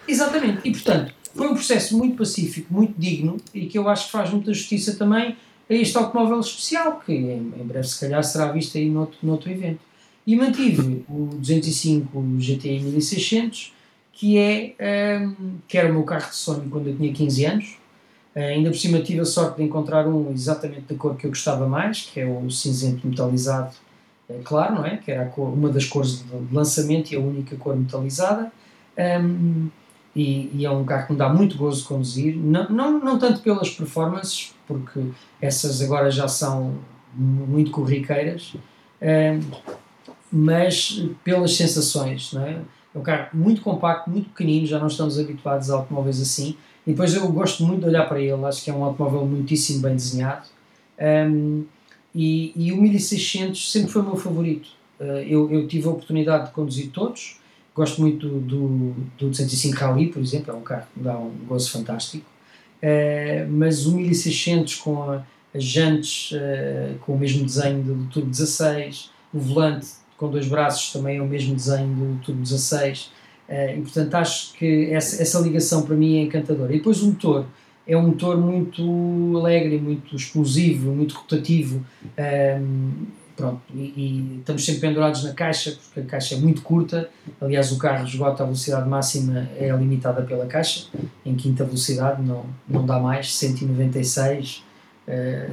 Exatamente, 0.06 0.68
e 0.68 0.72
portanto 0.72 1.14
foi 1.34 1.46
um 1.46 1.54
processo 1.54 1.96
muito 1.96 2.16
pacífico, 2.16 2.72
muito 2.72 2.94
digno 2.98 3.36
e 3.54 3.66
que 3.66 3.78
eu 3.78 3.88
acho 3.88 4.06
que 4.06 4.12
faz 4.12 4.30
muita 4.30 4.52
justiça 4.52 4.96
também 4.96 5.36
a 5.68 5.74
este 5.74 5.96
automóvel 5.96 6.40
especial, 6.40 7.00
que 7.04 7.12
em, 7.12 7.52
em 7.56 7.64
breve 7.64 7.86
se 7.86 8.00
calhar 8.00 8.22
será 8.24 8.50
visto 8.50 8.76
aí 8.76 8.90
noutro, 8.90 9.18
noutro 9.22 9.50
evento. 9.50 9.80
E 10.26 10.36
mantive 10.36 11.04
o 11.08 11.30
205 11.36 12.20
GTI 12.38 12.80
1600, 12.80 13.72
que, 14.12 14.38
é, 14.38 15.18
um, 15.20 15.54
que 15.66 15.78
era 15.78 15.90
o 15.90 15.94
meu 15.94 16.02
carro 16.02 16.28
de 16.28 16.36
sonho 16.36 16.68
quando 16.70 16.88
eu 16.88 16.96
tinha 16.96 17.12
15 17.12 17.44
anos. 17.44 17.76
Uh, 18.34 18.38
ainda 18.38 18.70
por 18.70 18.78
cima 18.78 19.00
tive 19.00 19.20
a 19.20 19.24
sorte 19.24 19.56
de 19.56 19.64
encontrar 19.64 20.06
um 20.06 20.30
exatamente 20.32 20.82
da 20.82 20.94
cor 20.94 21.16
que 21.16 21.26
eu 21.26 21.30
gostava 21.30 21.66
mais, 21.66 22.02
que 22.02 22.20
é 22.20 22.26
o 22.26 22.48
cinzento 22.48 23.06
metalizado 23.06 23.74
é 24.30 24.40
claro, 24.44 24.76
não 24.76 24.86
é? 24.86 24.96
Que 24.96 25.10
era 25.10 25.26
cor, 25.26 25.52
uma 25.52 25.68
das 25.70 25.84
cores 25.84 26.22
de 26.22 26.54
lançamento 26.54 27.10
e 27.10 27.16
a 27.16 27.20
única 27.20 27.56
cor 27.56 27.76
metalizada. 27.76 28.52
Um, 28.96 29.68
e, 30.14 30.50
e, 30.54 30.64
é 30.64 30.70
um 30.70 30.84
carro 30.84 31.06
que 31.06 31.12
me 31.12 31.18
dá 31.18 31.28
muito 31.28 31.56
gozo 31.56 31.82
de 31.82 31.88
conduzir, 31.88 32.36
não, 32.36 32.68
não, 32.68 32.98
não 32.98 33.18
tanto 33.18 33.40
pelas 33.42 33.70
performances, 33.70 34.52
porque 34.66 35.00
essas 35.40 35.80
agora 35.82 36.10
já 36.10 36.26
são 36.26 36.74
muito 37.14 37.70
corriqueiras, 37.70 38.54
um, 39.00 39.78
mas 40.32 41.04
pelas 41.24 41.56
sensações, 41.56 42.32
não 42.32 42.44
é? 42.44 42.60
É 42.94 42.98
um 42.98 43.02
carro 43.02 43.28
muito 43.32 43.60
compacto, 43.62 44.10
muito 44.10 44.30
pequenino, 44.30 44.66
já 44.66 44.78
não 44.78 44.88
estamos 44.88 45.18
habituados 45.18 45.70
a 45.70 45.76
automóveis 45.76 46.20
assim. 46.20 46.56
E 46.86 46.90
depois 46.90 47.14
eu 47.14 47.30
gosto 47.30 47.64
muito 47.64 47.80
de 47.80 47.86
olhar 47.86 48.08
para 48.08 48.20
ele, 48.20 48.44
acho 48.44 48.64
que 48.64 48.70
é 48.70 48.74
um 48.74 48.84
automóvel 48.84 49.24
muitíssimo 49.26 49.82
bem 49.82 49.94
desenhado. 49.94 50.46
Um, 51.00 51.64
e, 52.14 52.52
e, 52.56 52.72
o 52.72 52.80
1600 52.80 53.70
sempre 53.70 53.92
foi 53.92 54.02
o 54.02 54.04
meu 54.04 54.16
favorito. 54.16 54.70
Uh, 54.98 55.04
eu, 55.04 55.50
eu, 55.50 55.68
tive 55.68 55.86
a 55.86 55.90
oportunidade 55.90 56.46
de 56.46 56.52
conduzir 56.52 56.90
todos. 56.90 57.38
Gosto 57.74 58.00
muito 58.00 58.28
do, 58.28 58.40
do, 58.40 58.94
do 59.16 59.28
205 59.28 59.76
Rally, 59.76 60.08
por 60.08 60.20
exemplo, 60.20 60.52
é 60.52 60.56
um 60.56 60.62
carro 60.62 60.86
que 60.92 61.00
dá 61.00 61.16
um 61.16 61.30
gozo 61.46 61.70
fantástico. 61.70 62.26
Uh, 62.82 63.48
mas 63.50 63.86
o 63.86 63.96
1600 63.96 64.74
com 64.76 65.02
a, 65.10 65.22
as 65.54 65.62
jantes 65.62 66.32
uh, 66.32 66.98
com 67.00 67.14
o 67.14 67.18
mesmo 67.18 67.44
desenho 67.44 67.82
do 67.82 68.10
Turbo 68.10 68.30
16, 68.30 69.10
o 69.32 69.38
volante 69.38 69.99
com 70.20 70.28
dois 70.28 70.46
braços, 70.46 70.92
também 70.92 71.16
é 71.16 71.22
o 71.22 71.26
mesmo 71.26 71.54
desenho 71.54 71.88
do 71.94 72.20
Turbo 72.22 72.42
16. 72.42 73.04
Uh, 73.04 73.10
eh, 73.48 73.78
e 73.78 73.80
portanto 73.80 74.14
acho 74.14 74.52
que 74.52 74.90
essa, 74.92 75.20
essa 75.20 75.40
ligação 75.40 75.82
para 75.82 75.96
mim 75.96 76.18
é 76.18 76.22
encantadora. 76.22 76.72
E 76.74 76.76
depois 76.76 77.02
o 77.02 77.06
motor 77.06 77.46
é 77.86 77.96
um 77.96 78.02
motor 78.02 78.36
muito 78.38 79.32
alegre, 79.38 79.78
muito 79.78 80.14
explosivo, 80.14 80.92
muito 80.92 81.14
rotativo. 81.14 81.78
Um, 81.78 82.12
ehm, 82.18 82.90
pronto, 83.34 83.62
e, 83.74 83.80
e, 83.96 84.36
estamos 84.40 84.64
sempre 84.64 84.82
pendurados 84.82 85.24
na 85.24 85.32
caixa, 85.32 85.76
porque 85.82 86.00
a 86.00 86.04
caixa 86.04 86.34
é 86.34 86.38
muito 86.38 86.60
curta. 86.60 87.08
Aliás, 87.40 87.72
o 87.72 87.78
carro 87.78 88.04
esgota 88.04 88.42
a 88.42 88.46
velocidade 88.46 88.86
máxima, 88.88 89.48
é 89.56 89.74
limitada 89.74 90.22
pela 90.22 90.46
caixa, 90.46 90.86
em 91.24 91.34
quinta 91.34 91.64
velocidade, 91.64 92.22
não, 92.22 92.44
não 92.68 92.84
dá 92.84 93.00
mais, 93.00 93.34
196, 93.34 94.58
uh, 94.58 94.62
eh, 95.08 95.50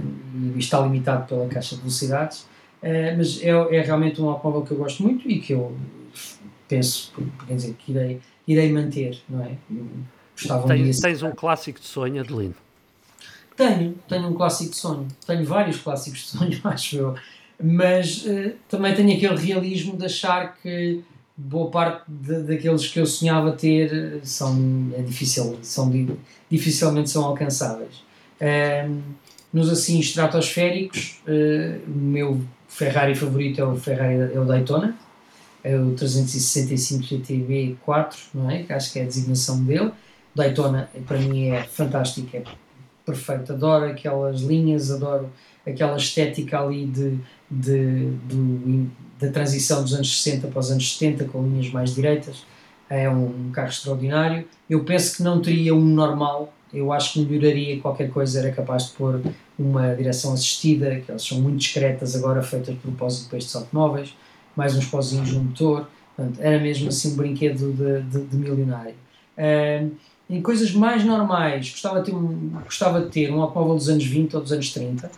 e 0.55 0.59
está 0.59 0.79
limitado 0.81 1.25
pela 1.25 1.47
caixa 1.47 1.75
de 1.75 1.81
velocidades. 1.81 2.45
Eh, 2.81 3.15
mas 3.15 3.41
é, 3.41 3.49
é 3.49 3.81
realmente 3.81 4.21
um 4.21 4.29
automóvel 4.29 4.61
que 4.63 4.71
eu 4.71 4.77
gosto 4.77 5.03
muito 5.03 5.29
e 5.29 5.39
que 5.39 5.53
eu 5.53 5.75
penso, 6.67 7.11
quer 7.47 7.55
dizer, 7.55 7.73
que 7.73 7.91
irei, 7.91 8.19
irei 8.47 8.71
manter, 8.71 9.19
não 9.27 9.43
é? 9.43 9.51
Gostava 10.35 10.67
tens, 10.67 10.99
tens 10.99 11.23
um 11.23 11.31
clássico 11.31 11.79
de 11.79 11.87
sonho, 11.87 12.21
Adelino? 12.21 12.55
Tenho, 13.55 13.95
tenho 14.07 14.27
um 14.27 14.33
clássico 14.33 14.71
de 14.71 14.77
sonho. 14.77 15.07
Tenho 15.25 15.43
vários 15.43 15.77
clássicos 15.77 16.19
de 16.19 16.27
sonho, 16.27 16.61
acho 16.65 16.97
eu. 16.97 17.15
Mas 17.61 18.23
uh, 18.25 18.53
também 18.69 18.93
tenho 18.93 19.15
aquele 19.15 19.35
realismo 19.35 19.97
de 19.97 20.05
achar 20.05 20.55
que 20.61 21.03
boa 21.35 21.71
parte 21.71 22.03
de, 22.07 22.43
daqueles 22.43 22.87
que 22.87 22.99
eu 22.99 23.05
sonhava 23.05 23.51
ter 23.51 23.93
eh, 23.93 24.19
são, 24.23 24.91
é 24.95 25.03
difícil, 25.03 25.59
são 25.61 25.91
dificilmente 26.49 27.11
são 27.11 27.25
alcançáveis. 27.25 28.03
Uh, 28.41 29.01
nos 29.53 29.69
assim 29.69 29.99
estratosféricos, 29.99 31.21
uh, 31.27 31.79
o 31.87 31.95
meu 31.95 32.41
Ferrari 32.77 33.15
favorito 33.15 33.59
é 33.59 33.65
o 33.65 33.75
Ferrari 33.75 34.31
é 34.35 34.39
o 34.39 34.45
Daytona, 34.45 34.95
é 35.63 35.75
o 35.75 35.95
365 35.95 37.01
GTB 37.01 37.75
4, 37.83 38.19
não 38.35 38.51
é? 38.51 38.61
Que 38.61 38.71
acho 38.71 38.93
que 38.93 38.99
é 38.99 39.01
a 39.01 39.05
designação 39.05 39.63
dele. 39.63 39.91
Daytona 40.35 40.87
para 41.07 41.17
mim 41.17 41.47
é 41.47 41.63
fantástico, 41.63 42.29
é 42.37 42.43
perfeito. 43.03 43.51
Adoro 43.51 43.85
aquelas 43.85 44.41
linhas, 44.41 44.91
adoro 44.91 45.27
aquela 45.65 45.97
estética 45.97 46.59
ali 46.61 46.85
de, 46.85 47.17
de, 47.49 48.11
de, 48.11 48.87
da 49.19 49.31
transição 49.31 49.81
dos 49.81 49.95
anos 49.95 50.21
60 50.21 50.47
para 50.47 50.59
os 50.59 50.69
anos 50.69 50.97
70 50.99 51.25
com 51.25 51.41
linhas 51.41 51.71
mais 51.71 51.95
direitas. 51.95 52.45
É 52.87 53.09
um 53.09 53.49
carro 53.51 53.69
extraordinário. 53.69 54.47
Eu 54.69 54.83
penso 54.83 55.17
que 55.17 55.23
não 55.23 55.41
teria 55.41 55.73
um 55.73 55.83
normal 55.83 56.53
eu 56.77 56.91
acho 56.91 57.13
que 57.13 57.19
melhoraria 57.21 57.79
qualquer 57.79 58.09
coisa, 58.11 58.39
era 58.39 58.51
capaz 58.51 58.87
de 58.87 58.91
pôr 58.91 59.21
uma 59.57 59.95
direção 59.95 60.33
assistida, 60.33 60.99
que 60.99 61.09
elas 61.09 61.23
são 61.23 61.41
muito 61.41 61.57
discretas 61.57 62.15
agora, 62.15 62.41
feitas 62.41 62.75
de 62.75 62.81
propósito 62.81 63.29
para 63.29 63.37
estes 63.37 63.55
automóveis, 63.55 64.13
mais 64.55 64.75
uns 64.75 64.85
pozinhos 64.85 65.31
no 65.31 65.43
motor, 65.43 65.87
portanto, 66.15 66.39
era 66.41 66.59
mesmo 66.59 66.89
assim 66.89 67.13
um 67.13 67.15
brinquedo 67.15 67.73
de, 67.73 68.01
de, 68.03 68.25
de 68.25 68.35
milionário. 68.35 68.95
Uh, 69.37 69.91
em 70.29 70.41
coisas 70.41 70.71
mais 70.73 71.05
normais, 71.05 71.69
gostava 71.69 71.99
de 71.99 72.11
ter 72.11 72.15
um, 72.15 72.49
gostava 72.65 73.01
de 73.01 73.09
ter 73.09 73.31
um 73.31 73.41
automóvel 73.41 73.75
dos 73.75 73.87
anos 73.87 74.05
20 74.05 74.35
ou 74.35 74.41
dos 74.41 74.51
anos 74.51 74.73
30. 74.73 75.09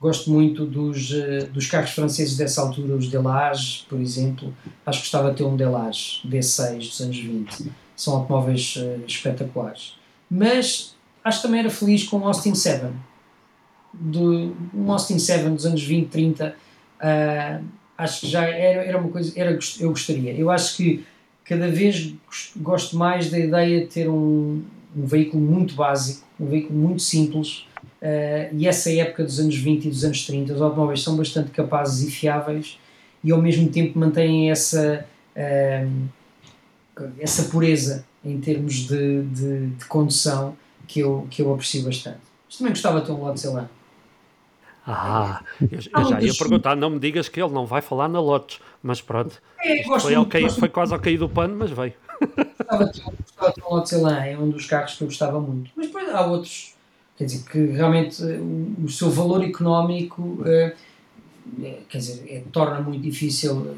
Gosto 0.00 0.30
muito 0.30 0.64
dos, 0.64 1.12
eh, 1.12 1.44
dos 1.44 1.68
carros 1.68 1.90
franceses 1.90 2.36
dessa 2.36 2.60
altura, 2.60 2.96
os 2.96 3.08
Delage, 3.08 3.84
por 3.88 4.00
exemplo. 4.00 4.52
Acho 4.84 4.98
que 4.98 5.04
gostava 5.04 5.30
de 5.30 5.36
ter 5.36 5.44
um 5.44 5.54
Delage 5.54 6.22
D6 6.26 6.78
dos 6.78 7.00
anos 7.00 7.18
20. 7.18 7.70
São 7.94 8.14
automóveis 8.14 8.74
uh, 8.76 9.04
espetaculares. 9.06 9.94
Mas 10.34 10.96
acho 11.22 11.42
que 11.42 11.46
também 11.46 11.60
era 11.60 11.68
feliz 11.68 12.04
com 12.04 12.16
o 12.16 12.26
Austin 12.26 12.54
7. 12.54 12.86
Do, 13.92 14.56
um 14.74 14.90
Austin 14.90 15.18
7 15.18 15.50
dos 15.50 15.66
anos 15.66 15.82
20, 15.84 16.08
30. 16.08 16.56
Uh, 16.98 17.64
acho 17.98 18.20
que 18.20 18.28
já 18.28 18.44
era, 18.44 18.82
era 18.82 18.98
uma 18.98 19.10
coisa. 19.10 19.38
Era, 19.38 19.58
eu 19.78 19.90
gostaria. 19.90 20.32
Eu 20.32 20.50
acho 20.50 20.78
que 20.78 21.04
cada 21.44 21.68
vez 21.68 22.14
gosto 22.56 22.96
mais 22.96 23.30
da 23.30 23.38
ideia 23.38 23.80
de 23.80 23.88
ter 23.88 24.08
um, 24.08 24.62
um 24.96 25.04
veículo 25.04 25.42
muito 25.42 25.74
básico, 25.74 26.26
um 26.40 26.46
veículo 26.46 26.78
muito 26.78 27.02
simples. 27.02 27.66
Uh, 28.00 28.56
e 28.56 28.66
essa 28.66 28.90
época 28.90 29.24
dos 29.24 29.38
anos 29.38 29.54
20 29.54 29.84
e 29.84 29.88
dos 29.90 30.02
anos 30.02 30.24
30, 30.24 30.54
os 30.54 30.62
automóveis 30.62 31.02
são 31.02 31.14
bastante 31.14 31.50
capazes 31.50 32.08
e 32.08 32.10
fiáveis 32.10 32.78
e 33.22 33.30
ao 33.30 33.40
mesmo 33.40 33.68
tempo 33.68 33.98
mantêm 33.98 34.50
essa, 34.50 35.04
uh, 35.36 37.04
essa 37.20 37.44
pureza 37.50 38.06
em 38.24 38.40
termos 38.40 38.86
de, 38.86 39.22
de, 39.22 39.66
de, 39.66 39.84
condução 39.86 40.56
que 40.86 41.00
eu, 41.00 41.26
que 41.30 41.42
eu 41.42 41.52
aprecio 41.52 41.84
bastante. 41.84 42.20
Mas 42.46 42.56
também 42.56 42.72
gostava 42.72 43.00
de 43.00 43.06
ter 43.06 43.12
um 43.12 43.24
Lotus 43.24 43.44
Elan. 43.44 43.68
Ah, 44.86 45.42
eu, 45.60 45.78
eu 45.96 46.04
já 46.08 46.20
ia 46.20 46.34
perguntar, 46.34 46.76
não 46.76 46.90
me 46.90 46.98
digas 46.98 47.28
que 47.28 47.40
ele 47.40 47.52
não 47.52 47.64
vai 47.64 47.80
falar 47.80 48.08
na 48.08 48.20
Lotus, 48.20 48.60
mas 48.82 49.00
pronto. 49.00 49.40
É, 49.60 49.84
foi, 50.00 50.16
okay, 50.16 50.48
foi 50.50 50.68
quase 50.68 50.92
ao 50.92 50.98
cair 50.98 51.18
do 51.18 51.28
pano, 51.28 51.56
mas 51.56 51.70
veio. 51.70 51.94
Gostava 52.58 52.84
de 52.86 52.92
ter 53.54 53.62
um 53.64 53.74
Lotus 53.74 53.92
Elan, 53.92 54.24
é 54.24 54.38
um 54.38 54.50
dos 54.50 54.66
carros 54.66 54.94
que 54.94 55.02
eu 55.02 55.08
gostava 55.08 55.40
muito. 55.40 55.70
Mas 55.76 55.86
depois 55.86 56.08
há 56.08 56.26
outros, 56.26 56.74
quer 57.16 57.24
dizer, 57.24 57.44
que 57.48 57.66
realmente 57.66 58.22
eh, 58.22 58.38
o, 58.38 58.84
o 58.84 58.88
seu 58.88 59.10
valor 59.10 59.44
económico 59.44 60.42
é, 60.44 60.74
quer 61.88 61.98
dizer, 61.98 62.24
é, 62.28 62.42
torna 62.52 62.80
muito 62.80 63.02
difícil 63.02 63.76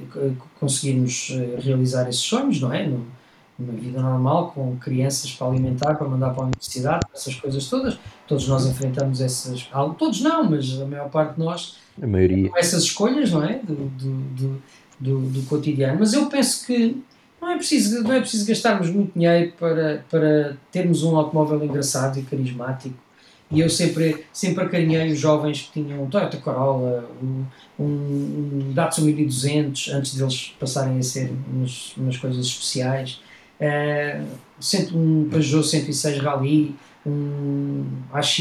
conseguirmos 0.60 1.30
realizar 1.58 2.08
esses 2.08 2.22
sonhos, 2.22 2.60
não 2.60 2.72
é? 2.72 2.86
Não, 2.86 3.04
uma 3.58 3.72
vida 3.72 4.00
normal, 4.00 4.50
com 4.52 4.76
crianças 4.76 5.30
para 5.32 5.46
alimentar, 5.46 5.94
para 5.94 6.08
mandar 6.08 6.30
para 6.30 6.42
a 6.42 6.46
universidade, 6.46 7.06
essas 7.14 7.34
coisas 7.36 7.68
todas. 7.68 7.98
Todos 8.26 8.48
nós 8.48 8.66
enfrentamos 8.66 9.20
essas. 9.20 9.68
Todos 9.96 10.20
não, 10.20 10.50
mas 10.50 10.80
a 10.80 10.84
maior 10.84 11.08
parte 11.08 11.34
de 11.34 11.40
nós. 11.40 11.76
A 12.02 12.06
maioria. 12.06 12.50
Essas 12.56 12.84
escolhas, 12.84 13.30
não 13.30 13.44
é? 13.44 13.60
Do, 13.60 13.74
do, 13.74 14.62
do, 14.98 15.20
do, 15.28 15.42
cotidiano. 15.42 16.00
Mas 16.00 16.12
eu 16.12 16.26
penso 16.26 16.66
que 16.66 17.00
não 17.40 17.50
é 17.50 17.56
preciso, 17.56 18.02
não 18.02 18.12
é 18.12 18.20
preciso 18.20 18.46
gastarmos 18.46 18.90
muito 18.90 19.12
dinheiro 19.12 19.52
para, 19.58 20.04
para 20.10 20.56
termos 20.72 21.04
um 21.04 21.16
automóvel 21.16 21.62
engraçado 21.64 22.18
e 22.18 22.22
carismático. 22.22 22.96
E 23.50 23.60
eu 23.60 23.70
sempre, 23.70 24.24
sempre 24.32 24.64
acarinhei 24.64 25.12
os 25.12 25.18
jovens 25.20 25.62
que 25.62 25.80
tinham 25.80 26.02
um 26.02 26.06
Toyota 26.08 26.38
Corolla, 26.38 27.08
um, 27.22 27.44
um, 27.78 28.72
Datsun 28.72 29.02
1200, 29.02 29.90
antes 29.90 30.14
deles 30.16 30.56
passarem 30.58 30.98
a 30.98 31.02
ser 31.02 31.30
umas, 31.52 31.94
umas 31.96 32.16
coisas 32.16 32.44
especiais 32.44 33.20
um 34.94 35.28
Peugeot 35.30 35.66
106 35.66 36.18
Rally, 36.18 36.74
um 37.06 37.84
AX 38.12 38.38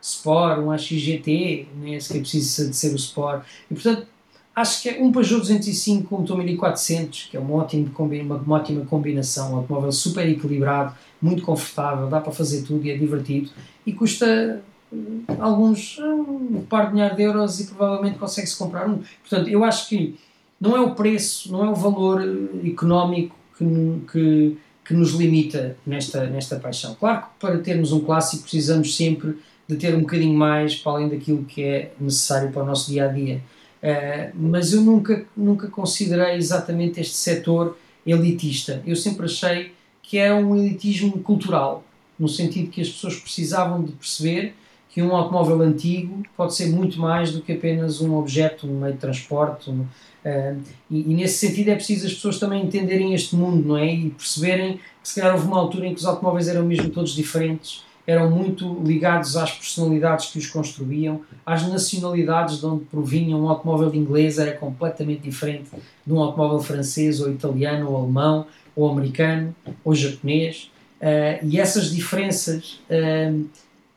Sport, 0.00 0.60
um 0.60 0.70
AX 0.70 0.82
GT, 0.84 1.66
nem 1.80 1.96
é 1.96 2.00
sequer 2.00 2.20
precisa 2.20 2.68
de 2.68 2.76
ser 2.76 2.92
o 2.92 2.96
Sport. 2.96 3.44
E 3.70 3.74
portanto, 3.74 4.06
acho 4.54 4.82
que 4.82 4.88
é 4.88 5.02
um 5.02 5.12
Peugeot 5.12 5.40
205 5.40 6.08
com 6.08 6.16
um 6.16 6.20
motor 6.20 6.38
1400, 6.38 7.28
que 7.30 7.36
é 7.36 7.40
uma 7.40 7.54
ótima, 7.54 7.90
uma 7.98 8.56
ótima 8.56 8.84
combinação, 8.84 9.52
um 9.52 9.56
automóvel 9.56 9.92
super 9.92 10.28
equilibrado, 10.28 10.94
muito 11.20 11.42
confortável, 11.42 12.08
dá 12.08 12.20
para 12.20 12.32
fazer 12.32 12.62
tudo 12.62 12.84
e 12.86 12.90
é 12.90 12.96
divertido 12.96 13.50
e 13.84 13.92
custa 13.92 14.62
eh, 14.92 14.96
alguns 15.38 15.98
um 15.98 16.64
par 16.68 16.88
de 16.88 16.94
milhares 16.94 17.16
de 17.16 17.22
euros 17.22 17.60
e 17.60 17.66
provavelmente 17.66 18.18
consegue-se 18.18 18.56
comprar 18.56 18.88
um. 18.88 19.00
Portanto, 19.22 19.48
eu 19.48 19.64
acho 19.64 19.88
que 19.88 20.16
não 20.60 20.76
é 20.76 20.80
o 20.80 20.94
preço, 20.94 21.50
não 21.50 21.64
é 21.64 21.70
o 21.70 21.74
valor 21.74 22.22
eh, 22.22 22.68
económico 22.68 23.37
que, 23.58 23.64
que, 24.12 24.56
que 24.84 24.94
nos 24.94 25.12
limita 25.12 25.76
nesta, 25.86 26.26
nesta 26.26 26.56
paixão. 26.56 26.94
Claro 26.94 27.22
que 27.22 27.26
para 27.40 27.58
termos 27.58 27.92
um 27.92 28.00
clássico 28.00 28.42
precisamos 28.42 28.96
sempre 28.96 29.36
de 29.68 29.76
ter 29.76 29.94
um 29.94 30.00
bocadinho 30.00 30.34
mais 30.34 30.76
para 30.76 30.92
além 30.92 31.08
daquilo 31.08 31.44
que 31.44 31.62
é 31.62 31.92
necessário 32.00 32.50
para 32.50 32.62
o 32.62 32.66
nosso 32.66 32.90
dia 32.90 33.04
a 33.04 33.08
dia. 33.08 33.42
Uh, 33.82 34.32
mas 34.34 34.72
eu 34.72 34.80
nunca, 34.80 35.26
nunca 35.36 35.68
considerei 35.68 36.36
exatamente 36.36 37.00
este 37.00 37.14
setor 37.14 37.76
elitista. 38.06 38.82
Eu 38.86 38.96
sempre 38.96 39.26
achei 39.26 39.72
que 40.02 40.16
era 40.16 40.34
um 40.34 40.56
elitismo 40.56 41.18
cultural, 41.20 41.84
no 42.18 42.28
sentido 42.28 42.70
que 42.70 42.80
as 42.80 42.88
pessoas 42.88 43.16
precisavam 43.16 43.84
de 43.84 43.92
perceber 43.92 44.54
que 44.88 45.02
um 45.02 45.14
automóvel 45.14 45.60
antigo 45.60 46.22
pode 46.36 46.54
ser 46.54 46.68
muito 46.68 46.98
mais 46.98 47.32
do 47.32 47.42
que 47.42 47.52
apenas 47.52 48.00
um 48.00 48.16
objeto, 48.16 48.66
um 48.66 48.80
meio 48.80 48.94
de 48.94 48.98
transporte, 48.98 49.70
um, 49.70 49.86
Uh, 50.24 50.60
e, 50.90 51.12
e, 51.12 51.14
nesse 51.14 51.46
sentido 51.46 51.68
é 51.68 51.74
preciso 51.74 52.06
as 52.06 52.12
pessoas 52.12 52.38
também 52.38 52.64
entenderem 52.64 53.14
este 53.14 53.36
mundo, 53.36 53.66
não 53.66 53.76
é? 53.76 53.94
E 53.94 54.10
perceberem 54.10 54.80
que 55.00 55.08
se 55.08 55.20
calhar 55.20 55.34
houve 55.34 55.46
uma 55.46 55.58
altura 55.58 55.86
em 55.86 55.94
que 55.94 56.00
os 56.00 56.06
automóveis 56.06 56.48
eram 56.48 56.64
mesmo 56.66 56.90
todos 56.90 57.12
diferentes, 57.12 57.84
eram 58.06 58.30
muito 58.30 58.82
ligados 58.84 59.36
às 59.36 59.52
personalidades 59.52 60.26
que 60.26 60.38
os 60.38 60.46
construíam, 60.46 61.20
às 61.44 61.66
nacionalidades 61.68 62.58
de 62.58 62.66
onde 62.66 62.84
provinham. 62.86 63.42
Um 63.42 63.48
automóvel 63.48 63.94
inglês 63.94 64.38
era 64.38 64.52
completamente 64.52 65.22
diferente 65.22 65.68
de 66.06 66.12
um 66.12 66.18
automóvel 66.18 66.58
francês, 66.60 67.20
ou 67.20 67.30
italiano, 67.30 67.90
ou 67.90 67.96
alemão, 67.98 68.46
ou 68.74 68.90
americano, 68.90 69.54
ou 69.84 69.94
japonês. 69.94 70.70
Uh, 71.00 71.46
e 71.46 71.60
essas 71.60 71.94
diferenças 71.94 72.80
uh, 72.90 73.46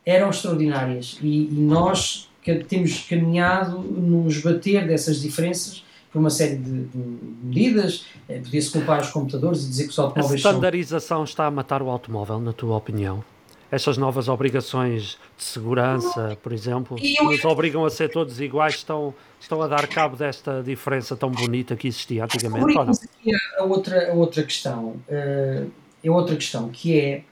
eram 0.06 0.30
extraordinárias. 0.30 1.18
E, 1.22 1.46
e 1.46 1.54
nós 1.54 2.30
que 2.42 2.56
temos 2.64 3.02
caminhado 3.08 3.80
nos 3.80 4.40
bater 4.40 4.88
dessas 4.88 5.22
diferenças 5.22 5.84
por 6.12 6.20
uma 6.20 6.30
série 6.30 6.56
de, 6.56 6.84
de 6.86 6.98
medidas. 7.44 8.06
É, 8.28 8.40
Podia-se 8.40 8.72
culpar 8.72 9.02
os 9.02 9.10
computadores 9.10 9.64
e 9.64 9.70
dizer 9.70 9.84
que 9.84 9.90
os 9.90 10.00
automóveis. 10.00 10.46
A 10.46 10.50
standardização 10.50 11.18
são... 11.18 11.24
está 11.24 11.46
a 11.46 11.52
matar 11.52 11.82
o 11.82 11.90
automóvel, 11.90 12.40
na 12.40 12.52
tua 12.52 12.76
opinião? 12.76 13.24
Estas 13.72 13.98
novas 13.98 14.28
obrigações 14.28 15.18
de 15.38 15.44
segurança, 15.46 16.38
por 16.44 16.52
exemplo, 16.52 16.98
que 16.98 17.24
nos 17.24 17.46
obrigam 17.46 17.86
a 17.86 17.90
ser 17.90 18.10
todos 18.10 18.42
iguais, 18.42 18.76
estão, 18.76 19.14
estão 19.40 19.62
a 19.62 19.68
dar 19.68 19.88
cabo 19.88 20.18
desta 20.18 20.62
diferença 20.62 21.16
tão 21.16 21.32
bonita 21.32 21.74
que 21.78 21.88
existia 21.88 22.26
antigamente? 22.26 22.78
Ou 22.78 22.84
não? 22.84 22.92
Aqui 22.92 23.32
a 23.58 23.64
outra, 23.64 24.12
a 24.12 24.14
outra 24.14 24.44
questão, 24.44 24.88
uh, 25.08 25.72
é 26.04 26.12
outra 26.12 26.36
questão, 26.36 26.68
que 26.68 27.00
é 27.00 27.24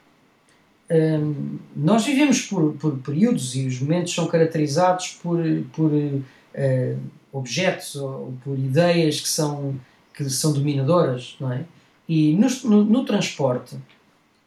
um, 0.90 1.58
nós 1.76 2.04
vivemos 2.04 2.42
por, 2.42 2.72
por 2.74 2.98
períodos 2.98 3.54
e 3.54 3.66
os 3.66 3.80
momentos 3.80 4.12
são 4.12 4.26
caracterizados 4.26 5.18
por, 5.22 5.38
por 5.72 5.92
uh, 5.92 7.00
objetos 7.32 7.94
ou 7.94 8.34
por 8.42 8.58
ideias 8.58 9.20
que 9.20 9.28
são, 9.28 9.78
que 10.12 10.28
são 10.28 10.52
dominadoras, 10.52 11.36
não 11.38 11.52
é? 11.52 11.64
E 12.08 12.34
no, 12.34 12.48
no, 12.64 12.84
no 12.84 13.04
transporte, 13.04 13.76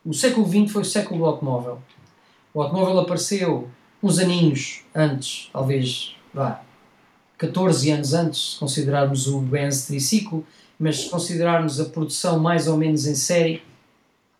o 0.06 0.14
século 0.14 0.46
XX 0.46 0.72
foi 0.72 0.82
o 0.82 0.86
século 0.86 1.20
do 1.22 1.26
automóvel. 1.26 1.82
O 2.54 2.62
automóvel 2.62 3.00
apareceu 3.00 3.70
uns 4.02 4.20
aninhos 4.20 4.84
antes, 4.94 5.50
talvez, 5.54 6.14
vá, 6.34 6.62
14 7.38 7.89
anos 7.89 8.14
antes, 8.14 8.54
se 8.54 8.60
considerarmos 8.60 9.28
o 9.28 9.39
Benz 9.39 9.86
triciclo, 9.88 10.46
mas 10.78 11.04
se 11.04 11.10
considerarmos 11.10 11.80
a 11.80 11.86
produção 11.86 12.38
mais 12.38 12.68
ou 12.68 12.76
menos 12.76 13.08
em 13.08 13.16
série, 13.16 13.62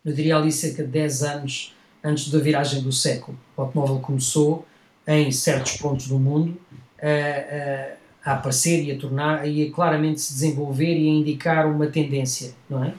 eu 0.04 0.12
diria 0.12 0.36
ali 0.36 0.52
cerca 0.52 0.84
de 0.84 0.90
10 0.90 1.22
anos 1.22 1.74
antes 2.04 2.30
da 2.30 2.38
viragem 2.38 2.82
do 2.82 2.92
século. 2.92 3.36
O 3.56 3.62
automóvel 3.62 3.98
começou 3.98 4.66
em 5.06 5.32
certos 5.32 5.78
pontos 5.78 6.06
do 6.06 6.18
mundo 6.18 6.56
a, 7.02 8.30
a 8.30 8.34
aparecer 8.34 8.84
e 8.84 8.92
a 8.92 8.98
tornar 8.98 9.48
e 9.48 9.66
a 9.66 9.72
claramente 9.72 10.20
se 10.20 10.34
desenvolver 10.34 10.94
e 10.94 11.08
a 11.08 11.12
indicar 11.12 11.66
uma 11.66 11.86
tendência, 11.86 12.54
não 12.68 12.84
é? 12.84 12.94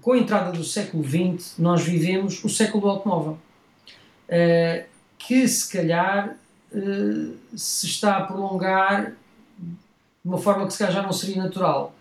Com 0.00 0.12
a 0.12 0.18
entrada 0.18 0.52
do 0.52 0.64
século 0.64 1.02
XX, 1.02 1.58
nós 1.58 1.82
vivemos 1.82 2.44
o 2.44 2.48
século 2.48 2.82
do 2.82 2.90
automóvel, 2.90 3.38
uh, 4.28 4.84
que 5.18 5.48
se 5.48 5.72
calhar 5.72 6.36
se 7.54 7.86
está 7.86 8.16
a 8.16 8.20
prolongar 8.22 9.12
de 9.58 10.28
uma 10.28 10.36
forma 10.36 10.66
que 10.66 10.72
se 10.72 10.78
calhar 10.80 10.92
já 10.92 11.02
não 11.02 11.12
seria 11.12 11.42
natural. 11.42 11.94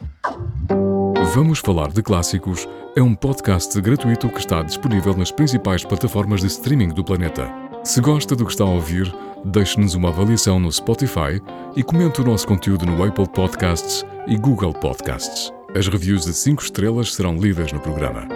Vamos 1.34 1.60
Falar 1.60 1.92
de 1.92 2.02
Clássicos 2.02 2.68
é 2.98 3.04
um 3.04 3.14
podcast 3.14 3.82
gratuito 3.82 4.30
que 4.30 4.40
está 4.40 4.64
disponível 4.64 5.14
nas 5.14 5.30
principais 5.30 5.84
plataformas 5.84 6.40
de 6.40 6.48
streaming 6.48 6.94
do 6.94 7.04
planeta. 7.04 7.54
Se 7.84 8.00
gosta 8.00 8.38
do 8.38 8.46
que 8.46 8.52
está 8.52 8.64
a 8.64 8.70
ouvir, 8.70 9.14
deixe-nos 9.44 9.96
uma 9.96 10.08
avaliação 10.08 10.62
no 10.62 10.72
Spotify 10.72 11.42
e 11.76 11.84
comente 11.84 12.22
o 12.22 12.24
nosso 12.24 12.48
conteúdo 12.48 12.86
no 12.86 13.04
Apple 13.04 13.28
Podcasts 13.28 14.06
e 14.28 14.38
Google 14.38 14.74
Podcasts. 14.74 15.52
As 15.76 15.90
reviews 15.90 16.24
de 16.24 16.34
5 16.34 16.64
estrelas 16.64 17.14
serão 17.14 17.36
lidas 17.36 17.74
no 17.74 17.82
programa. 17.82 18.30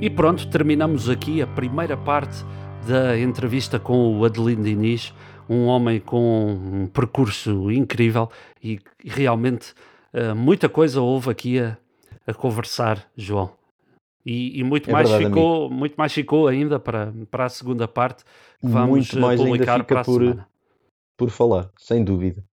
E 0.00 0.08
pronto, 0.08 0.48
terminamos 0.48 1.10
aqui 1.10 1.42
a 1.42 1.46
primeira 1.46 1.98
parte 1.98 2.46
da 2.88 3.20
entrevista 3.20 3.78
com 3.78 4.18
o 4.18 4.24
Adelino 4.24 4.64
Diniz, 4.64 5.12
um 5.50 5.66
homem 5.66 6.00
com 6.00 6.58
um 6.72 6.86
percurso 6.86 7.70
incrível 7.70 8.30
e 8.64 8.80
realmente 9.04 9.74
uh, 10.14 10.34
muita 10.34 10.68
coisa 10.68 11.00
houve 11.00 11.30
aqui 11.30 11.58
a, 11.58 11.76
a 12.26 12.34
conversar, 12.34 13.04
João. 13.16 13.50
E, 14.24 14.60
e 14.60 14.62
muito, 14.64 14.90
É 14.90 14.92
mais 14.92 15.08
verdade, 15.08 15.30
ficou, 15.30 15.70
muito 15.70 15.94
mais 15.96 16.12
ficou 16.12 16.46
ainda 16.46 16.78
para, 16.78 17.12
para 17.30 17.46
a 17.46 17.48
segunda 17.48 17.88
parte 17.88 18.22
que 18.60 18.66
vamos 18.66 19.12
Muito 19.14 19.30
eh, 19.30 19.36
publicar 19.36 19.82
para 19.84 20.00
a 20.00 20.04
por- 20.04 20.20
semana. 20.20 20.48
Por 21.16 21.30
falar, 21.30 21.70
sem 21.78 22.04
dúvida. 22.04 22.44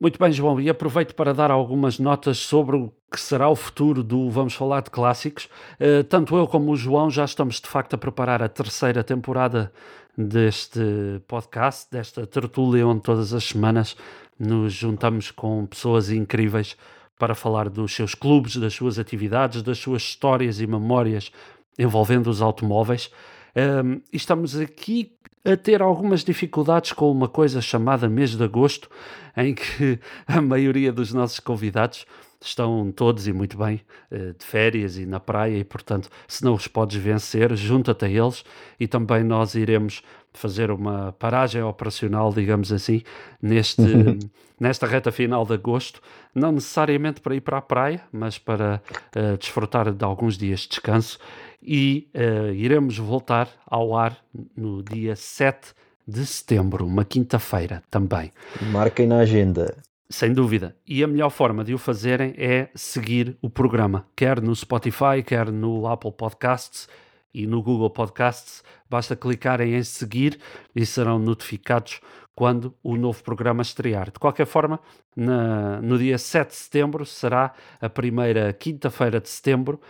Muito 0.00 0.18
bem, 0.18 0.32
João, 0.32 0.58
e 0.60 0.70
aproveito 0.70 1.14
para 1.14 1.34
dar 1.34 1.50
algumas 1.50 1.98
notas 1.98 2.38
sobre 2.38 2.76
o 2.76 2.92
que 3.12 3.20
será 3.20 3.48
o 3.50 3.56
futuro 3.56 4.02
do 4.02 4.30
Vamos 4.30 4.54
Falar 4.54 4.82
de 4.82 4.90
Clássicos. 4.90 5.48
Eh, 5.78 6.04
tanto 6.04 6.36
eu 6.36 6.46
como 6.46 6.70
o 6.70 6.76
João 6.76 7.10
já 7.10 7.24
estamos 7.24 7.60
de 7.60 7.66
facto 7.68 7.94
a 7.94 7.98
preparar 7.98 8.40
a 8.42 8.48
terceira 8.48 9.02
temporada 9.04 9.70
deste 10.16 10.80
podcast, 11.26 11.90
desta 11.90 12.26
tertúlia, 12.26 12.86
onde 12.86 13.02
todas 13.02 13.32
as 13.34 13.44
semanas 13.44 13.96
nos 14.40 14.72
juntamos 14.72 15.30
com 15.30 15.66
pessoas 15.66 16.10
incríveis 16.10 16.74
para 17.18 17.34
falar 17.34 17.68
dos 17.68 17.94
seus 17.94 18.14
clubes, 18.14 18.56
das 18.56 18.72
suas 18.72 18.98
atividades, 18.98 19.62
das 19.62 19.78
suas 19.78 20.00
histórias 20.02 20.58
e 20.58 20.66
memórias 20.66 21.30
envolvendo 21.78 22.28
os 22.28 22.40
automóveis. 22.40 23.10
Um, 23.54 24.00
e 24.10 24.16
estamos 24.16 24.56
aqui 24.56 25.12
a 25.44 25.56
ter 25.56 25.82
algumas 25.82 26.24
dificuldades 26.24 26.92
com 26.92 27.10
uma 27.10 27.28
coisa 27.28 27.60
chamada 27.60 28.08
mês 28.08 28.34
de 28.34 28.42
agosto, 28.42 28.88
em 29.36 29.54
que 29.54 29.98
a 30.26 30.40
maioria 30.40 30.90
dos 30.90 31.12
nossos 31.12 31.40
convidados 31.40 32.06
estão 32.40 32.90
todos 32.90 33.26
e 33.26 33.32
muito 33.32 33.58
bem 33.58 33.80
eh, 34.10 34.34
de 34.38 34.44
férias 34.44 34.96
e 34.96 35.04
na 35.04 35.20
praia, 35.20 35.58
e 35.58 35.64
portanto, 35.64 36.08
se 36.26 36.44
não 36.44 36.54
os 36.54 36.66
podes 36.66 36.96
vencer, 36.96 37.54
junta-te 37.54 38.04
a 38.04 38.08
eles 38.08 38.44
e 38.78 38.86
também 38.88 39.22
nós 39.22 39.54
iremos 39.54 40.02
fazer 40.32 40.70
uma 40.70 41.12
paragem 41.12 41.62
operacional, 41.62 42.32
digamos 42.32 42.72
assim, 42.72 43.02
neste, 43.42 43.82
nesta 44.58 44.86
reta 44.86 45.10
final 45.10 45.44
de 45.44 45.54
agosto, 45.54 46.00
não 46.34 46.52
necessariamente 46.52 47.20
para 47.20 47.34
ir 47.34 47.40
para 47.40 47.58
a 47.58 47.62
praia, 47.62 48.02
mas 48.12 48.38
para 48.38 48.82
eh, 49.14 49.36
desfrutar 49.36 49.92
de 49.92 50.04
alguns 50.04 50.38
dias 50.38 50.60
de 50.60 50.68
descanso 50.68 51.18
e 51.62 52.08
eh, 52.14 52.52
iremos 52.54 52.96
voltar 52.96 53.48
ao 53.66 53.96
ar 53.96 54.16
no 54.56 54.82
dia 54.82 55.14
7 55.16 55.74
de 56.06 56.24
setembro, 56.26 56.86
uma 56.86 57.04
quinta-feira 57.04 57.82
também. 57.90 58.32
Marquem 58.72 59.06
na 59.06 59.18
agenda. 59.18 59.76
Sem 60.12 60.32
dúvida. 60.32 60.76
E 60.86 61.04
a 61.04 61.06
melhor 61.06 61.30
forma 61.30 61.62
de 61.62 61.72
o 61.72 61.78
fazerem 61.78 62.34
é 62.36 62.68
seguir 62.74 63.36
o 63.40 63.48
programa, 63.48 64.04
quer 64.16 64.40
no 64.42 64.54
Spotify, 64.56 65.22
quer 65.24 65.52
no 65.52 65.86
Apple 65.86 66.10
Podcasts 66.10 66.88
e 67.32 67.46
no 67.46 67.62
Google 67.62 67.90
Podcasts. 67.90 68.64
Basta 68.88 69.14
clicarem 69.14 69.74
em 69.76 69.82
seguir 69.84 70.40
e 70.74 70.84
serão 70.84 71.16
notificados 71.20 72.00
quando 72.34 72.74
o 72.82 72.96
novo 72.96 73.22
programa 73.22 73.62
estrear. 73.62 74.06
De 74.10 74.18
qualquer 74.18 74.46
forma, 74.46 74.80
na- 75.14 75.80
no 75.80 75.96
dia 75.96 76.18
7 76.18 76.48
de 76.48 76.56
setembro 76.56 77.06
será 77.06 77.52
a 77.80 77.88
primeira 77.88 78.52
quinta-feira 78.52 79.20
de 79.20 79.28
setembro. 79.28 79.80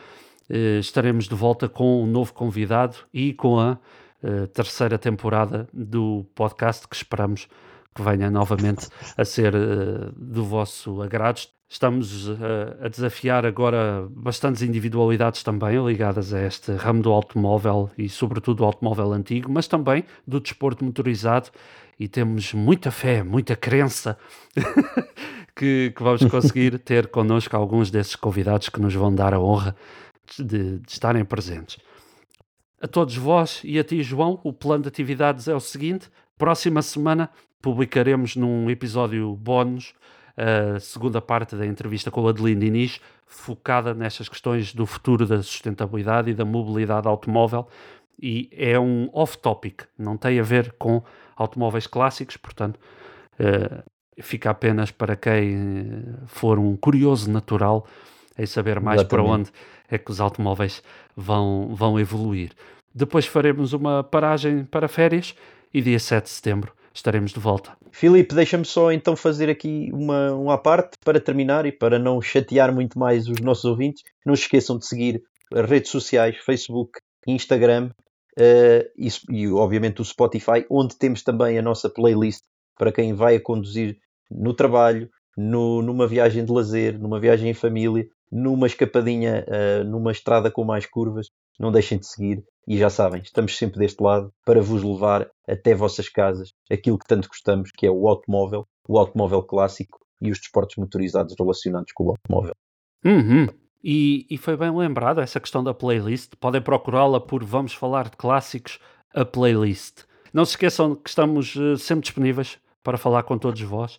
Eh, 0.50 0.80
estaremos 0.80 1.28
de 1.28 1.34
volta 1.34 1.66
com 1.66 2.02
um 2.02 2.06
novo 2.06 2.34
convidado 2.34 2.96
e 3.14 3.32
com 3.32 3.58
a 3.58 3.78
eh, 4.22 4.46
terceira 4.48 4.98
temporada 4.98 5.66
do 5.72 6.26
podcast 6.34 6.86
que 6.86 6.94
esperamos 6.94 7.48
que 8.00 8.02
venha 8.02 8.30
novamente 8.30 8.88
a 9.16 9.24
ser 9.24 9.54
eh, 9.54 10.10
do 10.16 10.44
vosso 10.44 11.02
agrado. 11.02 11.40
Estamos 11.68 12.28
eh, 12.28 12.86
a 12.86 12.88
desafiar 12.88 13.44
agora 13.44 14.08
bastantes 14.10 14.62
individualidades 14.62 15.42
também 15.42 15.84
ligadas 15.84 16.32
a 16.32 16.40
este 16.42 16.72
ramo 16.72 17.02
do 17.02 17.12
automóvel 17.12 17.90
e, 17.96 18.08
sobretudo, 18.08 18.58
do 18.58 18.64
automóvel 18.64 19.12
antigo, 19.12 19.52
mas 19.52 19.68
também 19.68 20.04
do 20.26 20.40
desporto 20.40 20.84
motorizado. 20.84 21.50
E 21.98 22.08
temos 22.08 22.54
muita 22.54 22.90
fé, 22.90 23.22
muita 23.22 23.54
crença 23.54 24.16
que, 25.54 25.92
que 25.94 26.02
vamos 26.02 26.24
conseguir 26.24 26.78
ter 26.80 27.08
connosco 27.08 27.54
alguns 27.54 27.90
desses 27.90 28.16
convidados 28.16 28.70
que 28.70 28.80
nos 28.80 28.94
vão 28.94 29.14
dar 29.14 29.34
a 29.34 29.40
honra 29.40 29.76
de, 30.38 30.78
de 30.78 30.90
estarem 30.90 31.24
presentes. 31.24 31.76
A 32.80 32.88
todos 32.88 33.14
vós 33.14 33.60
e 33.62 33.78
a 33.78 33.84
ti, 33.84 34.02
João, 34.02 34.40
o 34.42 34.54
plano 34.54 34.84
de 34.84 34.88
atividades 34.88 35.46
é 35.46 35.54
o 35.54 35.60
seguinte: 35.60 36.08
próxima 36.38 36.80
semana 36.80 37.28
publicaremos 37.60 38.36
num 38.36 38.70
episódio 38.70 39.34
bónus 39.36 39.94
a 40.36 40.80
segunda 40.80 41.20
parte 41.20 41.54
da 41.54 41.66
entrevista 41.66 42.10
com 42.10 42.26
a 42.26 42.30
Adelina 42.30 42.64
Inês, 42.64 43.00
focada 43.26 43.92
nestas 43.92 44.28
questões 44.28 44.74
do 44.74 44.86
futuro 44.86 45.26
da 45.26 45.42
sustentabilidade 45.42 46.30
e 46.30 46.34
da 46.34 46.44
mobilidade 46.44 47.06
automóvel. 47.06 47.68
E 48.22 48.48
é 48.52 48.78
um 48.78 49.08
off-topic, 49.12 49.82
não 49.98 50.16
tem 50.16 50.38
a 50.38 50.42
ver 50.42 50.72
com 50.78 51.02
automóveis 51.36 51.86
clássicos, 51.86 52.36
portanto, 52.36 52.78
eh, 53.38 53.82
fica 54.20 54.50
apenas 54.50 54.90
para 54.90 55.16
quem 55.16 55.56
eh, 55.56 56.24
for 56.26 56.58
um 56.58 56.76
curioso 56.76 57.30
natural 57.30 57.86
em 58.38 58.44
saber 58.44 58.78
mais 58.78 59.02
para 59.02 59.22
Exatamente. 59.22 59.50
onde 59.50 59.52
é 59.90 59.98
que 59.98 60.10
os 60.10 60.20
automóveis 60.20 60.82
vão, 61.16 61.74
vão 61.74 61.98
evoluir. 61.98 62.52
Depois 62.94 63.26
faremos 63.26 63.72
uma 63.72 64.04
paragem 64.04 64.64
para 64.64 64.88
férias 64.88 65.34
e 65.72 65.80
dia 65.80 65.98
7 65.98 66.24
de 66.24 66.30
setembro 66.30 66.72
estaremos 66.94 67.32
de 67.32 67.40
volta. 67.40 67.76
Filipe, 67.92 68.34
deixa-me 68.34 68.64
só 68.64 68.90
então 68.92 69.14
fazer 69.16 69.48
aqui 69.48 69.90
uma, 69.92 70.32
uma 70.32 70.58
parte 70.58 70.96
para 71.04 71.20
terminar 71.20 71.66
e 71.66 71.72
para 71.72 71.98
não 71.98 72.20
chatear 72.20 72.74
muito 72.74 72.98
mais 72.98 73.28
os 73.28 73.40
nossos 73.40 73.64
ouvintes. 73.64 74.02
Não 74.24 74.34
se 74.34 74.42
esqueçam 74.42 74.78
de 74.78 74.86
seguir 74.86 75.22
as 75.52 75.68
redes 75.68 75.90
sociais, 75.90 76.36
Facebook, 76.36 76.98
Instagram 77.26 77.90
eh, 78.38 78.90
e, 78.96 79.08
e, 79.30 79.48
obviamente 79.48 80.00
o 80.00 80.04
Spotify, 80.04 80.64
onde 80.70 80.96
temos 80.96 81.22
também 81.22 81.58
a 81.58 81.62
nossa 81.62 81.88
playlist 81.90 82.42
para 82.78 82.92
quem 82.92 83.12
vai 83.14 83.36
a 83.36 83.42
conduzir 83.42 83.98
no 84.30 84.54
trabalho, 84.54 85.08
no- 85.36 85.82
numa 85.82 86.06
viagem 86.06 86.44
de 86.44 86.52
lazer, 86.52 86.98
numa 86.98 87.20
viagem 87.20 87.50
em 87.50 87.54
família, 87.54 88.06
numa 88.30 88.66
escapadinha, 88.66 89.44
eh, 89.48 89.84
numa 89.84 90.12
estrada 90.12 90.50
com 90.50 90.64
mais 90.64 90.86
curvas. 90.86 91.26
Não 91.58 91.70
deixem 91.72 91.98
de 91.98 92.06
seguir 92.06 92.42
e 92.70 92.78
já 92.78 92.88
sabem, 92.88 93.20
estamos 93.20 93.58
sempre 93.58 93.80
deste 93.80 94.00
lado 94.00 94.32
para 94.46 94.62
vos 94.62 94.84
levar 94.84 95.28
até 95.48 95.74
vossas 95.74 96.08
casas 96.08 96.52
aquilo 96.70 96.96
que 96.96 97.06
tanto 97.08 97.26
gostamos, 97.26 97.72
que 97.76 97.84
é 97.84 97.90
o 97.90 98.06
automóvel, 98.06 98.64
o 98.88 98.96
automóvel 98.96 99.42
clássico 99.42 99.98
e 100.22 100.30
os 100.30 100.38
desportos 100.38 100.76
motorizados 100.76 101.34
relacionados 101.36 101.90
com 101.92 102.04
o 102.04 102.10
automóvel. 102.10 102.54
Uhum. 103.04 103.48
E, 103.82 104.24
e 104.30 104.38
foi 104.38 104.56
bem 104.56 104.70
lembrado 104.70 105.20
essa 105.20 105.40
questão 105.40 105.64
da 105.64 105.74
playlist. 105.74 106.34
Podem 106.38 106.62
procurá-la 106.62 107.18
por 107.18 107.42
Vamos 107.42 107.74
Falar 107.74 108.08
de 108.08 108.16
Clássicos, 108.16 108.78
a 109.12 109.24
playlist. 109.24 110.04
Não 110.32 110.44
se 110.44 110.52
esqueçam 110.52 110.94
que 110.94 111.08
estamos 111.08 111.56
eh, 111.56 111.76
sempre 111.76 112.02
disponíveis 112.02 112.56
para 112.84 112.96
falar 112.96 113.24
com 113.24 113.36
todos 113.36 113.60
vós. 113.62 113.98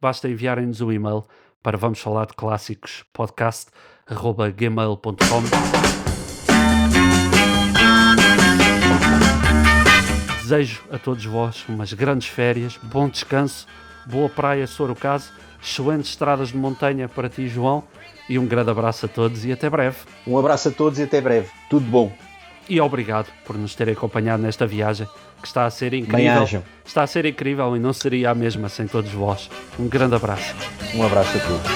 Basta 0.00 0.28
enviarem-nos 0.28 0.80
o 0.80 0.92
e-mail 0.92 1.24
para 1.60 1.76
vamos 1.76 1.98
falar 1.98 2.26
de 2.26 2.34
clássicos 2.34 3.04
podcast 3.12 3.72
Desejo 10.42 10.82
a 10.90 10.98
todos 10.98 11.24
vós 11.24 11.64
umas 11.68 11.92
grandes 11.92 12.26
férias, 12.26 12.76
bom 12.82 13.08
descanso, 13.08 13.64
boa 14.04 14.28
praia 14.28 14.66
Sorocase, 14.66 15.30
excelentes 15.62 16.10
estradas 16.10 16.48
de 16.48 16.56
montanha 16.56 17.08
para 17.08 17.28
ti, 17.28 17.46
João, 17.46 17.84
e 18.28 18.40
um 18.40 18.46
grande 18.46 18.68
abraço 18.70 19.06
a 19.06 19.08
todos 19.08 19.44
e 19.44 19.52
até 19.52 19.70
breve. 19.70 19.98
Um 20.26 20.36
abraço 20.36 20.68
a 20.68 20.72
todos 20.72 20.98
e 20.98 21.04
até 21.04 21.20
breve. 21.20 21.48
Tudo 21.70 21.86
bom. 21.86 22.12
E 22.68 22.80
obrigado 22.80 23.28
por 23.44 23.56
nos 23.56 23.76
terem 23.76 23.94
acompanhado 23.94 24.42
nesta 24.42 24.66
viagem 24.66 25.06
que 25.40 25.46
está 25.46 25.64
a 25.64 25.70
ser 25.70 25.94
incrível. 25.94 26.16
Bem-ajam. 26.16 26.64
Está 26.84 27.04
a 27.04 27.06
ser 27.06 27.24
incrível 27.24 27.76
e 27.76 27.78
não 27.78 27.92
seria 27.92 28.30
a 28.30 28.34
mesma 28.34 28.68
sem 28.68 28.88
todos 28.88 29.12
vós. 29.12 29.48
Um 29.78 29.86
grande 29.86 30.16
abraço. 30.16 30.56
Um 30.92 31.06
abraço 31.06 31.36
a 31.36 31.40
todos. 31.40 31.70